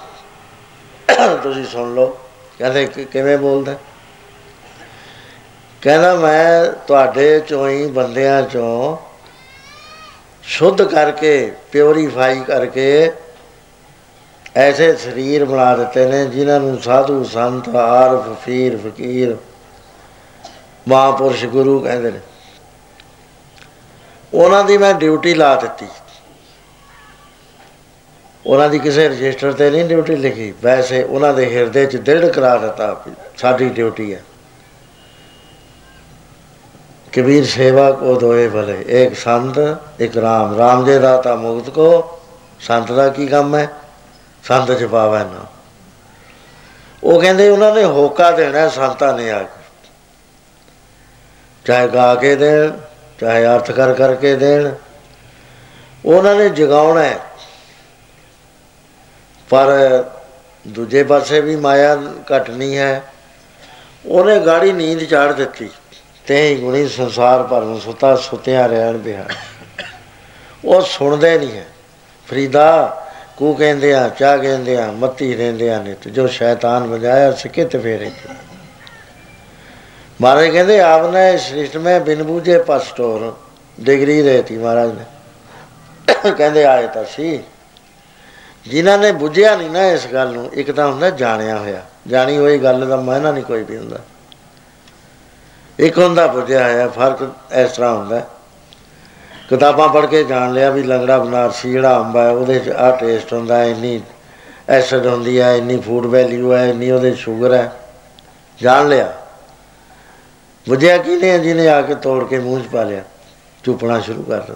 ਤੁਸੀਂ 1.43 1.67
ਸੁਣ 1.67 1.95
ਲਓ, 1.95 2.19
ਕਹਿੰਦੇ 2.59 2.87
ਕਿ- 2.87 3.07
ਕਿਵੇਂ 3.07 3.39
ਬੋਲਦਾ? 3.39 3.75
ਕਹਿੰਦਾ, 5.83 6.15
ਮੈਂ 6.15 6.65
ਤੁਹਾਡੇ 6.87 7.41
ਚੋਂ 7.41 7.69
ਹੀ 7.69 7.87
ਬੰਦਿਆਂ 7.87 8.43
ਚੋਂ 8.43 8.97
ਸ਼ੁੱਧ 10.43 10.83
ਕਰਕੇ 10.83 11.53
ਪਿਉਰੀਫਾਈ 11.73 12.41
ਕਰਕੇ 12.41 13.13
ਐਸੇ 14.57 14.97
ਸਰੀਰ 14.97 15.45
ਬਣਾ 15.45 15.77
ਦਿੱਤੇ 15.77 16.07
ਨੇ 16.07 16.25
ਜਿਨ੍ਹਾਂ 16.27 16.61
ਨੂੰ 16.61 16.83
ਸਾਧੂ 16.83 17.25
ਸੰਤ, 17.25 17.69
ਆਰਫ, 17.69 18.43
ਫਕੀਰ 18.43 18.77
ਫਕੀਰ, 18.77 19.37
ਮਹਾਂਪੁਰਸ਼ 20.89 21.45
ਗੁਰੂ 21.47 21.81
ਕਹਿੰਦੇ 21.81 22.11
ਨੇ। 22.11 22.21
ਉਹਨਾਂ 24.35 24.65
ਦੀ 24.65 24.79
ਮੈਂ 24.79 24.95
ਡਿਊਟੀ 24.95 25.35
ਲਾ 25.35 25.55
ਦਿੱਤੀ। 25.57 25.87
ਉਹਨਾਂ 28.47 28.69
ਦੀ 28.69 28.79
ਕਿਸੇ 28.79 29.09
ਰਜਿਸਟਰ 29.09 29.53
ਤੇ 29.53 29.71
ਨਹੀਂ 29.71 29.85
ਡਿਊਟੀ 29.85 30.17
ਲਿਖੀ। 30.17 30.55
ਵੈਸੇ 30.63 31.03
ਉਹਨਾਂ 31.03 31.35
ਦੇ 31.35 31.57
ਹਿਰਦੇ 31.57 31.87
'ਚ 31.87 31.97
ਦ੍ਰਿੜ 31.97 32.27
ਕਰਾ 32.27 32.57
ਦਿੱਤਾ 32.57 33.03
ਵੀ 33.07 33.13
ਸਾਡੀ 33.37 33.69
ਡਿਊਟੀ 33.69 34.15
ਹੈ। 34.15 34.23
ਕਬੀਰ 37.13 37.45
ਸੇਵਾ 37.45 37.93
ਕੋ 37.93 38.15
ਦੋਏ 38.15 38.49
ਭਲੇ, 38.49 39.05
ਇੱਕ 39.05 39.17
ਸੰਤ, 39.17 39.77
ਇੱਕ 40.01 40.17
ਰਾਮ। 40.17 40.59
ਰਾਮ 40.59 40.85
ਦੇ 40.85 40.99
ਦਾਤਾ 40.99 41.35
ਮੁਕਤ 41.35 41.71
ਕੋ, 41.71 42.21
ਸੰਤ 42.61 42.93
ਦਾ 42.93 43.09
ਕੀ 43.09 43.27
ਕੰਮ 43.27 43.57
ਹੈ? 43.57 43.71
ਸੰਤ 44.49 44.73
ਚ 44.73 44.85
ਪਾਵੈ 44.85 45.25
ਨਾ। 45.25 45.47
ਉਹ 47.05 47.21
ਕਹਿੰਦੇ 47.21 47.49
ਉਹਨਾਂ 47.49 47.75
ਨੇ 47.75 47.85
ਹੋਕਾ 47.85 48.31
ਦੇਣਾ 48.31 48.69
ਸੰਤਾਂ 48.69 49.15
ਨੇ 49.15 49.31
ਆ 49.31 49.43
ਕੇ। 49.43 49.89
ਚਾਹੇ 51.65 51.89
ਗਾ 51.89 52.15
ਕੇ 52.15 52.37
ਦੇਣ, 52.37 52.79
ਚਾਹੇ 53.21 53.47
ਅਰਥ 53.47 53.71
ਕਰ 53.71 53.95
ਕਰਕੇ 53.95 54.37
ਦੇਣ। 54.37 54.75
ਉਹਨਾਂ 56.05 56.35
ਨੇ 56.35 56.49
ਜਗਾਉਣਾ 56.49 57.03
ਹੈ। 57.03 57.19
ਪਰ 59.51 59.69
ਦੂਜੇ 60.69 61.05
ਪਾਸੇ 61.05 61.41
ਵੀ 61.41 61.57
ਮਾਇਆ 61.57 61.97
ਘਟਣੀ 62.37 62.79
ਹੈ। 62.79 63.03
ਉਹਨੇ 64.07 64.41
ਗਾੜੀ 64.41 64.73
ਨੀਂਦ 64.73 65.05
ਚਾੜ 65.05 65.33
ਦਿੱਤੀ। 65.33 65.71
ਤੇ 66.27 66.49
ਹੀ 66.49 66.61
ਗੁਣੀ 66.61 66.89
ਸੰਸਾਰ 66.89 67.43
ਭਰ 67.43 67.61
ਨੂੰ 67.61 67.81
ਸੁਤਾ 67.81 68.17
ਸੁਤਿਆ 68.17 68.67
ਰਹਿਣ 68.67 68.99
ਬਿਹਾਰ 68.99 69.35
ਉਹ 70.65 70.81
ਸੁਣਦੇ 70.81 71.39
ਨਹੀਂ 71.39 71.53
ਹੈ। 71.53 71.67
ਫਰੀਦਾ 72.29 73.03
ਕੂ 73.37 73.55
ਕਹਿੰਦੇ 73.55 73.95
ਆ, 73.95 74.09
ਚਾ 74.09 74.37
ਕਹਿੰਦੇ 74.37 74.77
ਆ, 74.77 74.91
ਮੱਤੀ 74.91 75.37
ਰਹਿੰਦੇ 75.37 75.71
ਆ 75.71 75.83
ਨੇ, 75.83 75.95
ਤੇ 75.95 76.11
ਜੋ 76.11 76.27
ਸ਼ੈਤਾਨ 76.27 76.87
ਵਜਾਇਆ 76.87 77.33
ਸਿੱਕੇ 77.33 77.65
ਤੇ 77.65 77.79
ਫੇਰੇ 77.79 78.11
ਮਹਾਰਾਜ 80.21 80.49
ਕਹਿੰਦੇ 80.49 80.81
ਆਪਨੇ 80.81 81.39
ਸ੍ਰਿਸ਼ਟ 81.39 81.77
ਮੈਂ 81.77 82.01
ਬਿਨ 82.01 82.23
ਬੂਝੇ 82.23 82.59
ਪਸਟੋਰ 82.59 83.37
ਡਿਗਰੀ 83.81 84.23
ਰਹਤੀ 84.23 84.57
ਮਹਾਰਾਜ 84.57 84.93
ਨੇ। 84.93 85.05
ਕਹਿੰਦੇ, 86.31 86.65
ਆਏ 86.65 86.87
ਤਾਂ 86.87 87.05
ਸੀ। 87.05 87.41
ਜਿਨ੍ਹਾਂ 88.69 88.99
ਨੇ 88.99 89.13
ਬੁੱਝਿਆ 89.13 89.57
ਨਹੀਂ 89.57 89.71
ਨਾ 89.71 89.87
ਇਸ 89.87 90.07
ਗੱਲ 90.07 90.29
ਨੂੰ, 90.29 90.53
ਇੱਕ 90.53 90.71
ਤਾਂ 90.71 90.87
ਹੁੰਦਾ 90.89 91.11
ਜਾਣਿਆ 91.11 91.59
ਹੋਇਆ। 91.59 91.83
ਜਾਣੀ 92.07 92.37
ਹੋਈ 92.37 92.59
ਗੱਲ 92.59 92.89
ਦਾ 92.89 92.97
ਮਾਇਨਾ 92.97 93.33
ਨਹੀਂ 93.33 93.45
ਕੋਈ 93.45 93.63
ਵੀ 93.63 93.77
ਹੁੰਦਾ। 93.77 93.99
ਇੱਕ 95.79 95.99
ਹੁੰਦਾ 95.99 96.27
ਬੁੱਝਿਆ 96.27 96.65
ਹੋਇਆ, 96.65 96.89
ਫ਼ਰਕ 96.89 97.31
ਇਸ 97.53 97.71
ਤਰ੍ਹਾਂ 97.73 97.95
ਹੁੰਦਾ। 97.95 98.23
ਕਿਤਾਬਾਂ 99.49 99.89
ਪੜ੍ਹ 99.89 100.07
ਕੇ 100.07 100.25
ਜਾਣ 100.25 100.53
ਲਿਆ 100.53 100.71
ਵੀ 100.71 100.83
ਲੰਗੜਾ 100.83 101.19
ਬਨਾਰਸੀ 101.19 101.71
ਜਿਹੜਾ 101.71 101.99
ਅੰਬ 101.99 102.17
ਹੈ, 102.17 102.31
ਉਹਦੇ 102.31 102.59
'ਚ 102.59 102.69
ਆਹ 102.69 102.97
ਟੇਸਟ 102.97 103.33
ਹੁੰਦਾ 103.33 103.59
ਹੈ, 103.59 103.67
ਇੰਨੀ 103.67 104.01
ਐਸਿਡ 104.69 105.07
ਹੁੰਦੀ 105.07 105.41
ਹੈ, 105.41 105.57
ਇੰਨੀ 105.57 105.81
ਫੂਡ 105.81 106.07
ਵੈਲਿਊ 106.07 106.53
ਹੈ, 106.53 106.67
ਇੰਨੀ 106.67 106.91
ਉਹਦੇ 106.91 107.15
ਸ਼ੂਗਰ 107.15 107.55
ਹੈ। 107.55 107.73
ਜਾਣ 108.63 108.89
ਲਿਆ। 108.89 109.13
ਬੁੱਝਿਆ 110.69 110.99
ਕੀ 110.99 111.17
ਨੇ 111.17 111.39
ਜਿਹਨੇ 111.39 111.69
ਆ 111.69 111.83
ਕੇ 111.83 111.95
ਤੋੜ 111.95 112.29
ਕੇ 112.29 112.39
ਮੂੰਹ 112.39 112.61
'ਚ 112.61 112.67
ਪਾ 112.67 112.83
ਲਿਆ? 112.83 113.03
ਚੁੱਪਣਾ 113.65 114.01
ਸ਼ੁਰੂ 114.01 114.23
ਕਰ 114.23 114.41
ਦਿੱਤਾ 114.41 114.55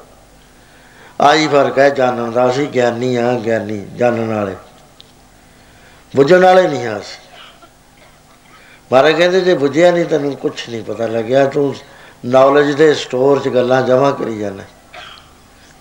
ਆਹੀ 1.25 1.49
ਫ਼ਰਕ 1.49 1.79
ਹੈ 1.79 1.91
ਜਾਣਨ 1.91 2.33
ਦਾ। 2.33 2.51
ਅਸੀਂ 2.51 2.69
ਗਿਆਨੀ 2.69 3.17
ਆ 3.17 3.35
ਗਿਆਨੀ, 3.35 3.87
ਜਾਣਨ 3.97 4.35
ਵਾਲੇ। 4.35 4.55
ਬੁੱਝਣ 6.17 6.45
ਵਾਲੇ 6.45 6.69
ਨਹੀਂ 6.69 6.87
ਆ 6.87 6.99
ਅਸੀਂ। 6.99 7.31
ਮਾਰੇ 8.93 9.13
ਕਹਿੰਦੇ, 9.13 9.41
ਜੇ 9.41 9.55
ਬੁੱਝਿਆ 9.55 9.91
ਨਹੀਂ 9.91 10.05
ਤੈਨੂੰ 10.05 10.37
ਕੁਝ 10.37 10.71
ਨਹੀਂ 10.71 10.85
ਪਤਾ 10.85 11.07
ਲੱਗਿਆ, 11.07 11.47
ਤੂੰ 11.47 11.75
ਨੌਲੇਜ 12.25 12.73
ਦੇ 12.73 12.95
ਸਟੋਰ 12.95 13.41
'ਚ 13.41 13.49
ਗੱਲਾਂ 13.49 13.83
ਜਮ੍ਹਾਂ 13.83 14.13
ਕਰੀ 14.13 14.39
ਜਾਂਦਾ 14.39 14.63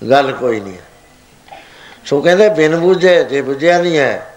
ਗੱਲ 0.01 0.31
ਕੋਈ 0.31 0.59
ਨਹੀਂ 0.59 0.73
ਹੈ। 0.73 1.57
ਸੋ 2.05 2.21
ਕਹਿੰਦੇ, 2.21 2.49
ਬਿਨ 2.49 2.75
ਬੁੱਝੇ 2.75 3.23
ਜੇ 3.23 3.41
ਬੁੱਝਿਆ 3.41 3.81
ਨਹੀਂ 3.81 3.97
ਹੈ 3.97 4.33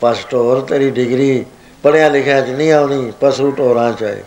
ਪਰ 0.00 0.14
ਸਟੋਰ 0.14 0.60
ਤੇਰੀ 0.60 0.90
ਡਿਗਰੀ 0.90 1.44
ਪੜਿਆ 1.82 2.08
ਲਿਖਿਆ 2.08 2.40
'ਚ 2.40 2.48
ਨਹੀਂ 2.48 2.72
ਆਉਣੀ, 2.72 3.12
ਪਸ਼ੂ 3.20 3.50
ਟੋਰਾਂ 3.50 3.92
'ਚ 3.92 4.02
ਹੈ 4.02 4.24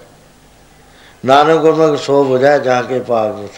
ਨਾਨਕ 1.26 1.58
ਗੁਰਮੁਖ 1.58 2.00
ਸੋ 2.00 2.24
ਬੁਝਾ 2.24 2.58
ਜਾ 2.58 2.82
ਕੇ 2.82 3.00
ਪਾਗ 3.00 3.40
ਵਿੱਚ 3.40 3.54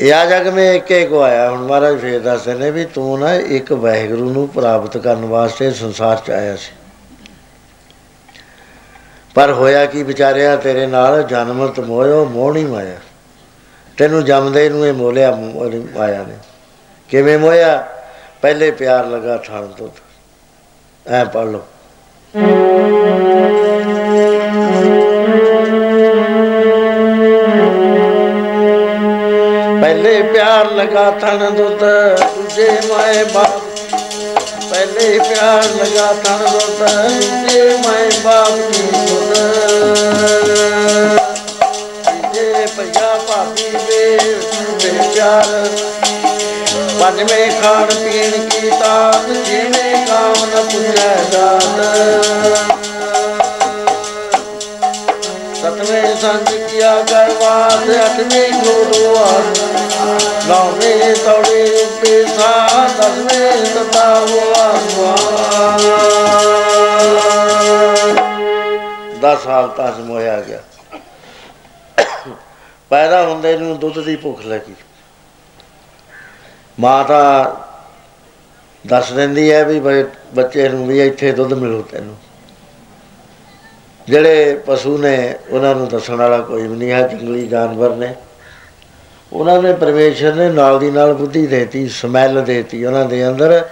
ਇਹ 0.00 0.14
ਆ 0.14 0.24
ਜਗ 0.26 0.48
ਮੇ 0.48 0.76
ਇੱਕੇ 0.76 1.06
ਕੋ 1.06 1.20
ਆਇਆ। 1.20 1.50
ਹੁਣ 1.50 1.60
ਮਹਾਰਾਜ 1.60 2.00
ਫੇਰ 2.00 2.20
ਦੱਸਦੇ 2.20 2.54
ਨੇ 2.54 2.70
ਵੀ 2.70 2.84
ਤੂੰ 2.84 3.18
ਨਾ 3.20 3.34
ਇੱਕ 3.34 3.72
ਵਾਹਿਗੁਰੂ 3.72 4.32
ਨੂੰ 4.32 4.48
ਪ੍ਰਾਪਤ 4.48 4.96
ਕਰਨ 4.96 5.24
ਵਾਸਤੇ 5.24 5.70
ਸੰਸਾਰ 5.70 6.16
ਚ 6.16 6.30
ਆਇਆ 6.30 6.56
ਸੀ। 6.56 6.72
ਪਰ 9.34 9.52
ਹੋਇਆ 9.52 9.86
ਕੀ 9.86 10.02
ਵਿਚਾਰਿਆ, 10.02 10.56
ਤੇਰੇ 10.56 10.86
ਨਾਲ 10.86 11.22
ਜਨਮ 11.22 11.66
ਤਮੋਇਓ, 11.68 12.24
ਮੋਹ 12.24 12.52
ਨਹੀਂ 12.52 12.66
ਮਾਇਆ। 12.66 12.96
ਤੈਨੂੰ 13.98 14.24
ਜੰਮਦੇ 14.24 14.68
ਨੂੰ 14.68 14.86
ਇਹ 14.86 14.92
ਮੋਲਿਆ 14.92 15.30
ਮਾਇਆ 15.96 16.22
ਨੇ। 16.22 16.36
ਕਿਵੇਂ 17.08 17.38
ਮੋਇਆ 17.38 17.88
ਪਹਿਲੇ 18.42 18.70
ਪਿਆਰ 18.70 19.06
ਲਗਾ 19.06 19.36
ਠਾਣ 19.36 19.66
ਤੋਂ। 19.66 19.88
ਐ 21.06 21.24
ਪੜ 21.24 21.44
ਲਓ। 21.44 21.62
ਪਹਿਲੇ 29.80 30.22
ਪਿਆਰ 30.22 30.70
ਲਗਾ 30.72 31.10
ਥਣ 31.10 31.50
ਦੁੱਧ 31.50 31.80
ਦੂਜੇ 32.34 32.70
ਮਾਏ 32.70 33.24
ਬਾਪ। 33.24 33.62
ਪਹਿਲੇ 34.70 35.18
ਪਿਆਰ 35.18 35.64
ਲਗਾ 35.64 36.12
ਥਣ 36.12 36.38
ਦੁੱਧ 36.38 36.78
ਦੂਜੇ 36.78 37.76
ਮਾਏ 37.88 38.10
ਬਾਪ। 38.24 38.48
ਦੀ 38.48 38.88
ਦੁੱਧ 38.92 39.36
ਜੇ 42.76 42.82
ਭਈਆ 42.82 43.18
ਭਾਬੀ 43.28 43.68
ਵੇ 43.86 44.18
ਤੇ 44.80 44.90
ਪਿਆਰ। 45.14 45.68
ਪੰਜਵੇਂ 47.00 47.50
ਖਾਣ 47.62 47.86
ਪੀਣ 47.86 48.48
ਕੀ 48.48 48.70
ਤਾਤ 48.80 49.28
ਜਿਵੇਂ 49.28 50.06
ਕਾਮ 50.06 50.44
ਨ 50.44 50.62
ਪੁੱਜੈ 50.72 51.14
ਦਾਤ। 51.32 51.80
ਸਤਵੇਂ 55.60 56.14
ਸੰਜ 56.16 56.52
ਕੀਆ 56.70 56.94
ਕਰਵਾਦ 57.02 57.90
ਅਠਵੇਂ 57.96 58.48
ਗੁਰੂਆ 58.54 59.26
ਨੌਵੇਂ 60.48 61.14
ਤੌੜੇ 61.16 61.62
ਉੱਪੇ 61.82 62.22
ਸਾ 62.36 62.52
ਦਸਵੇਂ 62.98 63.50
ਤਤਾ 63.74 64.08
ਹੋਆ 64.20 64.70
ਦਸ 69.22 69.44
ਸਾਲ 69.44 69.68
ਤੱਕ 69.76 69.98
ਮੋਇਆ 69.98 70.40
ਗਿਆ। 70.40 70.60
ਪੈਦਾ 72.90 73.22
ਹੁੰਦੇ 73.26 73.56
ਨੂੰ 73.56 73.78
ਦੁੱਧ 73.78 73.98
ਦੀ 73.98 74.16
ਭੁੱਖ 74.16 74.44
ਲੱਗੀ। 74.46 74.74
ਮਾਤਾ 76.80 77.20
ਦੱਸ 78.84 79.12
ਦਿੰਦੀ 79.12 79.50
ਹੈ 79.52 79.64
ਵੀ 79.64 79.80
ਬੱਚੇ 80.34 80.68
ਨੂੰ 80.68 80.86
ਵੀ 80.86 81.00
ਇੱਥੇ 81.06 81.32
ਦੁੱਧ 81.32 81.52
ਮਿਲੂ 81.52 81.82
ਤੈਨੂੰ। 81.82 82.16
ਜਿਹੜੇ 84.08 84.54
ਪਸ਼ੂ 84.66 84.96
ਨੇ, 84.98 85.34
ਉਹਨਾਂ 85.50 85.74
ਨੂੰ 85.74 85.88
ਦੱਸਣ 85.88 86.14
ਵਾਲਾ 86.14 86.38
ਕੋਈ 86.40 86.66
ਵੀ 86.66 86.76
ਨਹੀਂ 86.76 86.90
ਹੈ, 86.90 87.06
ਜੰਗਲੀ 87.08 87.46
ਜਾਨਵਰ 87.48 87.94
ਨੇ। 87.96 88.14
ਉਹਨਾਂ 89.32 89.60
ਨੇ 89.62 89.72
ਪਰਮੇਸ਼ਰ 89.72 90.34
ਨੇ 90.34 90.48
ਨਾਲ 90.48 90.78
ਦੀ 90.78 90.90
ਨਾਲ 90.90 91.14
ਬੁੱਧੀ 91.14 91.46
ਦੇਤੀ, 91.46 91.88
ਸਮੈਲ 91.88 92.44
ਦੇਤੀ 92.44 92.84
ਉਹਨਾਂ 92.84 93.04
ਦੇ 93.04 93.26
ਅੰਦਰ। 93.28 93.62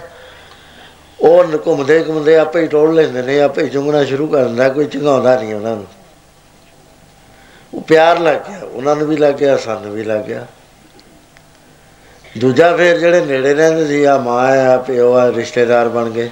ਉਹ 1.19 1.43
ਘੁੰਮਦੇ 1.67 2.03
ਘੁੰਮਦੇ 2.03 2.37
ਆਪੇ 2.37 2.61
ਹੀ 2.61 2.67
ਟੋਲ 2.67 2.93
ਲੈਂਦੇ 2.95 3.21
ਨੇ, 3.21 3.39
ਆਪੇ 3.41 3.63
ਹੀ 3.63 3.69
ਚੁੰਗਣਾ 3.69 4.03
ਸ਼ੁਰੂ 4.03 4.27
ਕਰ 4.27 4.43
ਦਿੰਦਾ, 4.43 4.69
ਕੋਈ 4.69 4.85
ਚੰਗਾਉਂਦਾ 4.85 5.39
ਨਹੀਂ 5.39 5.53
ਉਹਨਾਂ 5.53 5.75
ਨੂੰ। 5.75 5.85
ਉਹ 7.75 7.81
ਪਿਆਰ 7.81 8.19
ਲੱਗ 8.19 8.37
ਗਿਆ, 8.49 8.59
ਉਹਨਾਂ 8.59 8.95
ਨੂੰ 8.95 9.07
ਵੀ 9.07 9.17
ਲੱਗ 9.17 9.33
ਗਿਆ, 9.33 9.57
ਸਾਨੂੰ 9.57 9.91
ਵੀ 9.93 10.03
ਲੱਗ 10.03 10.23
ਗਿਆ। 10.23 10.45
ਦੂਜਾ 12.37 12.75
ਫਿਰ 12.77 12.97
ਜਿਹੜੇ 12.97 13.25
ਨੇੜੇ 13.25 13.53
ਰਹਿੰਦੇ 13.53 13.85
ਸੀ 13.87 14.03
ਆ 14.03 14.17
ਮਾਂ 14.17 14.45
ਆ, 14.57 14.77
ਪਿਓ 14.77 15.13
ਆ, 15.13 15.31
ਰਿਸ਼ਤੇਦਾਰ 15.31 15.89
ਬਣ 15.89 16.09
ਗਏ। 16.09 16.29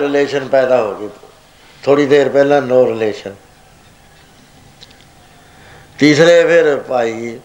ਰਿਲੇਸ਼ਨ 0.00 0.48
ਪੈਦਾ 0.48 0.80
ਹੋ 0.82 0.94
ਗਏ 0.94 1.08
ਥੋੜੀ 1.82 2.06
ਦੇਰ 2.06 2.28
ਪਹਿਲਾਂ 2.28 2.60
ਨੋ 2.62 2.84
ਰਿਲੇਸ਼ਨ 2.86 3.34
ਤੀਸਰੇ 5.98 6.42
ਫਿਰ 6.44 6.76
ਭਾਈ, 6.88 7.38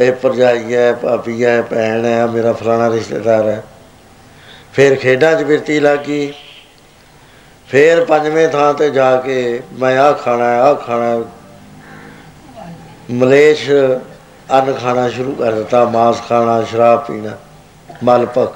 ਇਹ 0.00 0.12
ਪਰਜਾਈ 0.12 0.74
ਹੈ, 0.74 0.92
ਭਾਬੀ 0.92 1.44
ਹੈ, 1.44 1.60
ਭੈਣ 1.62 2.04
ਹੈ, 2.04 2.26
ਮੇਰਾ 2.26 2.52
ਫਲਾਣਾ 2.52 2.88
ਰਿਸ਼ਤੇਦਾਰ 2.90 3.48
ਹੈ। 3.48 3.62
ਫਿਰ 4.72 4.96
ਖੇਡਾਂ 4.96 5.34
'ਚ 5.34 5.42
ਬਿਰਤੀ 5.42 5.78
ਲੱਗੀ 5.80 6.32
ਫਿਰ 7.68 8.04
ਪੰਜਵੇਂ 8.04 8.48
ਥਾਂ 8.48 8.72
ਤੇ 8.74 8.90
ਜਾ 8.90 9.16
ਕੇ 9.16 9.62
ਮੈਂ 9.72 9.98
ਆਹ 9.98 10.12
ਖਾਣਾ 10.14 10.48
ਆਹ 10.62 10.74
ਖਾਣਾ 10.74 11.24
ਮਲੇਸ਼ 13.10 13.70
ਅੰਨ 14.52 14.72
ਖਾਣਾ 14.72 15.08
ਸ਼ੁਰੂ 15.08 15.34
ਕਰ 15.34 15.52
ਦਿੱਤਾ, 15.52 15.84
ਮਾਸ 15.84 16.20
ਖਾਣਾ, 16.28 16.62
ਸ਼ਰਾਬ 16.62 17.06
ਪੀਣਾ 17.06 17.38
ਮਲਪਕ 18.04 18.54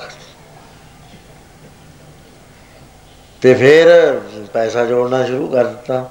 ਤੇ 3.42 3.54
ਫਿਰ 3.54 4.20
ਪੈਸਾ 4.52 4.84
ਜੋੜਨਾ 4.84 5.24
ਸ਼ੁਰੂ 5.26 5.46
ਕਰ 5.48 5.64
ਦਿੱਤਾ। 5.64 6.10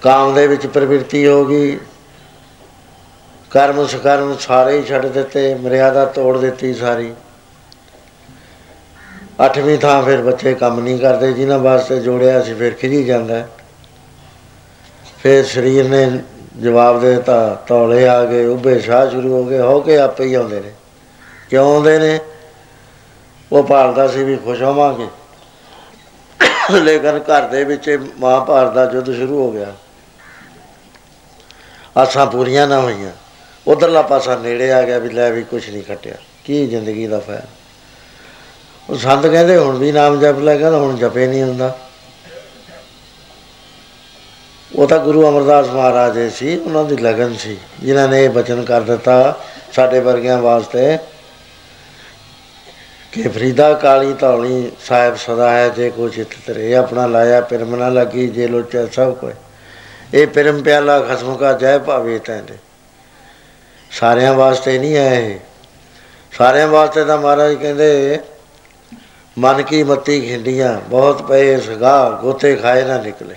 ਕਾਮ 0.00 0.34
ਦੇ 0.34 0.46
ਵਿੱਚ 0.46 0.66
ਪ੍ਰਵਿਰਤੀ 0.66 1.26
ਹੋ 1.26 1.44
ਗਈ। 1.44 1.78
ਕਰਮ 3.50 3.86
ਸਕਰਮ 3.86 4.36
ਸਾਰੇ 4.36 4.78
ਹੀ 4.78 4.84
ਛੱਡ 4.86 5.06
ਦਿੱਤੇ 5.06 5.54
ਮਰਿਆਦਾ 5.54 6.04
ਤੋੜ 6.04 6.38
ਦਿੱਤੀ 6.38 6.74
ਸਾਰੀ। 6.74 7.14
ਅੱਠਵੀਂ 9.44 9.78
ਥਾਂ 9.78 10.02
ਫਿਰ 10.02 10.22
ਬੱਚੇ 10.22 10.54
ਕੰਮ 10.54 10.80
ਨਹੀਂ 10.80 10.98
ਕਰਦੇ, 10.98 11.32
ਜਿਨ੍ਹਾਂ 11.32 11.58
ਵਾਸਤੇ 11.58 12.00
ਜੋੜਿਆ 12.00 12.42
ਸੀ, 12.42 12.54
ਫਿਰ 12.54 12.74
ਖਿਜੀ 12.74 13.04
ਜਾਂਦਾ। 13.04 13.34
ਹੈ। 13.34 13.48
ਫਿਰ 15.22 15.44
ਸਰੀਰ 15.46 15.88
ਨੇ 15.88 16.22
ਜਵਾਬ 16.62 17.00
ਦੇ 17.00 17.14
ਦਿੱਤਾ 17.14 17.64
ਤੌਲੇ 17.68 18.08
ਆ 18.08 18.24
ਗਏ, 18.24 18.46
ਉੱਭੇ 18.46 18.80
ਸਾਹ 18.80 19.10
ਸ਼ੁਰੂ 19.10 19.32
ਹੋ 19.32 19.44
ਗਏ, 19.44 19.58
ਹੋ 19.58 19.80
ਕੇ 19.80 19.98
ਆਪੇ 19.98 20.24
ਹੀ 20.24 20.34
ਆਉਂਦੇ 20.34 20.60
ਨੇ। 20.60 20.72
ਕਿਉਂ 21.50 21.74
ਆਉਂਦੇ 21.74 21.98
ਨੇ? 21.98 22.20
ਉਹ 23.52 23.62
ਭਾਲਦਾ 23.62 24.08
ਸੀ 24.08 24.24
ਵੀ 24.24 24.36
ਖੁਸ਼ 24.36 24.62
ਹੋਵਾਂਗੇ। 24.62 25.06
ਲੇਕਿਨ 26.78 27.18
ਘਰ 27.18 27.48
ਦੇ 27.48 27.64
ਵਿੱਚ 27.64 28.00
ਮਹਾਭਾਰਤ 28.18 28.72
ਦਾ 28.72 28.90
ਯੁੱਧ 28.94 29.14
ਸ਼ੁਰੂ 29.14 29.42
ਹੋ 29.42 29.52
ਗਿਆ। 29.52 29.74
ਆਸਾਂ 31.96 32.26
ਪੂਰੀਆਂ 32.26 32.68
ਨਾ 32.68 32.80
ਹੋਈਆਂ। 32.80 33.10
ਉਧਰਲਾ 33.66 34.02
ਪਾਸਾ 34.02 34.36
ਨੇੜੇ 34.36 34.72
ਆ 34.72 34.82
ਗਿਆ 34.82 34.98
ਵੀ 34.98 35.08
ਲੈ 35.08 35.30
ਵੀ 35.30 35.42
ਕੁਝ 35.42 35.70
ਨਹੀਂ 35.70 35.82
ਖਟਿਆ। 35.82 36.14
ਕੀ 36.44 36.66
ਜ਼ਿੰਦਗੀ 36.66 37.06
ਦਾ 37.06 37.20
ਫਾਇਦਾ? 37.20 37.42
ਉਹ 38.90 38.96
ਸੰਤ 38.96 39.26
ਕਹਿੰਦੇ, 39.26 39.56
ਹੁਣ 39.56 39.78
ਵੀ 39.78 39.92
ਨਾਮ 39.92 40.20
ਜਪ 40.20 40.38
ਲੈ 40.38 40.58
ਕਹਿੰਦਾ 40.58 40.78
ਹੁਣ 40.78 40.96
ਜਪੇ 40.96 41.26
ਨਹੀਂ 41.26 41.42
ਹੁੰਦਾ। 41.42 41.78
ਉਹ 44.74 44.86
ਤਾਂ 44.86 44.98
ਗੁਰੂ 44.98 45.28
ਅਮਰਦਾਸ 45.28 45.68
ਮਹਾਰਾਜ 45.68 46.18
ਜੀ 46.18 46.30
ਸੀ, 46.30 46.56
ਉਹਨਾਂ 46.56 46.84
ਦੀ 46.84 46.96
ਲਗਨ 46.96 47.34
ਸੀ, 47.34 47.58
ਜਿਨ੍ਹਾਂ 47.80 48.08
ਨੇ 48.08 48.24
ਇਹ 48.24 48.30
ਬਚਨ 48.30 48.64
ਕਰ 48.64 48.80
ਦਿੱਤਾ 48.80 49.40
ਸਾਡੇ 49.72 50.00
ਵਰਗਿਆਂ 50.00 50.38
ਵਾਸਤੇ 50.38 50.98
ਕਿ 53.12 53.28
ਫਰੀਦਾ 53.28 53.74
ਕਾਲੀ 53.74 54.12
ਧੌਲੀ 54.12 54.72
ਸਾਹਿਬ 54.84 55.16
ਸਦਾ 55.16 55.50
ਹੈ, 55.50 55.68
ਜੇ 55.68 55.90
ਕੋ 55.90 56.08
ਚਿਤ 56.08 56.34
ਤਰੇ 56.46 56.74
ਆਪਣਾ 56.74 57.06
ਲਾਇਆ 57.06 57.40
ਪਿਰਮ 57.40 57.76
ਨਾ 57.76 57.88
ਲੱਗੀ, 57.88 58.28
ਜੇ 58.28 58.48
ਲੋਚਾ 58.48 58.86
ਸਭ 58.86 59.14
ਕੋਈ 59.14 59.32
ਇਹ 60.14 60.26
ਪਿਰਮ 60.26 60.62
ਪਿਆਲਾ 60.62 61.00
ਖਸਮ 61.00 61.36
ਕਾ 61.36 61.52
ਜੈ 61.52 61.78
ਭਾਵੇ 61.78 62.18
ਤੈਂਦੇ। 62.18 62.54
ਸਾਰਿਆਂ 63.90 64.34
ਵਾਸਤੇ 64.34 64.78
ਨਹੀਂ 64.78 64.96
ਹੈ 64.96 65.20
ਇਹ। 65.20 65.38
ਸਾਰਿਆਂ 66.32 66.68
ਵਾਸਤੇ 66.68 67.04
ਤਾਂ 67.04 67.18
ਮਹਾਰਾਜ 67.18 67.54
ਕਹਿੰਦੇ, 67.54 68.20
ਮਨ 69.38 69.62
ਕੀ 69.62 69.82
ਮੱਤੀ 69.82 70.20
ਖਿੰਡੀਆਂ, 70.20 70.80
ਬਹੁਤ 70.88 71.22
ਪਏ 71.22 71.60
ਸਗਾ, 71.60 72.10
ਗੋਤੇ 72.22 72.56
ਖਾਏ 72.56 72.84
ਨਾ 72.84 72.98
ਨਿਕਲੇ। 72.98 73.34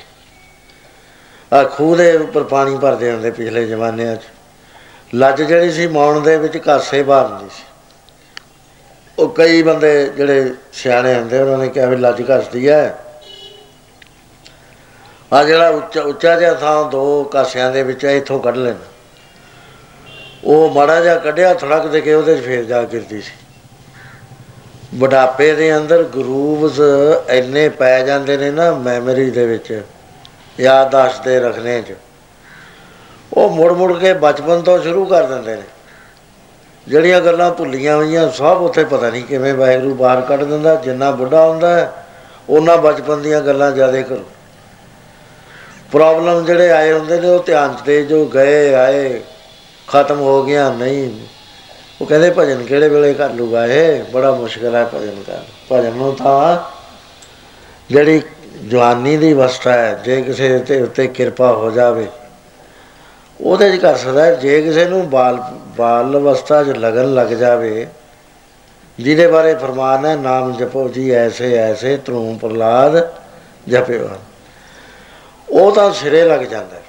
ਆ 1.54 1.64
ਖੂਹ 1.64 1.96
ਦੇ 1.96 2.18
ਉੱਪਰ 2.18 2.44
ਪਾਣੀ 2.44 2.78
ਭਰਦੇ 2.78 3.12
ਹੁੰਦੇ 3.12 3.32
ਪਿਛਲੇ 3.32 3.66
ਜ਼ਮਾਨਿਆਂ 3.66 4.16
'ਚ। 4.16 4.22
ਲੱਜ 5.16 5.42
ਜਿਹੜੀ 5.42 5.72
ਸੀ 5.72 5.88
ਮੌਣ 5.88 6.20
ਦੇ 6.20 6.38
ਵਿੱਚ 6.38 6.58
ਕਾਸੇ 6.58 7.04
ਭਰਦੀ 7.04 7.50
ਸੀ। 7.50 7.64
ਉਹ 9.18 9.30
ਕਈ 9.30 9.64
ਬੰਦੇ 9.64 10.10
ਜਿਹੜੇ 10.18 10.54
ਸਿਆਣੇ 10.74 11.16
ਹੁੰਦੇ 11.16 11.42
ਉਹਨਾਂ 11.42 11.58
ਨੇ 11.58 11.68
ਕਿਹਾ 11.68 11.86
ਵੀ 11.86 11.96
ਲੱਜ 11.96 12.24
ਘਸਦੀ 12.32 12.70
ਹੈ। 12.70 13.00
ਆ 15.34 15.44
ਜਿਹੜਾ 15.44 15.70
ਉੱਚਾ 15.70 16.02
ਉੱਚਾ 16.02 16.40
ਜਿਹਾ 16.40 16.54
ਥਾਂ 16.54 16.92
ਦੋ 16.92 17.24
ਕਾਸਿਆਂ 17.24 17.72
ਦੇ 17.72 17.84
ਵਿੱਚ 17.84 18.06
ਹੈ, 18.06 18.12
ਇੱਥੋਂ 18.12 18.40
ਕੱਢ 18.40 18.58
ਲੈਣਾ 18.58 18.92
ਉਹ 20.44 20.70
ਮਾੜਾ 20.70 21.02
ਜਿਹਾ 21.02 21.16
ਕੱਢਿਆ 21.16 21.54
ਥੜਕ 21.54 21.88
ਦੇ 21.88 22.02
ਕੇ 22.02 22.14
ਉਹਦੇ 22.14 22.36
'ਚ 22.36 22.46
ਫੇਰ 22.46 22.64
ਜਾ 22.64 22.84
ਗਿਰਦੀ 22.84 23.22
ਸੀ। 23.22 23.32
ਬੁਢਾਪੇ 24.94 25.54
ਦੇ 25.56 25.78
ਅੰਦਰ 25.78 26.04
ਗਰੂਵਸ 26.04 26.80
ਇੰਨੇ 27.30 27.70
ਪੈ 27.70 28.04
ਜਾਂਦੇ 28.04 28.38
ਨੇ 28.38 28.52
ਨਾ 28.52 28.74
ਮੈਮਰੀ 28.74 29.32
ਦੇ 29.32 29.46
ਵਿੱਚ। 29.46 29.82
ਯਾਦਾਸ਼ਤ 30.60 31.24
ਦੇ 31.24 31.40
ਰੱਖਣੇ 31.40 31.82
'ਚ। 31.82 31.94
ਉਹ 33.34 33.50
ਮੁੜ 33.50 33.72
ਮੁੜ 33.72 34.00
ਕੇ 34.00 34.14
ਬਚਪਨ 34.14 34.62
ਤੋਂ 34.62 34.84
ਸ਼ੁਰੂ 34.84 35.06
ਕਰ 35.06 35.24
ਦਿੰਦੇ 35.24 35.56
ਨੇ। 35.56 35.62
ਜਿਹੜੀਆਂ 36.88 37.22
ਗੱਲਾਂ 37.22 37.52
ਭੁੱਲੀਆਂ 37.52 37.96
ਹੋਈਆਂ 37.96 38.32
ਸਭ 38.32 38.58
ਉੱਥੇ 38.62 38.84
ਪਤਾ 38.84 39.10
ਨਹੀਂ 39.10 39.24
ਕਿਵੇਂ 39.24 39.54
ਵਾਹਿਗੁਰੂ 39.54 39.96
ਬਾਹਰ 39.96 40.22
ਕੱਢ 40.22 40.44
ਦਿੰਦਾ, 40.44 40.76
ਜਿੰਨਾ 40.76 41.12
ਬੁੱਢਾ 41.12 41.48
ਹੁੰਦਾ 41.48 41.76
ਹੈ 41.76 42.06
ਉਹਨਾਂ 42.50 42.78
ਬਚਪਨ 42.78 43.22
ਦੀਆਂ 43.22 43.42
ਗੱਲਾਂ 43.42 43.72
ਜ਼ਿਆਦਾ 43.72 44.02
ਕਰੋ। 44.02 44.24
ਪ੍ਰੋਬਲਮ 45.92 46.46
ਜਿਹੜੇ 46.46 46.72
ਆਏ 46.72 46.92
ਹੁੰਦੇ 46.92 47.22
ਨੇ 47.22 47.30
ਉਹ 47.30 47.44
ਧਿਆਨ 47.44 47.76
'ਚ 47.76 47.82
ਦੇ 47.82 48.06
ਜੋ 48.06 48.26
ਗਏ, 48.26 48.74
ਆਏ, 48.74 49.22
ਖਤਮ 49.88 50.20
ਹੋ 50.20 50.44
ਗਿਆ, 50.44 50.74
ਨਹੀਂ। 50.74 51.28
ਉਹ 52.02 52.06
ਕਹਿੰਦੇ 52.06 52.34
ਭਜਨ 52.38 52.64
ਕਿਹੜੇ 52.64 52.90
ਵੇਲੇ 52.90 53.14
ਕਰ 53.14 53.30
ਲੂਗਾ 53.30 53.66
ਇਹ? 53.66 54.04
ਬੜਾ 54.04 54.32
ਮੁਸ਼ਕਲ 54.32 54.76
ਹੈ 54.76 54.86
ਭਜਨ 54.86 55.24
ਕਰ। 55.28 55.40
ਭਜਨ 55.72 55.92
ਨੂੰ 55.92 56.16
ਤਾਂ 56.16 56.58
ਜਿਹੜੀ 57.90 58.22
ਜਵਾਨੀ 58.54 59.16
ਦੀ 59.18 59.34
ਅਵਸਥਾ 59.34 59.72
ਹੈ, 59.72 59.94
ਜੇ 60.06 60.22
ਕਿਸੇ 60.22 60.58
ਤੇ 60.60 60.82
ਉੱਤੇ 60.82 61.08
ਕਿਰਪਾ 61.08 61.52
ਹੋ 61.54 61.72
ਜਾਵੇ 61.72 62.08
ਉਹਦੇ 63.40 63.70
'ਚ 63.72 63.80
ਕਰ 63.82 63.96
ਸਕਦਾ 63.96 64.26
ਹੈ। 64.26 64.36
ਜੇ 64.36 64.62
ਕਿਸੇ 64.62 64.86
ਨੂੰ 64.86 65.10
ਬਾਲ 65.10 65.38
ਬਾਲ 65.78 66.18
ਅਵਸਥਾ 66.18 66.64
'ਚ 66.64 66.68
ਲਗਨ 66.68 67.14
ਲੱਗ 67.14 67.28
ਜਾਵੇ, 67.28 67.88
ਜਿਹਦੇ 69.00 69.28
ਬਾਰੇ 69.28 69.56
ਫਰਮਾਨ 69.56 70.06
ਹੈ, 70.06 70.16
ਨਾਮ 70.16 70.54
ਜਪੋ 70.54 70.88
ਜੀ, 70.90 71.10
ਐਸੇ 71.12 71.54
ਐਸੇ 71.58 71.98
ਤਰੂ 71.98 72.38
ਪ੍ਰਲਾਦ 72.42 72.98
ਜਪਿਓ 73.68 74.10
ਉਹ 75.50 75.72
ਤਾਂ 75.72 75.92
ਸਿਰੇ 75.94 76.24
ਲੱਗ 76.24 76.42
ਜਾਂਦਾ 76.42 76.76
ਹੈ। 76.76 76.82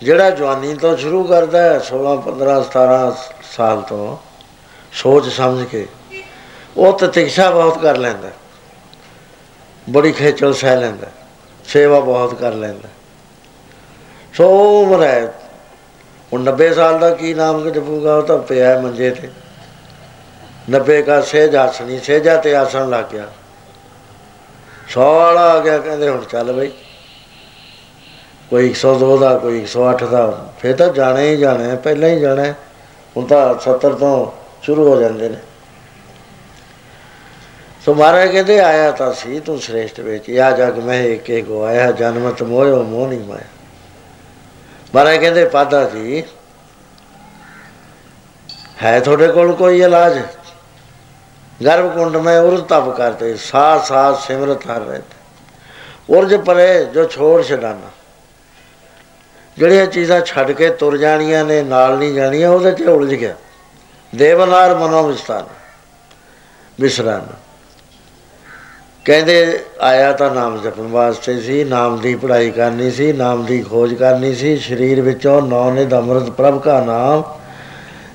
ਜਿਹੜਾ 0.00 0.30
ਜਵਾਨੀ 0.30 0.74
ਤੋਂ 0.74 0.96
ਸ਼ੁਰੂ 0.96 1.24
ਕਰਦਾ 1.24 1.62
ਹੈ 1.62 1.78
16 1.80 2.16
15 2.16 2.62
17 2.62 3.12
ਸਾਲ 3.56 3.80
ਤੋਂ, 3.80 4.16
ਸੋਚ 4.92 5.28
ਸਮਝ 5.28 5.64
ਕੇ, 5.64 5.86
ਉਹ 6.76 6.98
ਤਤਿਕਸ਼ਾ 6.98 7.50
ਬਹੁਤ 7.50 7.78
ਕਰ 7.78 7.96
ਲੈਂਦਾ 7.96 8.28
ਹੈ। 8.28 8.32
ਬੜੀ 9.90 10.12
ਖੇਚਲ 10.12 10.54
ਸਹਿ 10.54 10.76
ਲੈਂਦਾ 10.76 11.06
ਹੈ। 11.06 11.12
ਸੇਵਾ 11.64 12.00
ਬਹੁਤ 12.00 12.34
ਕਰ 12.34 12.52
ਲੈਂਦਾ 12.52 12.88
ਹੈ। 12.88 12.94
ਸੋ 14.34 14.48
ਉਮਰ 14.82 15.02
ਹੈ 15.02 15.34
ਹੁਣ 16.32 16.44
90 16.50 16.74
ਸਾਲ 16.74 16.98
ਦਾ 16.98 17.10
ਕੀ 17.10 17.34
ਨਾਮ 17.34 17.64
ਕਿ 17.64 17.70
ਜਪੂਗਾ 17.70 18.16
ਉਹ 18.16 18.22
ਤਾਂ 18.22 18.38
ਪਿਆ 18.38 18.70
ਹੈ 18.70 18.80
ਮੰਜੇ 18.80 19.10
ਤੇ 19.10 19.28
90 20.70 21.02
ਦਾ 21.02 21.20
ਸਹਿਜ 21.20 21.56
ਆਸਣੀ 21.56 21.98
ਸਹਿਜਾ 21.98 22.36
ਤੇ 22.36 22.54
ਆਸਣ 22.56 22.90
ਲੱਗ 22.90 23.04
ਗਿਆ 23.12 23.26
ਸੌ 24.88 25.14
ਵਾਲਾ 25.14 25.40
ਆ 25.40 25.58
ਗਿਆ 25.58 25.78
ਕਹਿੰਦੇ 25.78 26.08
ਹੁਣ 26.08 26.24
ਚੱਲ 26.24 26.52
ਬਈ 26.52 26.70
ਕੋਈ 28.50 28.70
102 28.70 29.18
ਦਾ 29.20 29.38
ਕੋਈ 29.38 29.64
108 29.64 30.06
ਦਾ 30.06 30.46
ਫਿਰ 30.58 30.76
ਤਾਂ 30.76 30.88
ਜਾਣਾ 30.88 31.20
ਹੀ 31.20 31.36
ਜਾਣਾ 31.36 31.64
ਹੈ, 31.64 31.76
ਪਹਿਲਾਂ 31.76 32.08
ਹੀ 32.08 32.20
ਜਾਣਾ 32.20 32.42
ਹੈ। 32.44 32.56
ਹੁਣ 33.16 33.26
ਤਾਂ 33.26 33.54
70 33.54 33.94
ਤੋਂ 33.94 34.26
ਸ਼ੁਰੂ 34.62 34.88
ਹੋ 34.88 35.00
ਜਾਂਦੇ 35.00 35.28
ਨੇ 35.28 35.36
ਸੋ 37.86 37.94
ਮਹਾਰਾਜ 37.94 38.32
ਕਹਿੰਦੇ, 38.32 38.60
ਆਇਆ 38.60 38.90
ਤਾਂ 38.90 39.12
ਸੀ 39.12 39.40
ਤੂੰ 39.40 39.60
ਸ੍ਰੇਸ਼ਟ 39.60 40.00
ਵਿੱਚ। 40.00 40.30
ਆ 40.30 40.50
ਜਗ 40.50 40.78
ਮੈਂ 40.78 41.02
ਏਕੇ 41.02 41.42
ਕੋ 41.42 41.64
ਆਇਆ 41.64 41.92
ਜਨਮਤ 41.92 42.42
ਮੋਇਓ 42.42 42.82
ਮੋਹ 42.82 43.08
ਨਹੀਂ 43.08 43.20
ਮਾਇਆ। 43.20 43.44
ਮਹਾਰਾਜ 44.94 45.16
ਕਹਿੰਦੇ, 45.16 45.44
ਪਾਦਾ 45.44 45.84
ਜੀ, 45.84 46.24
ਹੈ 48.82 49.00
ਤੁਹਾਡੇ 49.00 49.28
ਕੋਲ 49.28 49.52
ਕੋਈ 49.52 49.82
ਇਲਾਜ? 49.82 50.18
ਗਰਭ 51.64 51.94
ਕੁੰਡ 51.94 52.16
ਮੈਂ 52.16 52.40
ਉਰ 52.40 52.60
ਤਪ 52.60 52.96
ਕਰਤੇ 52.96 53.36
ਸਾਥ 53.36 53.84
ਸਾਥ 53.84 54.20
ਸਿਮਰਤ 54.20 54.66
ਹਰ 54.66 54.80
ਰਹਿਤ। 54.80 55.04
ਉਰਜ 56.10 56.34
ਪਰੇ 56.34 56.84
ਜੋ 56.84 57.08
ਛੋੜ 57.08 57.42
ਛਡਾਨਾ। 57.44 57.90
ਜਿਹੜੀਆਂ 59.58 59.86
ਚੀਜ਼ਾਂ 59.86 60.20
ਛੱਡ 60.20 60.50
ਕੇ 60.50 60.70
ਤੁਰ 60.70 60.96
ਜਾਣੀਆਂ 60.96 61.44
ਨੇ, 61.44 61.62
ਨਾਲ 61.62 61.98
ਨਹੀਂ 61.98 62.14
ਜਾਣੀਆਂ, 62.14 62.50
ਉਹਦੇ 62.50 62.72
ਤੇ 62.72 62.84
ਉਲਝ 62.84 63.14
ਗਿਆ। 63.14 63.34
ਦੇਵਨਾਰ 64.14 64.74
ਮਨੋ 64.74 65.02
ਵਿਸਤਾਨ 65.02 65.46
ਵਿਸਰਾਨ 66.80 67.26
ਕਹਿੰਦੇ 69.06 69.64
ਆਇਆ 69.80 70.12
ਤਾਂ 70.12 70.30
ਨਾਮ 70.30 70.62
ਜਪਣ 70.62 70.82
ਵਾਸਤੇ 70.82 71.40
ਸੀ, 71.40 71.64
ਨਾਮ 71.64 71.98
ਦੀ 71.98 72.14
ਪੜ੍ਹਾਈ 72.14 72.50
ਕਰਨੀ 72.50 72.90
ਸੀ, 72.90 73.12
ਨਾਮ 73.12 73.44
ਦੀ 73.44 73.62
ਖੋਜ 73.62 73.94
ਕਰਨੀ 73.94 74.34
ਸੀ, 74.34 74.56
ਸਰੀਰ 74.56 75.00
ਵਿੱਚੋਂ 75.00 75.42
ਨੌ 75.42 75.70
ਨਿਧ 75.70 75.94
ਅੰਮ੍ਰਿਤ 75.94 76.30
ਪ੍ਰਭ 76.30 76.60
ਕਾ 76.60 76.80
ਨਾਮ, 76.80 77.22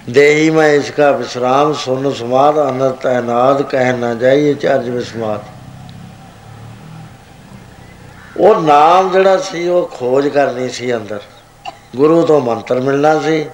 ਦੇਹੀ 0.10 0.50
ਮੈਂ 0.50 0.68
ਇਸ 0.68 0.92
ਕਾ 0.92 1.12
ਵਿਸਰਾਮ, 1.12 1.74
ਸੁਨ 1.74 2.14
ਸਮਾਦ, 2.14 2.70
ਅਨੰਤ 2.70 3.08
ਅਨਾਦ, 3.08 3.62
ਕਹਿ 3.62 3.94
ਨਾ 3.94 4.14
ਜਾਈਏ 4.14 4.54
ਚਰਜ 4.54 4.90
ਵਿਸਮਾਦ। 4.90 5.40
ਉਹ 8.38 8.62
ਨਾਮ 8.62 9.12
ਜਿਹੜਾ 9.12 9.38
ਸੀ, 9.38 9.68
ਉਹ 9.68 9.92
ਖੋਜ 9.94 10.28
ਕਰਨੀ 10.28 10.70
ਸੀ 10.70 10.96
ਅੰਦਰ। 10.96 11.20
ਗੁਰੂ 11.96 12.22
ਤੋਂ 12.22 12.42
ਮੰਤਰ 12.42 12.80
ਮਿਲਣਾ 12.80 13.20
ਸੀ। 13.20 13.46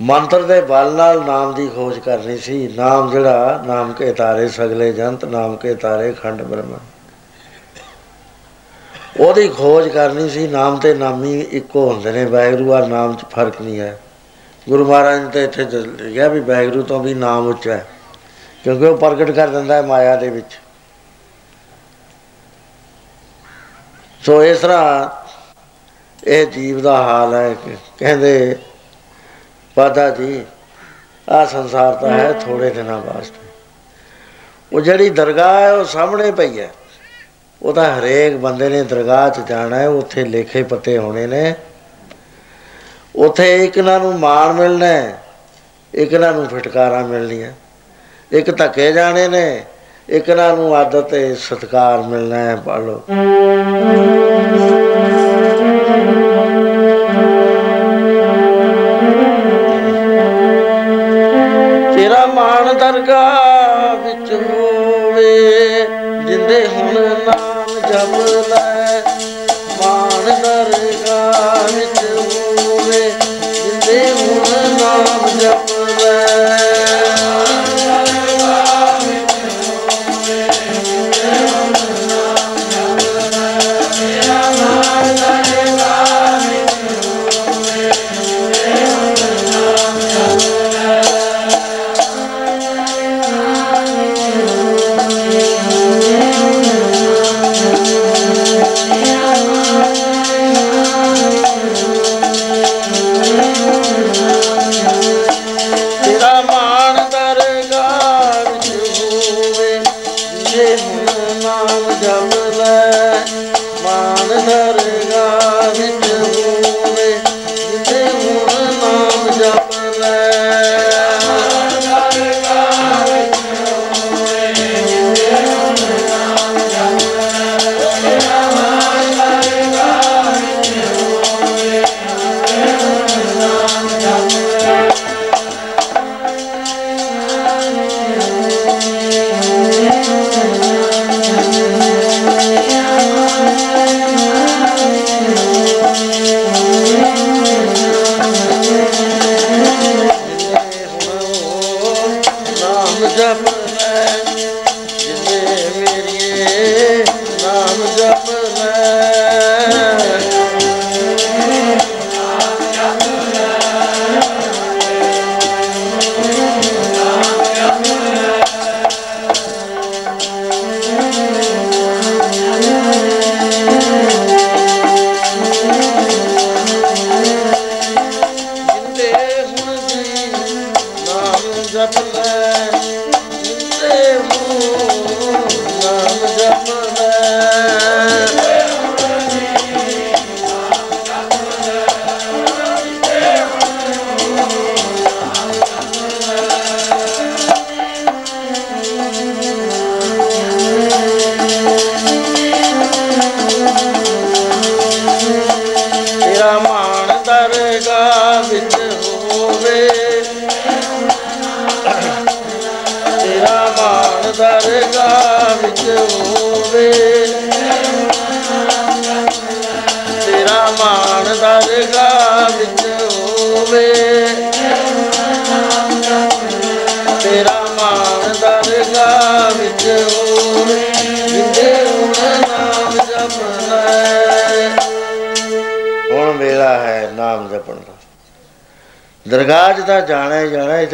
ਮੰਤਰ 0.00 0.42
ਦੇ 0.42 0.60
ਬਲ 0.60 0.92
ਨਾਲ 0.92 1.24
ਨਾਮ 1.24 1.54
ਦੀ 1.54 1.68
ਖੋਜ 1.68 1.98
ਕਰਨੀ 1.98 2.38
ਸੀ। 2.38 2.68
ਨਾਮ 2.68 3.10
ਜਿਹੜਾ, 3.10 3.64
ਨਾਮ 3.66 3.92
ਕੇ 3.92 4.12
ਤਾਰੇ 4.12 4.48
ਸਗਲੇ 4.48 4.92
ਜੰਤ, 4.92 5.24
ਨਾਮ 5.24 5.56
ਕੇ 5.56 5.74
ਤਾਰੇ 5.74 6.12
ਖੰਡ 6.12 6.42
ਬ੍ਰਹਮ। 6.42 6.76
ਉਹਦੀ 9.20 9.48
ਖੋਜ 9.48 9.88
ਕਰਨੀ 9.88 10.30
ਸੀ। 10.30 10.46
ਨਾਮ 10.46 10.76
ਤੇ 10.76 10.94
ਨਾਮੀ 10.94 11.40
ਇੱਕੋ 11.40 11.92
ਹੁੰਦੇ 11.92 12.12
ਨੇ। 12.12 12.24
ਵਾਹਿਗੁਰੂ 12.24 12.72
ਆ 12.72 12.86
ਨਾਮ 12.86 13.16
'ਚ 13.16 13.24
ਫ਼ਰਕ 13.30 13.62
ਨਹੀਂ 13.62 13.80
ਹੈ। 13.80 14.00
ਗੁਰੂ 14.68 14.86
ਮਹਾਰਾਜ 14.86 15.20
ਨੇ 15.20 15.30
ਤਾਂ 15.30 15.40
ਇੱਥੇ 15.40 15.64
ਦ- 15.64 15.74
ਲਿਖਿਆ 15.74 16.28
ਵੀ 16.28 16.40
ਵਾਹਿਗੁਰੂ 16.40 16.82
ਤੋਂ 16.82 17.00
ਵੀ 17.00 17.14
ਨਾਮ 17.14 17.46
ਉੱਚਾ 17.46 17.72
ਹੈ। 17.72 17.86
ਕਿਉਂਕਿ 18.64 18.86
ਉਹ 18.86 18.98
ਪ੍ਰਗਟ 18.98 19.30
ਕਰ 19.30 19.48
ਦਿੰਦਾ 19.48 19.74
ਹੈ 19.74 19.82
ਮਾਇਆ 19.82 20.16
ਦੇ 20.16 20.30
ਵਿੱਚ। 20.30 20.58
ਸੋ 24.26 24.44
ਇਸ 24.44 24.58
ਤਰ੍ਹਾਂ 24.58 25.08
ਇਹ 26.26 26.46
ਜੀਵ 26.46 26.80
ਦਾ 26.80 27.02
ਹਾਲ 27.02 27.34
ਹੈ 27.34 27.54
ਕਿ 27.54 27.76
ਕਹਿੰਦੇ 27.98 28.58
ਪਾਦਾ 29.76 30.10
ਜੀ 30.10 30.44
ਆ 31.28 31.44
ਸੰਸਾਰ 31.44 31.94
ਤਾਂ 31.94 32.10
ਹੈ 32.10 32.32
ਥੋੜੇ 32.32 32.70
ਦਿਨਾਂ 32.70 32.98
ਵਾਸਤੇ। 32.98 33.46
ਉਹ 34.72 34.80
ਜਿਹੜੀ 34.80 35.10
ਦਰਗਾਹ 35.10 35.60
ਹੈ 35.60 35.72
ਉਹ 35.72 35.84
ਸਾਹਮਣੇ 35.84 36.30
ਪਈ 36.30 36.60
ਹੈ। 36.60 36.70
ਉਹ 37.62 37.72
ਤਾਂ 37.72 37.84
ਹਰੇਕ 37.98 38.36
ਬੰਦੇ 38.36 38.68
ਨੇ 38.68 38.82
ਦਰਗਾਹ 38.82 39.28
'ਚ 39.30 39.40
ਜਾਣਾ 39.40 39.76
ਹੈ 39.76 39.88
ਉੱਥੇ 39.88 40.24
ਲੇਖੇ 40.24 40.62
ਪੱਤੇ 40.62 40.98
ਹੋਣੇ 40.98 41.26
ਨੇ। 41.26 41.54
ਉੱਥੇ 43.16 43.64
ਇੱਕ 43.64 43.78
ਨਾਲ 43.78 44.00
ਨੂੰ 44.00 44.18
ਮਾਣ 44.18 44.52
ਮਿਲਣਾ 44.52 44.86
ਹੈ 44.86 45.22
ਇੱਕ 45.94 46.12
ਇਹਨਾਂ 46.12 46.32
ਨੂੰ 46.32 46.46
ਫਟਕਾਰਾਂ 46.48 47.04
ਮਿਲਣੀਆਂ। 47.04 47.52
ਇੱਕ 48.32 48.50
ਧੱਕੇ 48.50 48.92
ਜਾਣੇ 48.92 49.28
ਨੇ 49.28 49.64
ਇੱਕ 50.08 50.28
ਇਹਨਾਂ 50.28 50.56
ਨੂੰ 50.56 50.76
ਆਦਤ 50.76 51.10
ਤੇ 51.10 51.34
ਸਤਕਾਰ 51.34 52.02
ਮਿਲਣਾ 52.02 52.36
ਹੈ 52.36 52.56
ਪੜ 52.56 52.80
ਲਓ। 52.80 53.02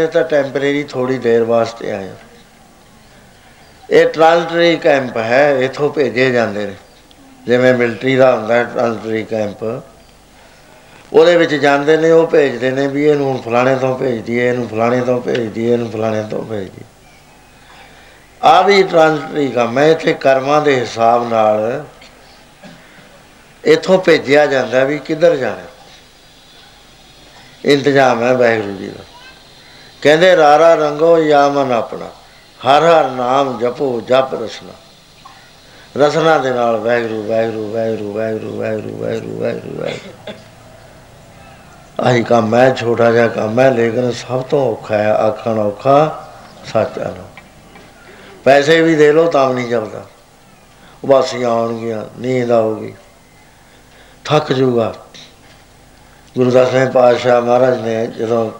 ਇੱਥੇ 0.02 0.12
ਤਾਂ 0.12 0.22
ਟੈਂਪਰੇਰੀ 0.24 0.82
ਥੋੜੀ 0.82 1.18
ਦੇਰ 1.18 1.42
ਵਾਸਤੇ 1.42 1.92
ਆਏ 1.92 2.08
ਹਾਂ। 2.08 2.16
ਇਹ 3.90 4.06
ਟ੍ਰਾਂਸਟਰੀ 4.06 4.76
ਕੈਂਪ 4.76 5.16
ਹੈ, 5.16 5.58
ਇਥੋਂ 5.58 5.90
ਭੇਜੇ 5.90 6.30
ਜਾਂਦੇ 6.30 6.66
ਨੇ। 6.66 6.74
ਜਿਵੇਂ 7.46 7.74
ਮਿਲਟਰੀ 7.74 8.16
ਦਾ 8.16 8.36
ਹੁੰਦਾ 8.36 8.54
ਹੈ 8.54 8.64
ਟ੍ਰਾਂਸਟਰੀ 8.64 9.24
ਕੈਂਪ 9.24 9.82
ਉਹਦੇ 11.12 11.36
ਵਿੱਚ 11.36 11.54
ਜਾਂਦੇ 11.54 11.96
ਨੇ, 11.96 12.10
ਉਹ 12.10 12.26
ਭੇਜਦੇ 12.26 12.70
ਨੇ 12.70 12.86
ਵੀ 12.86 13.04
ਇਹਨੂੰ 13.04 13.26
ਹੁਣ 13.26 13.40
ਫਲਾਣੇ 13.40 13.76
ਤੋਂ 13.76 13.98
ਭੇਜ 13.98 14.20
ਦਈਏ, 14.20 14.48
ਇਹਨੂੰ 14.48 14.68
ਫਲਾਣੇ 14.68 15.00
ਤੋਂ 15.00 15.20
ਭੇਜ 15.20 15.48
ਦਈਏ, 15.48 15.72
ਇਹਨੂੰ 15.72 15.90
ਫਲਾਣੇ 15.90 16.22
ਤੋਂ 16.22 16.42
ਭੇਜ 16.42 16.68
ਦਈਏ। 16.68 16.84
ਆ 18.42 18.62
ਵੀ 18.62 18.82
ਟ੍ਰਾਂਸਟਰੀ 18.82 19.48
ਕੰਮ 19.48 19.78
ਹੈ, 19.78 19.90
ਇੱਥੇ 19.90 20.12
ਕਰਮਾਂ 20.12 20.62
ਦੇ 20.62 20.80
ਹਿਸਾਬ 20.80 21.28
ਨਾਲ 21.28 21.84
ਇਥੋਂ 23.64 23.98
ਭੇਜਿਆ 23.98 24.46
ਜਾਂਦਾ 24.46 24.84
ਵੀ 24.84 24.98
ਕਿੱਧਰ 24.98 25.36
ਜਾਣਾ। 25.36 25.66
ਇੰਤਜ਼ਾਮ 27.64 28.22
ਹੈ 28.22 28.32
ਵਾਹਿਗੁਰੂ 28.32 28.76
ਜੀ 28.76 28.88
ਦਾ। 28.88 29.04
ਕਹਿੰਦੇ, 30.02 30.36
ਰਾਰਾ 30.36 30.74
ਰੰਗੋ 30.74 31.18
ਯਾ 31.18 31.48
ਮਨ 31.48 31.72
ਆਪਣਾ, 31.72 32.06
ਹਰ 32.60 32.82
ਹਰ 32.82 33.10
ਨਾਮ 33.10 33.58
ਜਪੋ 33.58 34.00
ਜਪ 34.00 34.34
ਰਸਨਾ। 34.34 34.72
ਰਸਨਾ 35.96 36.38
ਦੇ 36.38 36.50
ਨਾਲ 36.50 36.76
ਵੈਗਰੂ 36.76 37.22
ਵੈਗਰੂ 37.22 37.72
ਵੈਗਰੂ 37.72 38.12
ਵੈਗਰੂ 38.12 38.58
ਵੈਗਰੂ 38.58 38.96
ਵੈਗਰੂ 38.98 39.38
ਵੈਗਰੂ 39.38 40.12
ਆਹੀ 42.00 42.22
ਕੰਮ 42.22 42.54
ਹੈ, 42.54 42.74
ਛੋਟਾ 42.74 43.12
ਜਿਹਾ 43.12 43.28
ਕੰਮ 43.28 43.60
ਹੈ, 43.60 43.70
ਲੇਕਿਨ 43.70 44.12
ਸਭ 44.12 44.42
ਤੋਂ 44.42 44.72
ਔਖਾ 44.72 44.98
ਹੈ, 44.98 45.12
ਆਖਣ 45.12 45.58
ਔਖਾ 45.58 46.24
ਸੱਚ 46.72 46.98
ਹੈ 46.98 47.14
ਪੈਸੇ 48.44 48.80
ਵੀ 48.80 48.94
ਦੇ 48.94 49.12
ਲੋ 49.12 49.26
ਤਾਂ 49.26 49.54
ਨਹੀਂ 49.54 49.68
ਜਪਦਾ। 49.68 50.04
ਉਬਾਸੀਆਂ 51.04 51.50
ਆਉਣਗੀਆਂ, 51.50 52.04
ਨੀਂਦ 52.18 52.50
ਆਉਗੀ 52.50 52.94
ਥੱਕ 54.24 54.52
ਜੂਗਾ। 54.52 54.94
ਗੁਰਦਾਸ 56.36 56.72
ਨੇ 56.74 56.86
ਪਾਸ਼ਾ 56.86 57.40
ਮਹਾਰਾਜ 57.40 57.80
ਨੇ 57.80 58.06
ਜਦੋਂ 58.06 58.50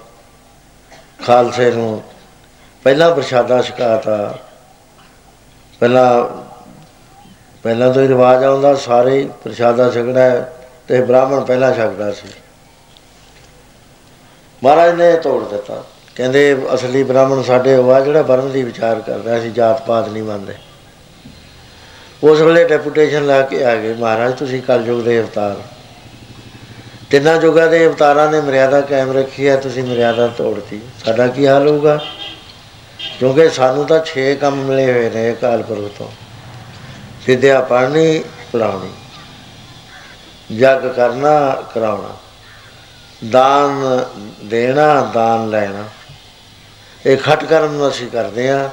ਖਾਲਸੇ 1.27 1.71
ਨੂੰ 1.71 2.03
ਪਹਿਲਾ 2.85 3.15
ਪ੍ਰਸ਼ਾਦਾ 3.15 3.63
ਛਕਾਤਾ। 3.63 4.39
ਪਹਿਲਾਂ 5.81 6.07
ਪਹਿਲਾਂ 7.63 7.93
ਤੋਂ 7.95 8.03
ਹੀ 8.03 8.09
ਰਿਵਾਜ 8.09 8.45
ਆਉਂਦਾ, 8.45 8.75
ਸਾਰੇ 8.75 9.19
ਹੀ 9.19 9.31
ਪ੍ਰਸ਼ਾਦਾ 9.45 9.91
ਛਕਣਾ 9.91 10.21
ਹੈ 10.21 10.53
ਤੇ 10.89 11.01
ਬ੍ਰਾਹਮਣ 11.01 11.41
ਪਹਿਲਾਂ 11.41 11.73
ਛਕਦਾ 11.73 12.13
ਸੀ। 12.13 12.29
ਮਹਾਰਾਜ 14.65 14.95
ਨੇ 14.95 15.17
ਤੋੜ 15.17 15.49
ਦਿੱਤਾ। 15.49 15.85
ਕਹਿੰਦੇ 16.15 16.57
ਅਸਲੀ 16.75 17.03
ਬ੍ਰਾਹਮਣ 17.03 17.43
ਸਾਡੇ 17.43 17.77
ਉਹ 17.77 17.93
ਆ 17.93 18.01
ਜਿਹੜਾ 18.01 18.23
ਵਰਨ 18.23 18.51
ਦੀ 18.51 18.63
ਵਿਚਾਰ 18.63 19.01
ਕਰਦਾ 19.01 19.41
ਸੀ, 19.41 19.51
ਜਾਤ 19.51 19.87
ਪਾਤ 19.87 20.09
ਨਹੀਂ 20.09 20.23
ਮੰਨਦੇ। 20.23 20.55
ਉਸ 22.25 22.41
ਵੇਲੇ 22.41 22.65
ਡੈਪੂਟੇਸ਼ਨ 22.65 23.27
ਲਾ 23.27 23.43
ਕੇ 23.43 23.65
ਆ 23.65 23.75
ਗਏ, 23.77 23.95
ਮਹਾਰਾਜ, 23.95 24.35
ਤੁਸੀਂ 24.35 24.63
ਕਲਯੁਗ 24.63 25.03
ਦੇ 25.03 25.21
ਅਵਤਾਰ 25.21 25.57
ਤਿੰਨਾਂ 27.13 27.41
ਯੁਗਾਂ 27.43 27.69
ਦੇ 27.69 27.87
ਅਵਤਾਰਾਂ 27.87 28.31
ਨੇ 28.31 28.41
ਮਰਿਆਦਾ 28.41 28.81
ਕਾਇਮ 28.81 29.13
ਰੱਖੀ 29.13 29.49
ਹੈ, 29.49 29.57
ਤੁਸੀਂ 29.57 29.85
ਮਰਿਆਦਾ 29.85 30.27
ਤੋੜਤੀ। 30.27 30.81
ਸਾਡਾ 31.05 31.27
ਕੀ 31.27 31.47
ਹਾਲ 31.47 31.69
ਹੋਊਗਾ? 31.69 32.05
ਕਿਉਂਕਿ 33.19 33.49
ਸਾਨੂੰ 33.49 33.87
ਤਾਂ 33.87 34.01
6 34.05 34.35
ਕੰਮ 34.35 34.57
ਮਿਲੇ 34.57 34.93
ਹੋਏ 34.93 35.11
ਨੇ 35.11 35.33
ਅਕਾਲ 35.33 35.63
ਪੁਰਖ 35.63 35.99
ਤੋਂ। 35.99 36.09
ਵਿਦਿਆ 37.27 37.61
ਪੜ੍ਹਨੀ 37.61 38.25
ਪੜਾਉਣੀ 38.53 38.93
ਜਗ 40.59 40.89
ਕਰਨਾ, 40.93 41.63
ਕਰਾਉਣਾ। 41.75 42.17
ਦਾਨ 43.31 44.05
ਦੇਣਾ, 44.45 45.11
ਦਾਨ 45.15 45.51
ਲੈਣਾ। 45.51 45.85
ਇਹ 47.07 47.17
ਖਟ 47.17 47.45
ਕਰਮ 47.45 47.73
ਨੂੰ 47.73 47.89
ਅਸੀਂ 47.89 48.11
ਕਰਦੇ 48.11 48.51
ਆ 48.51 48.71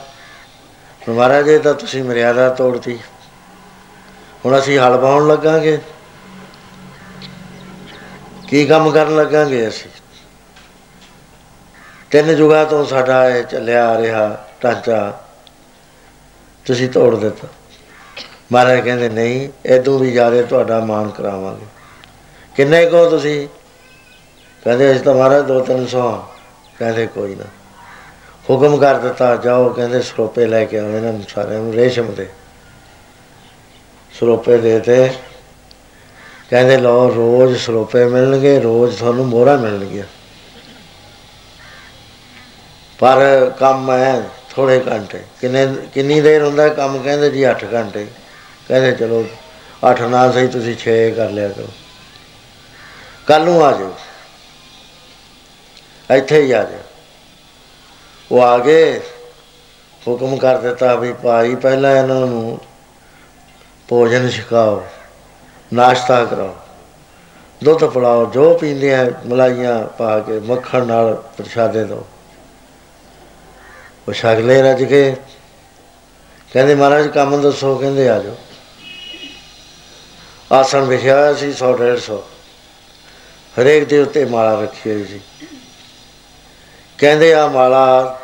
ਮਹਾਰਾਜ 1.10 1.48
ਇਹ 1.48 1.60
ਤਾਂ 1.60 1.74
ਤੁਸੀਂ 1.74 2.04
ਮਰਿਆਦਾ 2.04 2.50
ਤੋੜਤੀ। 2.50 3.00
ਹੁਣ 4.46 4.60
ਅਸੀਂ 4.60 4.80
ਹਲ 4.80 4.98
ਬਾਉਣ 4.98 5.28
ਲੱਗਾਂਗੇ। 5.28 5.78
ਕੀ 8.50 8.66
ਕੰਮ 8.66 8.92
ਕਰਨ 8.92 9.16
ਲੱਗਾਂਗੇ 9.16 9.68
ਅਸੀਂ? 9.68 9.90
ਤਿੰਨ 12.12 12.36
ਜੁਗਾ 12.36 12.66
ਤੋਂ 12.66 12.86
ਸਾਡਾ 12.86 13.30
ਇਹ 13.30 13.44
ਚੱਲਿਆ 13.44 13.90
ਆ 13.90 13.98
ਰਿਹਾ 13.98 14.46
ਢਾਂਚਾ। 14.64 15.24
ਤੁਸੀਂ 16.66 16.90
ਤੋੜ 16.90 17.16
ਦਿੱਤਾ। 17.16 17.48
ਮਹਾਰਾਜ 18.52 18.80
ਕਹਿੰਦੇ, 18.80 19.10
ਨਹੀਂ 19.10 19.50
ਇਦੋਂ 19.66 20.00
ਵੀ 20.00 20.12
ਜ਼ਿਆਦਾ 20.12 20.42
ਤੁਹਾਡਾ 20.42 20.80
ਮਾਨ 20.80 21.10
ਕਰਾਵਾਂਗੇ। 21.10 21.66
ਕਿੰਨੇ 22.56 22.86
ਕੋ 22.86 23.10
ਤੁਸੀਂ? 23.10 23.48
ਕਹਿੰਦੇ, 24.64 24.92
ਅਸੀਂ 24.92 25.02
ਤਾਂ 25.02 25.16
ਮਹਾਰਾਜ 25.16 25.46
ਦੋ 25.46 25.60
ਤਿੰਨ 25.60 25.88
ਸੌ 25.88 26.12
ਹਾਂ। 26.12 26.22
ਕਹਿੰਦੇ, 26.80 27.08
ਕੋਈ 27.08 27.36
ਨਾ। 27.36 27.46
ਹੁਕਮ 28.50 28.78
ਕਰ 28.78 28.98
ਦਿੱਤਾ, 28.98 29.36
ਜਾਓ। 29.36 29.70
ਕਹਿੰਦੇ, 29.70 30.02
ਸਰੋਪੇ 30.02 30.46
ਲੈ 30.46 30.66
ਕੇ 30.66 30.80
ਆਓ 30.80 30.88
ਇਹਨਾਂ 30.88 31.14
ਨੂੰ 31.14 31.24
ਸਾਰਿਆਂ 31.30 31.60
ਨੂੰ, 31.60 31.74
ਰੇਸ਼ਮ 31.74 32.14
ਦੇ। 32.14 32.30
ਸਰੋਪੇ 34.20 34.58
ਦੇ 34.58 34.80
ਤੇ 34.80 35.14
ਕਹਿੰਦੇ 36.50 36.78
ਲਓ 36.78 37.10
ਰੋਜ਼ 37.16 37.58
ਸਰੋਪੇ 37.58 38.06
ਮਿਲਣਗੇ, 38.06 38.60
ਰੋਜ਼ 38.60 38.98
ਤੁਹਾਨੂੰ 38.98 39.26
ਮੋਹਰਾ 39.28 39.56
ਮਿਲਣਗੀਆਂ। 39.58 40.06
ਪਰ 43.00 43.52
ਕੰਮ 43.60 43.92
ਹੈ 43.92 44.30
ਥੋੜੇ 44.50 44.80
ਘੰਟੇ। 44.88 45.22
ਕਿੰਨੇ, 45.42 45.66
ਕਿੰਨੀ 45.94 46.22
ਦੇਰ 46.22 46.44
ਹੁੰਦਾ 46.44 46.64
ਹੈ 46.64 46.70
ਕੰਮ? 46.70 46.98
ਕਹਿੰਦੇ 47.04 47.30
ਜੀ 47.30 47.44
8 47.44 47.66
ਘੰਟੇ। 47.74 48.08
ਕਹਿੰਦੇ 48.68 48.92
ਚਲੋ 48.92 49.26
8 49.84 50.02
ਨਾ 50.02 50.32
ਸਹੀ 50.32 50.48
ਤੁਸੀਂ 50.48 50.76
6 50.78 51.12
ਕਰ 51.12 51.30
ਲਿਆ 51.30 51.50
ਕਰੋ। 51.50 51.68
ਕੱਲ 53.28 53.44
ਨੂੰ 53.44 53.64
ਆ 53.66 53.72
ਜਾਓ 53.72 53.94
ਇੱਥੇ 56.10 56.42
ਹੀ 56.42 56.52
ਆ 56.52 56.64
ਜਾਓ 56.64 56.80
ਉਹ 58.32 58.42
ਆ 58.44 58.58
ਗਏ, 58.58 59.00
ਹੁਕਮ 60.08 60.38
ਕਰ 60.38 60.58
ਦਿੱਤਾ 60.58 60.96
ਵੀ 60.96 61.14
ਭਾਈ 61.14 61.56
ਪਹਿਲਾਂ 61.56 61.96
ਇਹਨਾਂ 61.96 62.16
ਨੂੰ 62.16 62.60
ਭੋਜਨ 63.88 64.30
ਛਕਾਓ। 64.30 64.84
ਨਾਸ਼ਤਾ 65.74 66.26
ਕਰਾਓ। 66.26 66.56
ਦੁੱਧ 67.64 67.84
ਪਿਲਾਓ 67.84 68.26
ਜੋ 68.26 68.54
ਪੀਂਦੇ 68.54 68.96
ਆ, 68.96 69.12
ਮਲਾਈਆਂ 69.26 69.88
ਪਾ 69.88 70.20
ਕੇ 70.20 70.40
ਮੱਖਣ 70.40 70.86
ਨਾਲ 70.86 71.24
ਪ੍ਰਸ਼ਾਦੇ 71.38 71.84
ਦਿਓ। 71.84 72.08
ਉਹ 74.08 74.14
ਛਕਲੇ 74.14 74.62
ਰੱਜ 74.62 74.84
ਕੇ। 74.84 75.16
ਕਹਿੰਦੇ, 76.54 76.76
ਮਹਾਰਾਜ, 76.76 77.08
ਕੰਮ 77.08 77.42
ਦੱਸੋ, 77.42 77.78
ਕਹਿੰਦੇ, 77.78 78.10
ਆ 78.10 78.20
ਜਾਓ। 78.20 78.36
ਆਸਣ 80.52 80.82
ਵਿਖਿਆ 80.82 81.20
ਹੋਇਆ 81.20 81.34
ਸੀ 81.34 81.54
100 81.54 81.74
150 81.74 82.24
ਹਰੇਕ 83.60 83.86
ਦੇ 83.86 84.00
ਉੱਤੇ 84.00 84.26
ਮਾਲਾ 84.26 84.62
ਰੱਖੀ 84.62 84.92
ਹੋਈ 84.92 85.04
ਸੀ। 85.04 85.22
ਕਹਿੰਦੇ 86.98 87.34
ਆ 87.34 87.48
ਮਾਲਾ 87.48 88.20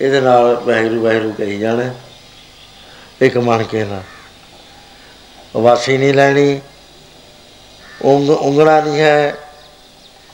ਇਹਦੇ 0.00 0.20
ਨਾਲ 0.20 0.56
ਵਾਹਿਗੁਰੂ 0.56 1.04
ਵਾਹਿਗੁਰੂ 1.04 1.32
ਕਹੀ 1.32 1.58
ਜਾਣਾ। 1.58 1.94
ਇੱਕ 3.20 3.38
ਮਣ 3.38 3.62
ਕੇ 3.62 3.84
ਨਾਲ 3.84 4.02
ਵਾਸੀ 5.56 5.98
ਨਹੀਂ 5.98 6.14
ਲੈਣੀ, 6.14 6.60
ਉਂਗ, 8.02 8.30
ਉਂਗਣਾ 8.30 8.80
ਨਹੀਂ 8.80 9.00
ਹੈ, 9.00 9.34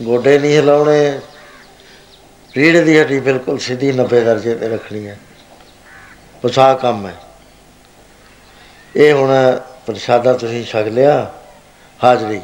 ਗੋਡੇ 0.03 0.39
ਨਹੀਂ 0.39 0.57
ਹਿਲਾਉਣੇ, 0.57 1.21
ਰੀੜ 2.57 2.85
ਦੀ 2.85 3.01
ਹੱਡੀ 3.01 3.21
ਬਿਲਕੁਲ 3.21 3.59
ਸਿੱਧੀ 3.59 3.93
90 3.93 4.21
ਦਰਜੇ 4.21 4.55
ਤੇ 4.55 4.69
ਰੱਖਣੀ 4.69 5.07
ਹੈ। 5.07 5.19
ਉਸਾ 6.45 6.75
ਕੰਮ 6.75 7.07
ਹੈ। 7.07 7.14
ਇਹ 8.97 9.12
ਹੁਣ 9.12 9.61
ਪ੍ਰਸ਼ਾਦਾ 9.87 10.33
ਤੁਸੀਂ 10.33 10.64
ਛਕ 10.64 10.87
ਲਿਆ, 10.87 11.35
ਹਾਜ਼ਰੀ। 12.05 12.41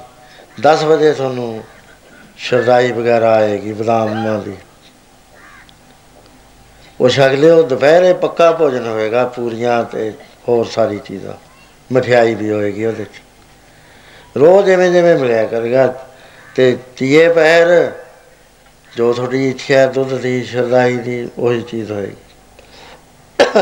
10 0.61 0.83
ਵਜੇ 0.83 1.13
ਤੁਹਾਨੂੰ 1.13 1.65
ਸ਼ਰਦਾਈ 2.37 2.93
ਵਗੈਰਾ 2.93 3.33
ਆਏਗੀ 3.33 3.73
ਬਦਾਮਾਂ 3.73 4.39
ਦੀ। 4.39 4.57
ਉਹ 7.01 7.09
ਛਕ 7.09 7.33
ਲਿਓ, 7.33 7.63
ਦੁਪਹਿਰੇ 7.63 8.13
ਪੱਕਾ 8.13 8.53
ਭੋਜਨ 8.53 8.87
ਹੋਏਗਾ 8.87 9.25
ਪੂਰੀਆਂ 9.25 9.85
ਤੇ 9.85 10.13
ਹੋਰ 10.49 10.67
ਸਾਰੀ 10.67 10.99
ਚੀਜ਼ਾਂ। 10.99 11.35
ਮਠਿਆਈ 11.95 12.35
ਵੀ 12.35 12.51
ਹੋਏਗੀ 12.51 12.85
ਉਹਦੇ 12.85 13.05
ਚ। 13.05 13.21
ਰੋਜ਼ 14.37 14.67
ਜਿਵੇਂ 14.67 14.91
ਜਿਵੇਂ 14.91 15.17
ਮਿਲਿਆ 15.19 15.45
ਕਰੇਗਾ 15.47 15.87
ਤੇ 16.57 16.77
ਤੀਏ 16.97 17.29
ਪਹਿਰ 17.29 17.93
ਜੋ 18.97 19.13
ਤੁਹਾਡੀ 19.13 19.49
ਇੱਛਾ 19.51 19.75
ਹੈ 19.75 19.87
ਦੁੱਧ 19.87 20.15
ਦੀ 20.15 20.43
ਸ਼ਰਦਾਈ 20.45 20.97
ਦੀ 20.97 21.29
ਉਹੀ 21.39 21.63
ਚੀਜ਼ 21.63 21.93
ਹੋਏਗੀ। 21.93 22.17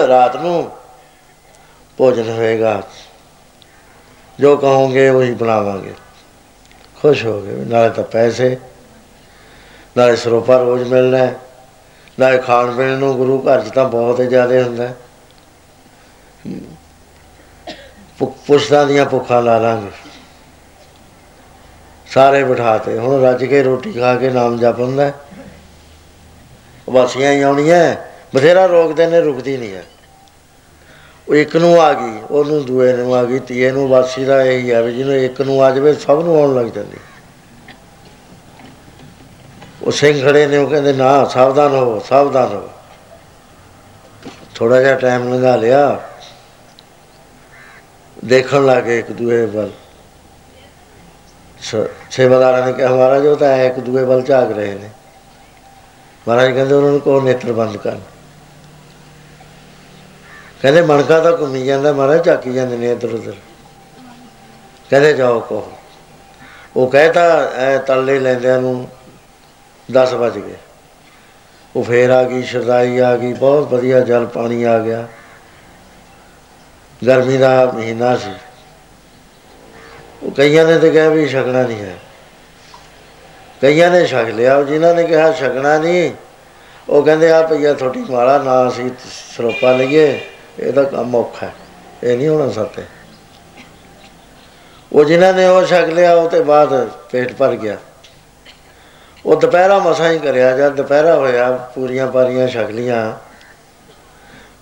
ਰਾਤ 0.09 0.37
ਨੂੰ 0.37 0.71
ਭੋਜਨ 1.99 2.29
ਹੋਏਗਾ। 2.31 2.83
ਜੋ 4.39 4.57
ਕਹੋਗੇ 4.57 5.09
ਉਹੀ 5.09 5.31
ਬਣਾਵਾਂਗੇ। 5.35 5.95
ਖੁਸ਼ 6.97 7.25
ਹੋ 7.25 7.41
ਗਏ 7.41 7.65
ਨਾਲੇ 7.65 7.91
ਤਾਂ 7.91 8.05
ਪੈਸੇ 8.05 8.57
ਨਾਲੇ 9.97 10.17
ਸਰੋਪਾ 10.17 10.57
ਰੋਜ਼ 10.57 10.83
ਮਿਲਣਾ 10.89 11.19
ਹੈ, 11.19 11.35
ਨਾਲੇ 12.19 12.39
ਖਾਣ 12.39 12.77
ਪੀਣ 12.77 12.99
ਨੂੰ 12.99 13.15
ਗੁਰੂ 13.17 13.39
ਘਰ 13.41 13.61
'ਚ 13.61 13.73
ਤਾਂ 13.73 13.85
ਬਹੁਤ 13.85 14.21
ਹੀ 14.21 14.27
ਜ਼ਿਆਦਾ 14.27 14.63
ਹੁੰਦਾ 14.63 14.87
ਹੈ। 14.89 14.95
ਭੁ- 18.23 18.31
ਪੁੱਛਦਾਂ 18.47 18.87
ਦੀਆਂ 18.87 19.07
ਭੁੱਖਾਂ 19.07 19.43
ਲਾ 19.43 19.59
ਲਾਂਗੇ। 19.59 19.91
ਸਾਰੇ 22.07 22.45
ਬਿਠਾਤੇ। 22.45 22.99
ਹੁਣ 22.99 23.23
ਰੱਜ 23.23 23.45
ਕੇ 23.45 23.63
ਰੋਟੀ 23.63 23.93
ਖਾ 23.93 24.17
ਕੇ 24.17 24.31
ਨਾਮ 24.31 24.59
ਜਪ 24.59 24.81
ਹੁੰਦਾ 24.81 25.05
ਹੈ। 25.05 25.15
ਵਾਸੀਆਂ 26.91 27.33
ਹੀ 27.33 27.43
ਆਉਣੀਆਂ 27.43 27.97
ਬਥੇਰਾ 28.35 28.67
ਰੋਕਦੇ 28.67 29.07
ਨੇ 29.07 29.21
ਰੁਕਦੀ 29.21 29.57
ਨਹੀਂ 29.57 29.75
ਹੈ। 29.75 29.85
ਉਹ 31.29 31.35
ਇੱਕ 31.35 31.57
ਨੂੰ 31.57 31.83
ਆ 31.83 31.95
ਗਈ, 31.95 32.19
ਉਹਨੂੰ 32.31 32.65
ਦੂਏ 32.65 32.93
ਨੂੰ 32.93 33.15
ਆ 33.15 33.25
ਗਈ 33.25 33.39
ਤੀਏ 33.39 33.71
ਨੂੰ, 33.71 33.89
ਵਾਸੀ 33.89 34.25
ਦਾ 34.25 34.43
ਇਹੀ 34.43 34.73
ਹੈ 34.73 34.83
ਵੀ 34.83 34.93
ਜਿਹਨੂੰ 34.93 35.15
ਇੱਕ 35.15 35.41
ਨੂੰ 35.41 35.65
ਆ 35.65 35.71
ਜਾਵੇ, 35.71 35.93
ਸਭ 35.93 36.23
ਨੂੰ 36.25 36.37
ਆਉਣ 36.37 36.55
ਲੱਗ 36.55 36.67
ਜਾਂਦੀ 36.67 36.97
ਉਹ 39.83 39.93
ਸਿੰਘ 39.93 40.31
ਖੜੇ 40.31 40.47
ਨੇ, 40.47 40.57
ਉਹ 40.57 40.71
ਕਹਿੰਦੇ, 40.71 40.93
ਨਾ, 40.93 41.25
ਸਾਵਧਾਨ 41.25 41.73
ਹੋ 41.73 42.01
ਸਾਵਧਾਨ 42.09 42.53
ਹੋ 42.53 42.69
ਥੋੜਾ 44.55 44.81
ਜਿਹਾ 44.81 44.95
ਟਾਈਮ 44.95 45.35
ਲੰਘਾ 45.35 45.57
ਲਿਆ। 45.57 46.01
ਦੇਖਣ 48.25 48.67
ਲੱਗੇ 48.67 48.99
ਇੱਕ 48.99 49.13
ਦੂਏ 49.13 49.47
ਵੱਲ। 49.47 49.71
ਸ- 51.63 51.89
ਸੇਵਾਦਾਰਾਂ 52.11 52.67
ਨੇ 52.67 52.73
ਕਿਹਾ, 52.73 52.95
ਮਹਾਰਾਜ, 52.95 53.27
ਉਹ 53.27 53.37
ਤਾਂ 53.37 53.57
ਇੱਕ 53.57 53.81
ਦੂਏ 53.81 54.03
ਵੱਲ 54.03 54.23
ਝਾਕ 54.23 54.53
ਰਹੇ 54.53 54.75
ਨੇ। 54.75 54.91
ਮਹਾਰਾਜ 56.29 56.51
ਕਹਿੰਦੇ, 56.51 56.75
ਉਹਨਾਂ 56.75 56.91
ਨੂੰ 56.91 57.01
ਕੋ 57.01 57.21
ਨੇਤਰ 57.21 57.53
ਬੰਦ 57.53 57.77
ਕਰ। 57.77 57.97
ਕਹਿੰਦੇ, 60.63 60.83
ਮਣਕਾ 60.83 61.21
ਤਾਂ 61.21 61.33
ਘੁੰਮੀ 61.33 61.65
ਜਾਂਦਾ, 61.65 61.93
ਮਹਾਰਾਜ, 61.93 62.25
ਝਾਕੀ 62.25 62.53
ਜਾਂਦੇ 62.53 62.77
ਨੇ 62.77 62.93
ਇੱਧਰ 62.93 63.09
ਉੱਧਰ। 63.09 63.35
ਕਹਿੰਦੇ, 64.91 65.13
ਜਾਓ 65.13 65.41
ਕੋ 65.41 65.73
ਉਹ 66.77 66.91
ਕਹਿਤਾ, 66.91 67.53
ਐ 67.57 67.79
ਤੱਲੇ 67.79 68.21
ਲੈਂਦਿਆਂ 68.21 68.61
ਨੂੰ 68.61 68.89
10 69.93 70.15
ਵੱਜ 70.15 70.39
ਗਏ। 70.39 70.55
ਉਹ 71.77 71.85
ਫੇਰ 71.85 72.11
ਆ 72.11 72.25
ਗਈ 72.25 72.43
ਸ਼ਰਦਾਈ 72.43 72.99
ਆ 72.99 73.17
ਗਈ, 73.17 73.33
ਬਹੁਤ 73.33 73.69
ਵਧੀਆ 73.69 74.01
ਜਲ 74.01 74.27
ਪਾਣੀ 74.27 74.63
ਆ 74.63 74.79
ਗਿਆ। 74.79 75.09
ਗਰਮੀ 77.07 77.37
ਦਾ 77.37 77.65
ਮਹੀਨਾ 77.67 78.17
ਸੀ। 78.17 78.33
ਉਹ 80.23 80.31
ਕਈਆਂ 80.31 80.67
ਨੇ 80.67 80.79
ਤੇ 80.79 80.91
ਕਿਹਾ 80.91 81.09
ਵੀ 81.09 81.27
ਛਕਣਾ 81.29 81.63
ਨਹੀਂ 81.63 81.81
ਹੈ। 81.81 81.95
ਕਈਆਂ 83.63 83.91
ਨੇ 83.91 84.05
ਛਕ 84.07 84.29
ਲਿਆ 84.29 84.57
ਉਹ 84.57 84.65
ਜਿਨ੍ਹਾਂ 84.65 84.95
ਨੇ 84.95 85.05
ਕਿਹਾ 85.05 85.31
ਛਕਣਾ 85.33 85.77
ਨਹੀਂ, 85.79 86.11
ਉਹ 86.89 87.03
ਕਹਿੰਦੇ 87.03 87.31
ਆ 87.33 87.43
ਭਈਆ 87.47 87.73
ਤੁਹਾਡੀ 87.75 88.05
ਮਾਲਾ 88.11 88.39
ਨਾ 88.39 88.69
ਅਸੀਂ 88.69 88.91
ਸਰੋਪਾ 89.37 89.73
ਲਈਏ 89.73 90.21
ਇਹਦਾ 90.59 90.83
ਕੰਮ 90.85 91.15
ਔਖਾ 91.15 91.47
ਹੈ, 91.47 91.53
ਇਹ 92.05 92.17
ਨਹੀਂ 92.17 92.29
ਹੋਣਾ 92.29 92.51
ਸਾਤੇ 92.51 92.83
ਉਹ 94.93 95.05
ਜਿਨ੍ਹਾਂ 95.05 95.33
ਨੇ 95.35 95.47
ਉਹ 95.47 95.65
ਛਕ 95.67 95.89
ਲਿਆ, 95.89 96.15
ਉਹ 96.15 96.29
ਤੇ 96.31 96.41
ਬਾਅਦ 96.43 96.89
ਪੇਟ 97.11 97.33
ਭਰ 97.33 97.55
ਗਿਆ। 97.57 97.77
ਉਹ 99.27 99.37
ਦੁਪਹਿਰਾ 99.37 99.79
ਮਸਾਂ 99.79 100.11
ਹੀ 100.13 100.19
ਕਰਿਆ 100.19 100.57
ਜਦ 100.57 100.75
ਦੁਪਹਿਰਾ 100.75 101.15
ਹੋਇਆ 101.17 101.51
ਪੂਰੀਆਂ 101.75 102.07
ਪਾਰੀਆਂ 102.07 102.49
ਛਕ 102.49 102.71
ਲੀਆਂ 102.71 103.13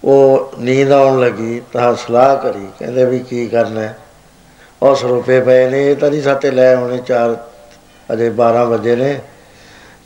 ਉਹ 0.05 0.53
ਨੀਂਦ 0.59 0.93
ਆਉਣ 0.93 1.21
ਲੱਗੀ, 1.21 1.63
ਤਾਂ 1.73 1.97
ਸਲਾਹ 1.97 2.37
ਕਰੀ, 2.37 2.69
ਕਹਿੰਦੇ 2.79 3.05
ਵੀ 3.05 3.19
ਕੀ 3.19 3.49
ਕਰਨਾ 3.49 3.81
ਹੈ? 3.81 3.99
ਉਹ 4.83 4.95
ਸਰੂਪੇ 4.95 5.41
ਪਏ 5.41 5.69
ਨੇ, 5.69 5.91
ਇਹ 5.91 5.97
ਤਾਂ 5.97 6.11
ਨਹੀਂ 6.11 6.23
ਸਾਤੇ 6.23 6.51
ਲੈ 6.51 6.75
ਆਉਣੇ, 6.75 6.99
ਚਾਰ 6.99 7.49
ਅਜੇ 8.13 8.31
12 8.31 8.65
ਵਜੇ 8.65 8.97
ਨੇ, 8.97 9.21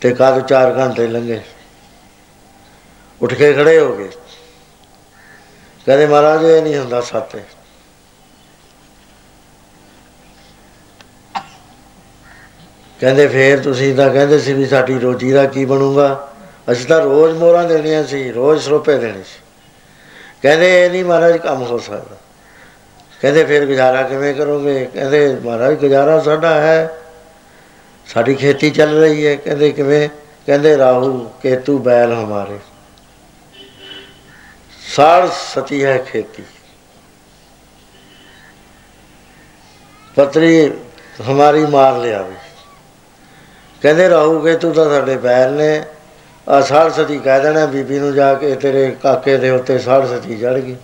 ਤੇ 0.01 0.11
ਕਦ 0.11 0.47
4 0.47 0.74
ਘੰਟੇ 0.78 1.07
ਲੰਘੇ। 1.07 1.40
ਉੱਠ 3.22 3.34
ਕੇ 3.34 3.53
ਖੜੇ 3.53 3.78
ਹੋ 3.78 3.97
ਗਏ। 3.97 4.11
ਕਹਿੰਦੇ, 5.86 6.07
ਮਹਾਰਾਜ, 6.07 6.45
ਇਹ 6.45 6.62
ਨਹੀਂ 6.62 6.78
ਹੁੰਦਾ 6.78 7.01
ਸਾਤੇ। 7.01 7.40
ਕਹਿੰਦੇ, 13.01 13.26
ਫੇਰ 13.26 13.61
ਤੁਸੀਂ 13.61 13.97
ਤਾਂ 13.97 14.11
ਕਹਿੰਦੇ 14.11 14.38
ਸੀ 14.38 14.53
ਵੀ 14.53 14.66
ਸਾਡੀ 14.66 14.99
ਰੋਜੀ 14.99 15.32
ਦਾ 15.32 15.45
ਕੀ 15.45 15.64
ਬਣੂਗਾ? 15.64 16.32
ਅਸੀਂ 16.72 16.86
ਤਾਂ 16.86 17.01
ਰੋਜ਼ 17.01 17.38
ਮੋਹਰਾਂ 17.38 17.64
ਦੇਣੀਆਂ 17.64 18.05
ਸੀ, 18.05 18.32
ਰੋਜ਼ 18.32 18.64
ਸਰੋਪੇ 18.64 18.99
ਦੇਣੇ 18.99 19.22
ਸੀ। 19.22 19.43
ਕਹਿੰਦੇ 20.45 20.84
ਇਹ 20.84 20.90
ਨਹੀਂ 20.90 21.05
ਮਹਾਰਾਜ 21.05 21.36
ਕੰਮ 21.36 21.62
ਹੋ 21.62 21.78
ਸਕਦਾ। 21.78 22.16
ਕਹਿੰਦੇ 23.20 23.45
ਫਿਰ 23.45 23.66
ਗੁਜ਼ਾਰਾ 23.66 24.03
ਕਿਵੇਂ 24.03 24.34
ਕਰੋਗੇ? 24.34 24.88
ਕਹਿੰਦੇ 24.95 25.36
ਮਹਾਰਾਜ 25.45 25.74
ਗੁਜ਼ਾਰਾ 25.74 26.20
ਸਾਡਾ 26.20 26.61
ਹੈ। 26.61 26.97
ਸਾਡੀ 28.07 28.34
ਖੇਤੀ 28.34 28.70
ਚੱਲ 28.70 29.01
ਰਹੀ 29.01 29.26
ਹੈ। 29.26 29.36
ਕਹਿੰਦੇ 29.36 29.70
ਕਿਵੇਂ? 29.70 30.09
ਕਹਿੰਦੇ 30.47 30.78
ਰਾਹੂ 30.78 31.30
ਕੇਤੂ 31.42 31.78
ਬੈਲ 31.78 32.12
ਹਮਾਰੇ। 32.12 32.59
ਸਾੜ 34.97 35.28
ਸਤੀ 35.28 35.84
ਹੈ 35.84 35.99
ਖੇਤੀ। 35.99 36.42
ਪਤਰੀ 40.16 40.72
ਹਮਾਰੀ 41.30 41.66
ਮਾਰ 41.66 41.97
ਲਿਆ 41.97 42.22
ਵੀ 42.22 42.34
ਕਹਿੰਦੇ 43.82 44.09
ਰਾਹੂ 44.09 44.40
ਕੇਤੂ 44.40 44.72
ਤਾਂ 44.72 44.84
ਸਾਡੇ 44.84 45.16
ਬੈਲ 45.16 45.53
ਨੇ। 45.53 45.84
ਆ 46.49 46.61
ਸਾੜ 46.61 46.92
ਸਤੀ 46.92 47.18
ਕਹਿ 47.18 47.40
ਦੇਣਾ, 47.40 47.66
ਬੀਬੀ 47.66 47.99
ਨੂੰ 47.99 48.14
ਜਾ 48.14 48.34
ਕੇ 48.34 48.55
ਤੇਰੇ 48.55 48.97
ਕਾਕੇ 49.03 49.36
ਦੇ 49.36 49.51
ਉੱਤੇ 49.51 49.78
ਸਾੜ 49.78 50.07
ਸਤੀ 50.07 50.36
ਚੜ 50.36 50.53
ਗਈ। 50.53 50.76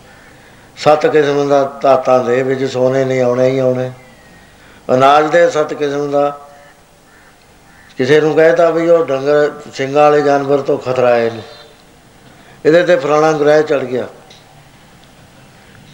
ਸੱਤ 0.77 1.07
ਕਿਸਮ 1.07 1.49
ਦਾ 1.49 1.65
ਤਾਤਾਂ 1.65 2.25
ਦੇ 2.25 2.43
ਵਿੱਚ 2.43 2.65
ਸੋਨੇ 2.65 3.05
ਨਹੀਂ 3.05 3.23
ਆਉਣੇ 3.23 3.49
ਹੀ 3.51 3.59
ਆਉਣੇ। 3.59 3.91
ਅਨਾਜ 4.95 5.31
ਦੇ 5.31 5.51
ਸੱਤ 5.51 5.75
ਕਿਸਮ 5.75 6.11
ਦਾ। 6.11 6.41
ਕਿਸੇ 7.99 8.21
ਨੂੰ 8.21 8.35
ਕਹਿਤਾ 8.35 8.71
ਵੀ 8.71 8.89
ਉਹ 8.89 9.05
ਡੰਗਰ, 9.05 9.53
ਸਿੰਘਾਂ 9.75 10.03
ਵਾਲੇ 10.03 10.23
ਜਾਨਵਰ 10.23 10.59
ਤੋਂ 10.59 10.79
ਖਤਰਾ 10.79 11.15
ਹੈ 11.15 11.27
ਇਹਨੂੰ 11.27 11.43
ਇਹਦੇ 12.67 12.83
ਤੇ 12.83 12.97
ਫਲਾਣਾ 12.97 13.33
ਗ੍ਰਹਿ 13.33 13.63
ਚੜ 13.63 13.79
ਗਿਆ। 13.79 14.07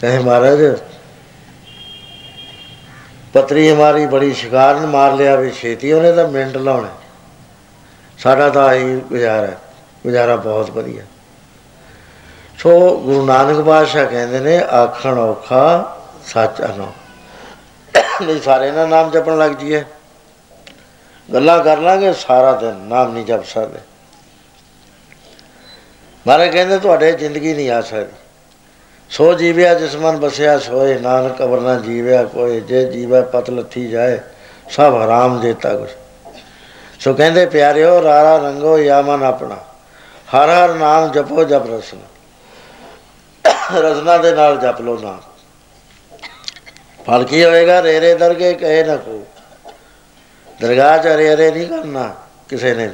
ਕਹੇ 0.00 0.18
ਮਹਾਰਾਜ, 0.18 0.76
ਪਤਰੀ 3.34 3.70
ਹਮਾਰੀ 3.70 4.06
ਬੜੀ 4.06 4.32
ਸ਼ਿਕਾਰ 4.32 4.80
ਨੇ, 4.80 4.86
ਮਾਰ 4.86 5.12
ਲਿਆ 5.12 5.36
ਵੀ 5.36 5.50
ਛੇਤੀ 5.50 5.92
ਉਹਨੇ 5.92 6.12
ਤਾਂ 6.12 6.28
ਮਿੰਟ 6.28 6.56
ਲਾਉਣੇ। 6.56 6.88
ਸਾਡਾ 8.18 8.48
ਤਾਂ 8.50 8.64
ਆਹੀ 8.64 8.96
ਗੁਜ਼ਾਰਾ 8.96 9.46
ਹੈ। 9.46 9.58
ਗੁਜ਼ਾਰਾ 10.04 10.36
ਬਹੁਤ 10.36 10.70
ਵਧੀਆ। 10.70 11.02
ਸੋ 12.58 13.00
ਗੁਰੂ 13.00 13.26
ਨਾਨਕ 13.26 13.56
ਬਾਦਸ਼ਾਹ 13.56 14.06
ਕਹਿੰਦੇ 14.06 14.40
ਨੇ, 14.40 14.58
ਆਖਣ 14.58 15.18
ਔਖਾ 15.18 15.96
ਸੱਚ 16.26 16.62
ਅਨੋ 16.62 16.92
ਨਹੀਂ 18.22 18.42
ਸਾਰੇ 18.42 18.70
ਨਾ 18.70 18.86
ਨਾਮ 18.86 19.10
ਜਪਣ 19.10 19.38
ਲੱਗ 19.38 19.50
ਜੀਏ। 19.50 19.84
ਗੱਲਾਂ 21.34 21.64
ਕਰ 21.64 21.78
ਲਾਂਗੇ, 21.78 22.12
ਸਾਰਾ 22.12 22.52
ਦਿਨ 22.52 22.74
ਨਾਮ 22.74 23.12
ਨਹੀਂ 23.12 23.24
ਜਪ 23.24 23.44
ਸਕਦੇ। 23.44 23.78
ਮਾਰੇ 26.26 26.48
ਕਹਿੰਦੇ, 26.48 26.78
ਤੁਹਾਡੇ 26.78 27.12
ਜ਼ਿੰਦਗੀ 27.12 27.54
ਨਹੀਂ 27.54 27.70
ਆ 27.70 27.80
ਸਕਦੀ। 27.80 28.12
ਸੋ 29.10 29.34
ਜੀਵਿਆ 29.34 29.74
ਜਿਸ 29.74 29.96
ਮਨ 29.96 30.16
ਬਸਿਆ 30.16 30.58
ਸੋਏ, 30.58 30.98
ਨਾਨਕ 30.98 31.38
ਕਬਰ 31.38 31.60
ਨਾ 31.60 31.74
ਜੀਵਿਆ 31.74 32.24
ਕੋਈ 32.24 32.60
ਜੇ 32.60 32.92
ਜੀਵੈ 32.92 33.22
ਪਤ 33.22 33.50
ਲੱਥੀ 33.50 33.88
ਜਾਏ, 33.88 34.18
ਸਭ 34.70 35.02
ਹਰਾਮ 35.04 35.40
ਦੇਤਾ 35.40 35.76
ਕੁਛ। 35.76 35.88
ਸੋ 37.00 37.14
ਕਹਿੰਦੇ, 37.14 37.46
ਪਿਆਰਿਓ, 37.46 38.02
ਰਾਰਾ 38.02 38.36
ਰੰਗੋ 38.36 38.78
ਯਾ 38.78 39.02
ਮਨ 39.02 39.22
ਆਪਣਾ। 39.22 39.56
ਹਰ 40.34 40.48
ਹਰ 40.48 40.74
ਨਾਮ 40.74 41.12
ਜਪੋ 41.12 41.44
ਜਪ 41.44 41.62
ਰਸਨਾ। 41.66 42.06
ਰਸਨਾ 43.78 44.16
ਦੇ 44.16 44.32
ਨਾਲ 44.32 44.56
ਜਪ 44.56 44.80
ਲੋ 44.80 44.98
ਨਾਮ 44.98 45.20
ਫਲ 47.06 47.24
ਕੀ 47.24 47.44
ਹੋਏਗਾ? 47.44 47.82
ਰੇਰੇ 47.82 48.14
ਦਰਗੇ 48.14 48.54
ਕਹੇ 48.54 48.84
ਨਾ 48.84 48.96
ਕੋ। 48.96 49.24
ਦਰਗਾਹ 50.60 50.98
ਚ 50.98 51.06
ਰੇਰੇ 51.06 51.50
ਨਹੀਂ 51.50 51.66
ਕਰਨਾ 51.66 52.14
ਕਿਸੇ 52.48 52.74
ਨੇ। 52.74 52.90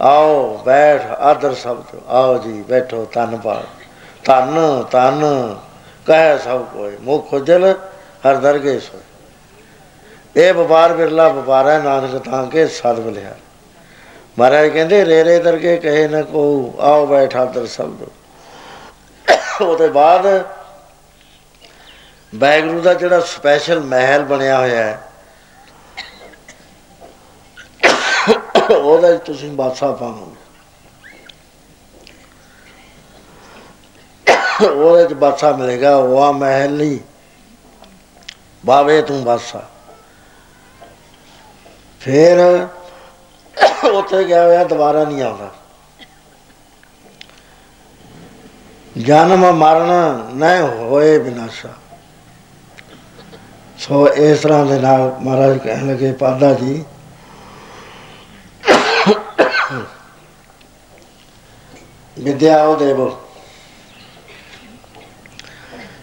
ਆਓ, 0.00 0.62
ਬੈਠ, 0.64 1.06
ਆਦਰ 1.06 1.54
ਸ਼ਬਦ। 1.54 2.00
ਆਓ 2.08 2.38
ਜੀ, 2.38 2.62
ਬੈਠੋ 2.62 3.04
ਤਨ 3.04 3.36
ਪਾਲ 3.36 3.64
ਤਨ 4.24 4.82
ਤਨ 4.90 5.20
ਕਹਿ 6.06 6.38
ਸਭ 6.38 6.64
ਕੋਈ। 6.64 6.96
ਮੁਖ 7.00 7.30
ਖੁਜਲ 7.30 7.74
ਹਰ 8.28 8.34
ਦਰਗੇ 8.34 8.80
ਸੋ 8.80 8.98
ਇਹ 10.36 10.52
ਵਪਾਰ 10.54 10.92
ਬਿਰਲਾ 10.92 11.28
ਵਪਾਰ 11.28 11.68
ਹੈ, 11.68 11.78
ਨਾਨਕ 11.78 12.22
ਤਾਂ 12.24 12.46
ਕੇ 12.46 12.66
ਸਦ 12.68 13.00
ਬਲਿਆ 13.00 13.34
ਮਹਾਰਾਜ 14.36 14.68
ਕਹਿੰਦੇ 14.68 15.04
ਰੇਰੇ 15.04 15.38
ਦਰਗੇ 15.38 15.76
ਕਹੇ 15.76 16.06
ਨਾ 16.08 16.22
ਕੋ 16.22 16.42
ਆਓ 16.82 17.06
ਬੈਠ 17.06 17.36
ਆਦਰ 17.36 17.66
ਸ਼ਬਦ 17.66 18.06
ਉਹਦੇ 19.62 19.88
ਬਾਅਦ 19.88 20.26
ਬੈਗਰੂ 22.32 22.80
ਦਾ 22.80 22.94
ਜਿਹੜਾ 22.94 23.20
ਸਪੈਸ਼ਲ 23.26 23.80
ਮਹਿਲ 23.82 24.22
ਬਣਿਆ 24.24 24.58
ਹੋਇਆ 24.58 24.84
ਹੈ, 24.84 24.98
ਉਹਦਾ 28.70 29.12
ਤੁਸੀਂ 29.18 29.50
ਬਾਸਾ 29.52 29.90
ਪਾਉਂਗੇ 29.92 30.42
ਉਹਦੇ 34.66 35.04
ਚ 35.06 35.12
ਬਾਸਾ 35.14 35.50
ਮਿਲੇਗਾ 35.52 35.94
ਉਹ 35.96 36.22
ਆ 36.22 36.30
ਮਹਿਲ 36.32 36.72
ਨਹੀਂ 36.72 36.98
ਬਾਵੇ 38.64 39.00
ਤੂੰ 39.02 39.22
ਬਾਸਾ 39.24 39.62
ਫਿਰ 42.04 42.38
ਉੱਥੇ 43.90 44.24
ਗਿਆ 44.24 44.42
ਹੋਇਆ, 44.44 44.64
ਦੁਬਾਰਾ 44.64 45.04
ਨਹੀਂ 45.04 45.22
ਆਉਂਦਾ। 45.22 45.50
ਜਨਮ 48.96 49.50
ਮਰਨ 49.52 49.88
ਨਾ 50.36 50.48
ਹੋਏ 50.62 51.18
ਬਿਨਾਸ਼ਾ। 51.18 51.68
ਸੋ 53.78 54.06
ਇਸ 54.08 54.40
ਤਰ੍ਹਾਂ 54.40 54.64
ਦੇ 54.66 54.78
ਨਾਲ 54.80 55.00
ਮਹਾਰਾਜ 55.20 55.58
ਕਹਿਣ 55.58 55.86
ਲੱਗੇ, 55.88 56.12
ਪਾਦਾ 56.12 56.52
ਜੀ, 56.54 56.84
ਵਿਦਿਆ 62.16 62.62
ਉਹ 62.64 62.76
ਦੇਵੋ, 62.76 63.10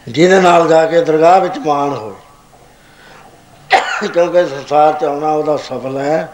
ਜਿਹਦੇ 0.08 0.41
ਨਾਲ 0.41 0.68
ਜਾ 0.68 0.86
ਕੇ 0.86 1.02
ਦਰਗਾਹ 1.02 1.39
ਵਿੱਚ 1.41 1.58
ਮਾਣ 1.58 1.89
ਹੋਵੇ 1.89 2.20
ਕਿਉਂਕਿ 4.06 4.45
ਸੰਸਾਰ 4.45 4.93
ਚ 4.93 5.04
ਆਉਣਾ, 5.04 5.32
ਉਹਦਾ 5.32 5.58
ਸਫਲ 5.58 5.97
ਹੈ। 5.97 6.30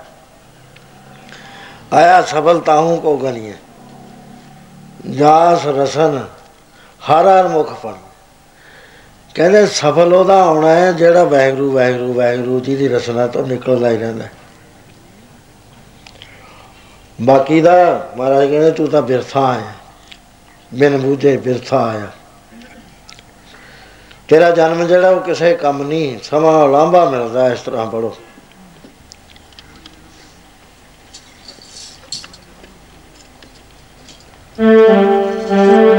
ਆਇਆ 1.94 2.22
ਸਫਲ 2.22 2.60
ਤਾਹੂ 2.60 3.02
ਕੋ 3.02 3.18
ਗਨੀਏ। 3.18 3.54
ਜਾਸ 5.10 5.66
ਰਸਨ, 5.66 6.28
ਹਰ 7.12 7.26
ਹਰ 7.26 7.48
ਮੁਖ 7.48 7.74
ਪਣ 7.74 7.94
ਕਹਿੰਦੇ 9.36 9.66
ਸਫਲ 9.66 10.14
ਉਹਦਾ 10.14 10.44
ਆਉਣਾ 10.44 10.70
ਹੈ, 10.70 10.92
ਜਿਹੜਾ 10.92 11.24
ਵੈਗਰੂ 11.24 11.72
ਵੈਗਰੂ 11.72 12.14
ਵੈਗਰੂ 12.14 12.60
ਜੀ 12.60 12.76
ਦੀ 12.76 12.88
ਰਸਨਾ 12.88 13.28
ਤੋਂ 13.28 13.48
ਨਿਕਲਦਾ 13.48 13.90
ਹੀ 13.90 13.98
ਰਹਿੰਦਾ 13.98 14.26
ਬਾਕੀ 17.22 17.62
ਦਾ 17.62 18.10
ਮਹਾਰਾਜ 18.18 18.50
ਕਹਿੰਦੇ 18.50 18.72
ਤੂੰ 18.72 18.88
ਤਾਂ 18.88 19.02
ਬਿਰਥਾ 19.02 19.46
ਆਇਆ। 19.46 19.74
ਬਿਨ 20.74 20.98
ਬੂਝੇ 20.98 21.38
ਬਿਰਥਾ 21.38 21.86
ਆਇਆ। 21.86 22.08
ਤੇਰਾ 24.30 24.52
ਜਨਮ 24.52 24.88
ਜਿਹੜਾ 24.88 25.10
ਉਹ 25.10 25.20
ਕਿਸੇ 25.22 25.54
ਕੰਮ 25.56 25.84
ਨਹੀਂ 25.84 26.18
ਸਮਾਂ 26.24 26.68
ਲਾਂਭਾ 26.70 27.06
ਮਿਲਦਾ 27.06 27.48
ਇਸ 27.50 27.62
ਤਰ੍ਹਾਂ 27.62 27.86
ਪੜੋ 27.86 28.16
ਕਾਨੂੰ 35.48 35.97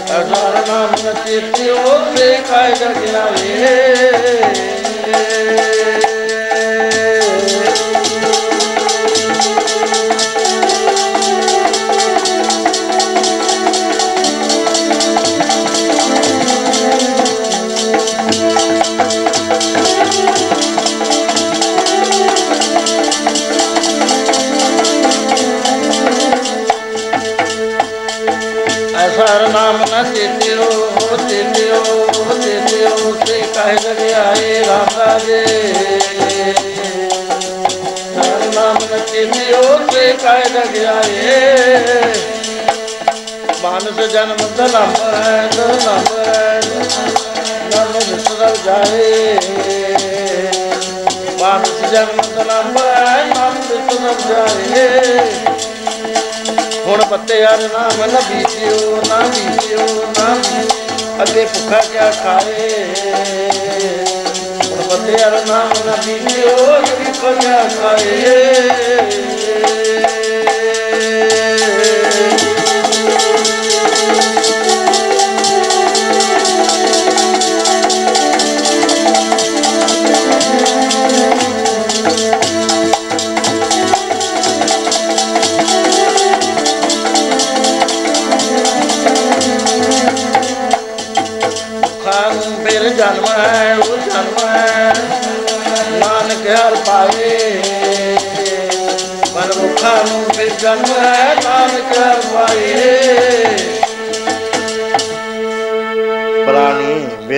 ਐਸਾ 0.10 0.64
ਨਾਮ 0.68 0.92
ਨ 1.06 1.14
ਚੇਤਿਓ 1.26 1.76
ਸੇ 2.16 2.38
ਕਾਹੇ 2.50 2.76
ਜਗ 2.76 3.16
ਆਏ 3.16 3.64
ਐਸਾ 3.64 4.63
ਆਏ 34.74 34.80
ਰਾਮ 34.80 35.00
ਰਾਜੇ 35.00 35.44
ਐਸਾ 38.20 38.38
ਨਾਮ 38.56 38.76
ਨ 38.76 39.00
ਚੇਤਿਓ 39.00 39.80
ਸੇ 39.92 40.14
ਕਾਹੇ 40.24 40.44
ਜਗ 40.44 40.86
ਆਏ 40.86 42.14
ਮਾਨਸ 43.64 44.12
ਜਨਮ 44.12 44.38
ਦਲੰਬ 44.58 44.98
ਦਲੰਬ 45.56 46.10
ਨਾਮ 47.76 47.92
ਵਿਸਰ 47.92 48.58
ਜਾਏ। 48.66 49.38
ਮਾਨਸ 51.42 51.92
ਜਨਮ 51.92 52.22
ਦਲੰਬ 52.36 52.78
ਨਾਮ 53.36 53.54
ਵਿਸਰ 53.70 54.16
ਜਾਏ। 54.30 55.20
ਹੁਣ 56.88 57.06
ਪੱਤੇ 57.06 57.40
ਯਾਰ 57.40 57.60
ਨਾਮ 57.62 58.12
ਨਾ 58.12 58.20
ਬੀਜਿਓ 58.20 59.02
ਨਾ 59.10 59.20
ਬੀਜਿਓ 59.20 60.04
ਨਾ 60.20 60.34
ਬੀਜਿਓ। 60.34 61.24
ਅੱਗੇ 61.24 61.46
ਭੁੱਖਾ 61.46 61.80
ਕਿਆ 61.80 62.12
ਖਾਏ। 62.12 63.43
ਹੁਣ 65.04 65.12
ਪੱਤੇ 65.12 65.22
ਯਾਰ 65.22 65.46
ਨਾਮ 65.48 65.72
ਨਾ 65.86 65.96
ਬੀਜਿਓ 66.06 66.56
ਅੱਗੇ 66.78 67.12
ਭੁੱਖਾ 67.12 67.94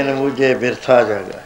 ਪ੍ਰਾਣੀ 0.06 0.22
ਬਿਨ 0.22 0.30
ਮੁਝੇ 0.30 0.56
ਬਿਰਥਾ 0.56 1.03
ਜਗਾ। 1.03 1.40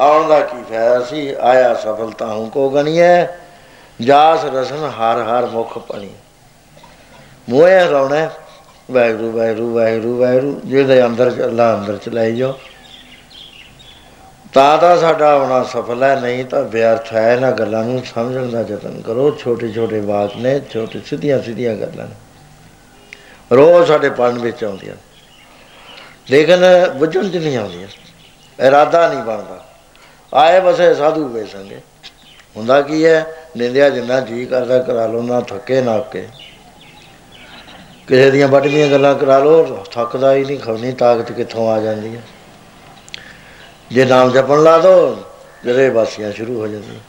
ਆਉਣ 0.00 0.28
ਦਾ 0.28 0.40
ਕੀ 0.40 0.62
ਫਾਇਦਾ 0.62 1.00
ਸੀ? 1.00 1.34
ਆਇਆ 1.40 1.74
ਸਫਲਤਾ 1.74 2.34
ਹੂੰ 2.34 2.50
ਕੋ 2.50 2.70
ਗਣੀਐ? 2.70 3.26
ਜਾਸ 4.00 4.44
ਰਸਨ 4.44 4.76
ਹਰ 4.76 5.22
ਹਰ 5.22 5.46
ਮੁਖ 5.46 5.78
ਪਣੀ। 5.78 6.10
ਮੋਏ 7.48 7.88
ਰੌਣਾ। 7.90 8.30
ਵਾਹਿਗੁਰੂ 8.90 9.32
ਵਾਹਿਗੁਰੂ 9.32 9.74
ਵਾਹਿਗੁਰੂ 9.74 10.20
ਵਾਹਿਗੁਰੂ, 10.20 10.60
ਜਿਹਦੇ 10.64 11.06
ਅੰਦਰ 11.06 11.30
ਚੱਲਾ, 11.30 11.74
ਅੰਦਰ 11.74 11.96
ਚਲਾਈ 11.96 12.36
ਜਾਓ। 12.36 12.58
ਤਾਂ 14.52 14.78
ਤਾਂ 14.78 14.98
ਸਾਡਾ 14.98 15.34
ਆਉਣਾ 15.34 15.62
ਸਫਲ 15.62 16.02
ਹੈ 16.02 16.20
ਨਹੀਂ 16.20 16.44
ਤਾਂ 16.44 16.62
ਵਿਅਰਥ 16.62 17.12
ਹੈ 17.12 17.32
ਇਹਨਾਂ 17.32 17.52
ਗੱਲਾਂ 17.52 17.84
ਨੂੰ 17.84 18.02
ਸਮਝਣ 18.14 18.46
ਦਾ 18.46 18.60
ਯਤਨ 18.60 19.00
ਕਰੋ। 19.00 19.30
ਛੋਟੇ 19.30 19.72
ਛੋਟੇ 19.72 20.00
ਵਾਕ 20.00 20.36
ਨੇ, 20.36 20.60
ਛੋਟੇ 20.70 21.00
ਸਿੱਧੀਆਂ 21.06 21.42
ਸਿੱਧੀਆਂ 21.42 21.74
ਗੱਲਾਂ 21.74 22.06
ਨੇ। 22.06 22.14
ਰੋਜ਼ 23.52 23.88
ਸਾਡੇ 23.88 24.10
ਪੜਨ 24.10 24.38
ਵਿੱਚ 24.38 24.64
ਆਉਂਦੀਆਂ 24.64 24.94
ਲੇਕਿਨ 26.30 26.60
ਬੁੱਝਣ 26.96 27.28
ਚ 27.28 27.36
ਨਹੀਂ 27.36 27.56
ਆਉਂਦੀਆਂ। 27.56 27.88
ਇਰਾਦਾ 28.66 29.08
ਨਹੀਂ 29.08 29.22
ਬਣਦਾ। 29.24 29.66
ਆਏ 30.34 30.60
ਬਸੇ 30.60 30.94
ਸਾਧੂ 30.94 31.28
ਵੇ 31.28 31.44
ਸੰਗੇ 31.44 31.80
ਹੁੰਦਾ 32.56 32.82
ਕੀ 32.82 33.06
ਹੈ? 33.06 33.26
ਨਿੰਦਿਆ 33.56 33.90
ਜਿੰਨਾ 33.90 34.20
ਜੀ 34.20 34.46
ਕਰਦਾ 34.46 34.78
ਕਰਾ 34.78 35.06
ਲਓ, 35.06 35.22
ਨਾ 35.22 35.40
ਥੱਕੇ, 35.40 35.80
ਨਾ 35.80 35.98
ਕੇ 35.98 36.28
ਕਿਸੇ 38.08 38.30
ਦੀਆਂ 38.30 38.48
ਵੱਡੀਆਂ 38.48 38.88
ਗੱਲਾਂ 38.88 39.14
ਕਰਾ 39.14 39.38
ਲਓ, 39.38 39.84
ਥੱਕਦਾ 39.90 40.34
ਹੀ 40.34 40.44
ਨਹੀਂ 40.44 40.58
ਖਵਨੀ 40.58 40.92
ਤਾਕਤ 40.92 41.32
ਕਿੱਥੋਂ 41.32 41.72
ਆ 41.72 41.80
ਜਾਂਦੀ 41.80 42.16
ਹੈ? 42.16 42.22
ਜੇ 43.90 44.04
ਨਾਮ 44.04 44.30
ਜਪਣ 44.30 44.62
ਲਾ 44.62 44.78
ਦੋ 44.78 45.16
ਜਰੇ 45.64 45.88
ਵਾਸੀਆਂ 45.88 46.32
ਸ਼ੁਰੂ 46.32 46.60
ਹੋ 46.60 46.66
ਜਾਂਦੀਆਂ। 46.66 47.00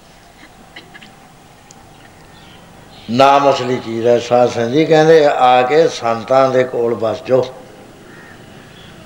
ਨਾਮ 3.11 3.51
ਅਸਲੀ 3.51 3.77
ਚੀਜ਼ 3.77 4.07
ਹੈ। 4.07 4.19
ਸਾਧ 4.19 4.49
ਸੰਗਤ 4.49 4.71
ਜੀ 4.71 4.85
ਕਹਿੰਦੇ 4.85 5.25
ਆ 5.25 5.61
ਕੇ 5.61 5.87
ਸੰਤਾਂ 5.87 6.49
ਦੇ 6.49 6.63
ਕੋਲ 6.63 6.95
ਬਸ 6.95 7.17
ਜਾਓ। 7.27 7.53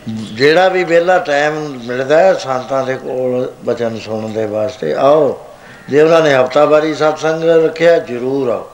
ਜਿਹੜਾ 0.10 0.70
ਵੀ 0.70 0.84
ਵਿਹਲਾ 0.84 1.20
ਟਾਈਮ 1.20 1.54
ਮਿਲਦਾ 1.84 2.20
ਹੈ, 2.20 2.34
ਸੰਤਾਂ 2.34 2.84
ਦੇ 2.84 2.96
ਕੋਲ 2.96 3.54
ਬਚਨ 3.66 4.00
ਸੁਣਨ 4.00 4.34
ਦੇ 4.34 4.46
ਵਾਸਤੇ, 4.46 4.94
ਆਓ। 4.94 5.46
ਜੇ 5.90 6.02
ਉਹਨਾਂ 6.02 6.22
ਨੇ 6.22 6.36
ਹਫਤਾਵਾਰੀ 6.36 6.96
ਸਤਸੰਗ 6.96 7.44
ਰੱਖਿਆ, 7.44 8.00
ਜ਼ਰੂਰ 8.00 8.50
ਆਓ। 8.50 8.70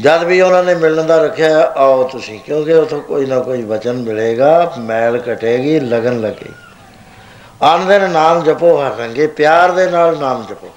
ਜਦ 0.00 0.24
ਵੀ 0.24 0.40
ਉਹਨਾਂ 0.40 0.64
ਨੇ 0.64 0.74
ਮਿਲਣ 0.74 1.02
ਦਾ 1.02 1.22
ਰੱਖਿਆ, 1.22 1.72
ਆਓ 1.76 2.08
ਤੁਸੀਂ, 2.08 2.40
ਕਿਉਂਕਿ 2.40 2.72
ਉਥੋਂ 2.72 3.00
ਕੋਈ 3.00 3.26
ਨਾ 3.26 3.40
ਕੋਈ 3.40 3.62
ਵਚਨ 3.62 3.92
ਮਿਲੇਗਾ, 3.92 4.72
ਮੈਲ 4.78 5.18
ਕਟੇਗੀ 5.18 5.80
ਲਗਨ 5.80 6.20
ਲੱਗੇ 6.20 6.50
ਆਨ 7.62 7.86
ਦਿਨ 7.86 8.10
ਨਾਮ 8.10 8.42
ਜਪੋ, 8.42 8.82
ਹਰ 8.82 8.96
ਰੰਗੇ, 8.96 9.26
ਪਿਆਰ 9.26 9.72
ਦੇ 9.72 9.90
ਨਾਲ 9.90 10.18
ਨਾਮ 10.18 10.46
ਜਪੋ। 10.50 10.70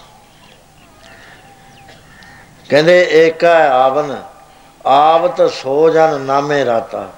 ਕਹਿੰਦੇ, 2.69 3.07
ਏਕਾ 3.11 3.69
ਆਵਨ, 3.69 4.15
ਆਵਤ 4.85 5.51
ਸੋ 5.51 5.89
ਜਨ 5.89 6.21
ਨਾਮੇ 6.21 6.65
ਰਾਤਾ। 6.65 7.09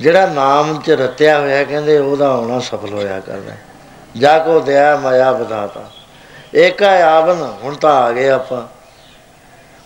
ਜਿਹੜਾ 0.00 0.26
ਨਾਮ 0.26 0.80
ਚ 0.80 0.90
ਰਤਿਆ 0.90 1.40
ਹੋਇਆ, 1.40 1.64
ਕਹਿੰਦੇ 1.64 1.98
ਉਹਦਾ 1.98 2.30
ਆਉਣਾ 2.30 2.60
ਸਫਲ 2.60 2.94
ਹੋਇਆ 2.94 3.20
ਕਰਦਾ 3.20 3.52
ਜਾ 4.16 4.38
ਕੋ 4.38 4.60
ਦਿਆ 4.60 4.96
ਮਾਇਆ 4.96 5.32
ਬਦਾਤਾ 5.32 5.90
ਏਕਾ 6.54 7.04
ਆਵਨ, 7.04 7.54
ਹੁਣ 7.62 7.74
ਤਾਂ 7.74 7.90
ਆ 7.90 8.12
ਗਏ 8.12 8.28
ਆਪਾਂ 8.28 8.62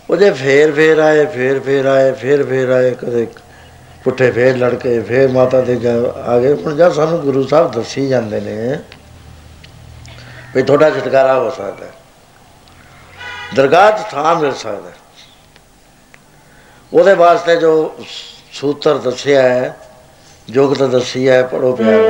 ਉਹਦੇ 0.09 0.31
ਫੇਰ 0.31 0.71
ਫੇਰ 0.71 0.97
ਆਏ, 0.97 1.25
ਫੇਰ 1.25 1.59
ਫੇਰ 1.59 1.85
ਆਏ, 1.85 2.11
ਫੇਰ 2.11 2.45
ਫੇਰ 2.45 2.69
ਆਏ, 2.69 2.91
ਕਦੇ 2.91 3.27
ਪੁੱਠੇ 4.03 4.31
ਫੇਰ 4.31 4.57
ਲੜਕੇ, 4.57 5.01
ਫੇਰ 5.01 5.27
ਮਾਤਾ 5.27 5.61
ਦੇ 5.61 5.75
ਜਾ- 5.75 6.17
ਆ 6.17 6.39
ਗਏ 6.39 6.53
ਹੁਣ 6.53 6.75
ਜਦ 6.75 6.91
ਸਾਨੂੰ 6.91 7.19
ਗੁਰੂ 7.19 7.47
ਸਾਹਿਬ 7.47 7.71
ਦੱਸੀ 7.71 8.09
ਜਾਂਦੇ 8.09 8.41
ਨੇ 8.41 8.79
ਵੀ 10.55 10.63
ਤੁਹਾਡਾ 10.63 10.89
ਛੁਟਕਾਰਾ 10.89 11.39
ਹੋ 11.39 11.49
ਸਕਦਾ 11.49 11.85
ਹੈ। 11.85 11.91
ਦਰਗਾਹ 13.55 13.91
'ਚ 13.91 14.01
ਥਾਂ 14.11 14.35
ਮਿਲ 14.35 14.53
ਸਕਦਾ 14.53 14.89
ਹੈ। 14.89 14.95
ਉਹਦੇ 16.93 17.13
ਵਾਸਤੇ 17.13 17.55
ਜੋ 17.55 17.95
ਸੂਤਰ 18.53 18.97
ਦੱਸਿਆ 18.97 19.41
ਹੈ 19.41 19.77
ਜੁਗਤ 20.49 20.83
ਦੱਸੀ 20.83 21.27
ਹੈ 21.29 21.41
ਪੜੋ 21.43 21.71
ਪਿਆਰ। 21.75 22.01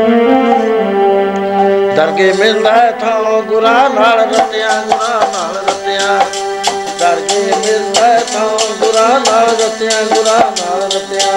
ਦਰਗੇ 1.96 2.34
ਮਿਲਦਾ 2.34 2.72
ਹੈ 2.72 2.92
ਥਾਂ 2.92 3.42
ਗੁਰਾਂ, 3.42 3.90
ਨਾਲ 3.90 4.20
ਰਤਿਆ 4.20 4.70
ਗੁਰਾਂ, 4.84 5.20
ਨਾਲ 5.34 5.56
ਰਤਿਆ 5.68 6.26
ਦਰਗੇ 7.00 7.54
ਮਿਲਦਾ 7.58 8.08
ਹੈ 8.08 8.20
ਥਾਂ 8.34 8.50
ਗੁਰਾਂ, 8.82 9.20
ਨਾਲ 9.20 9.48
ਰਤਿਆ 9.48 10.04
ਗੁਰਾਂ, 10.04 10.40
ਨਾਲ 10.40 10.82
ਰਤਿਆ 10.82 11.32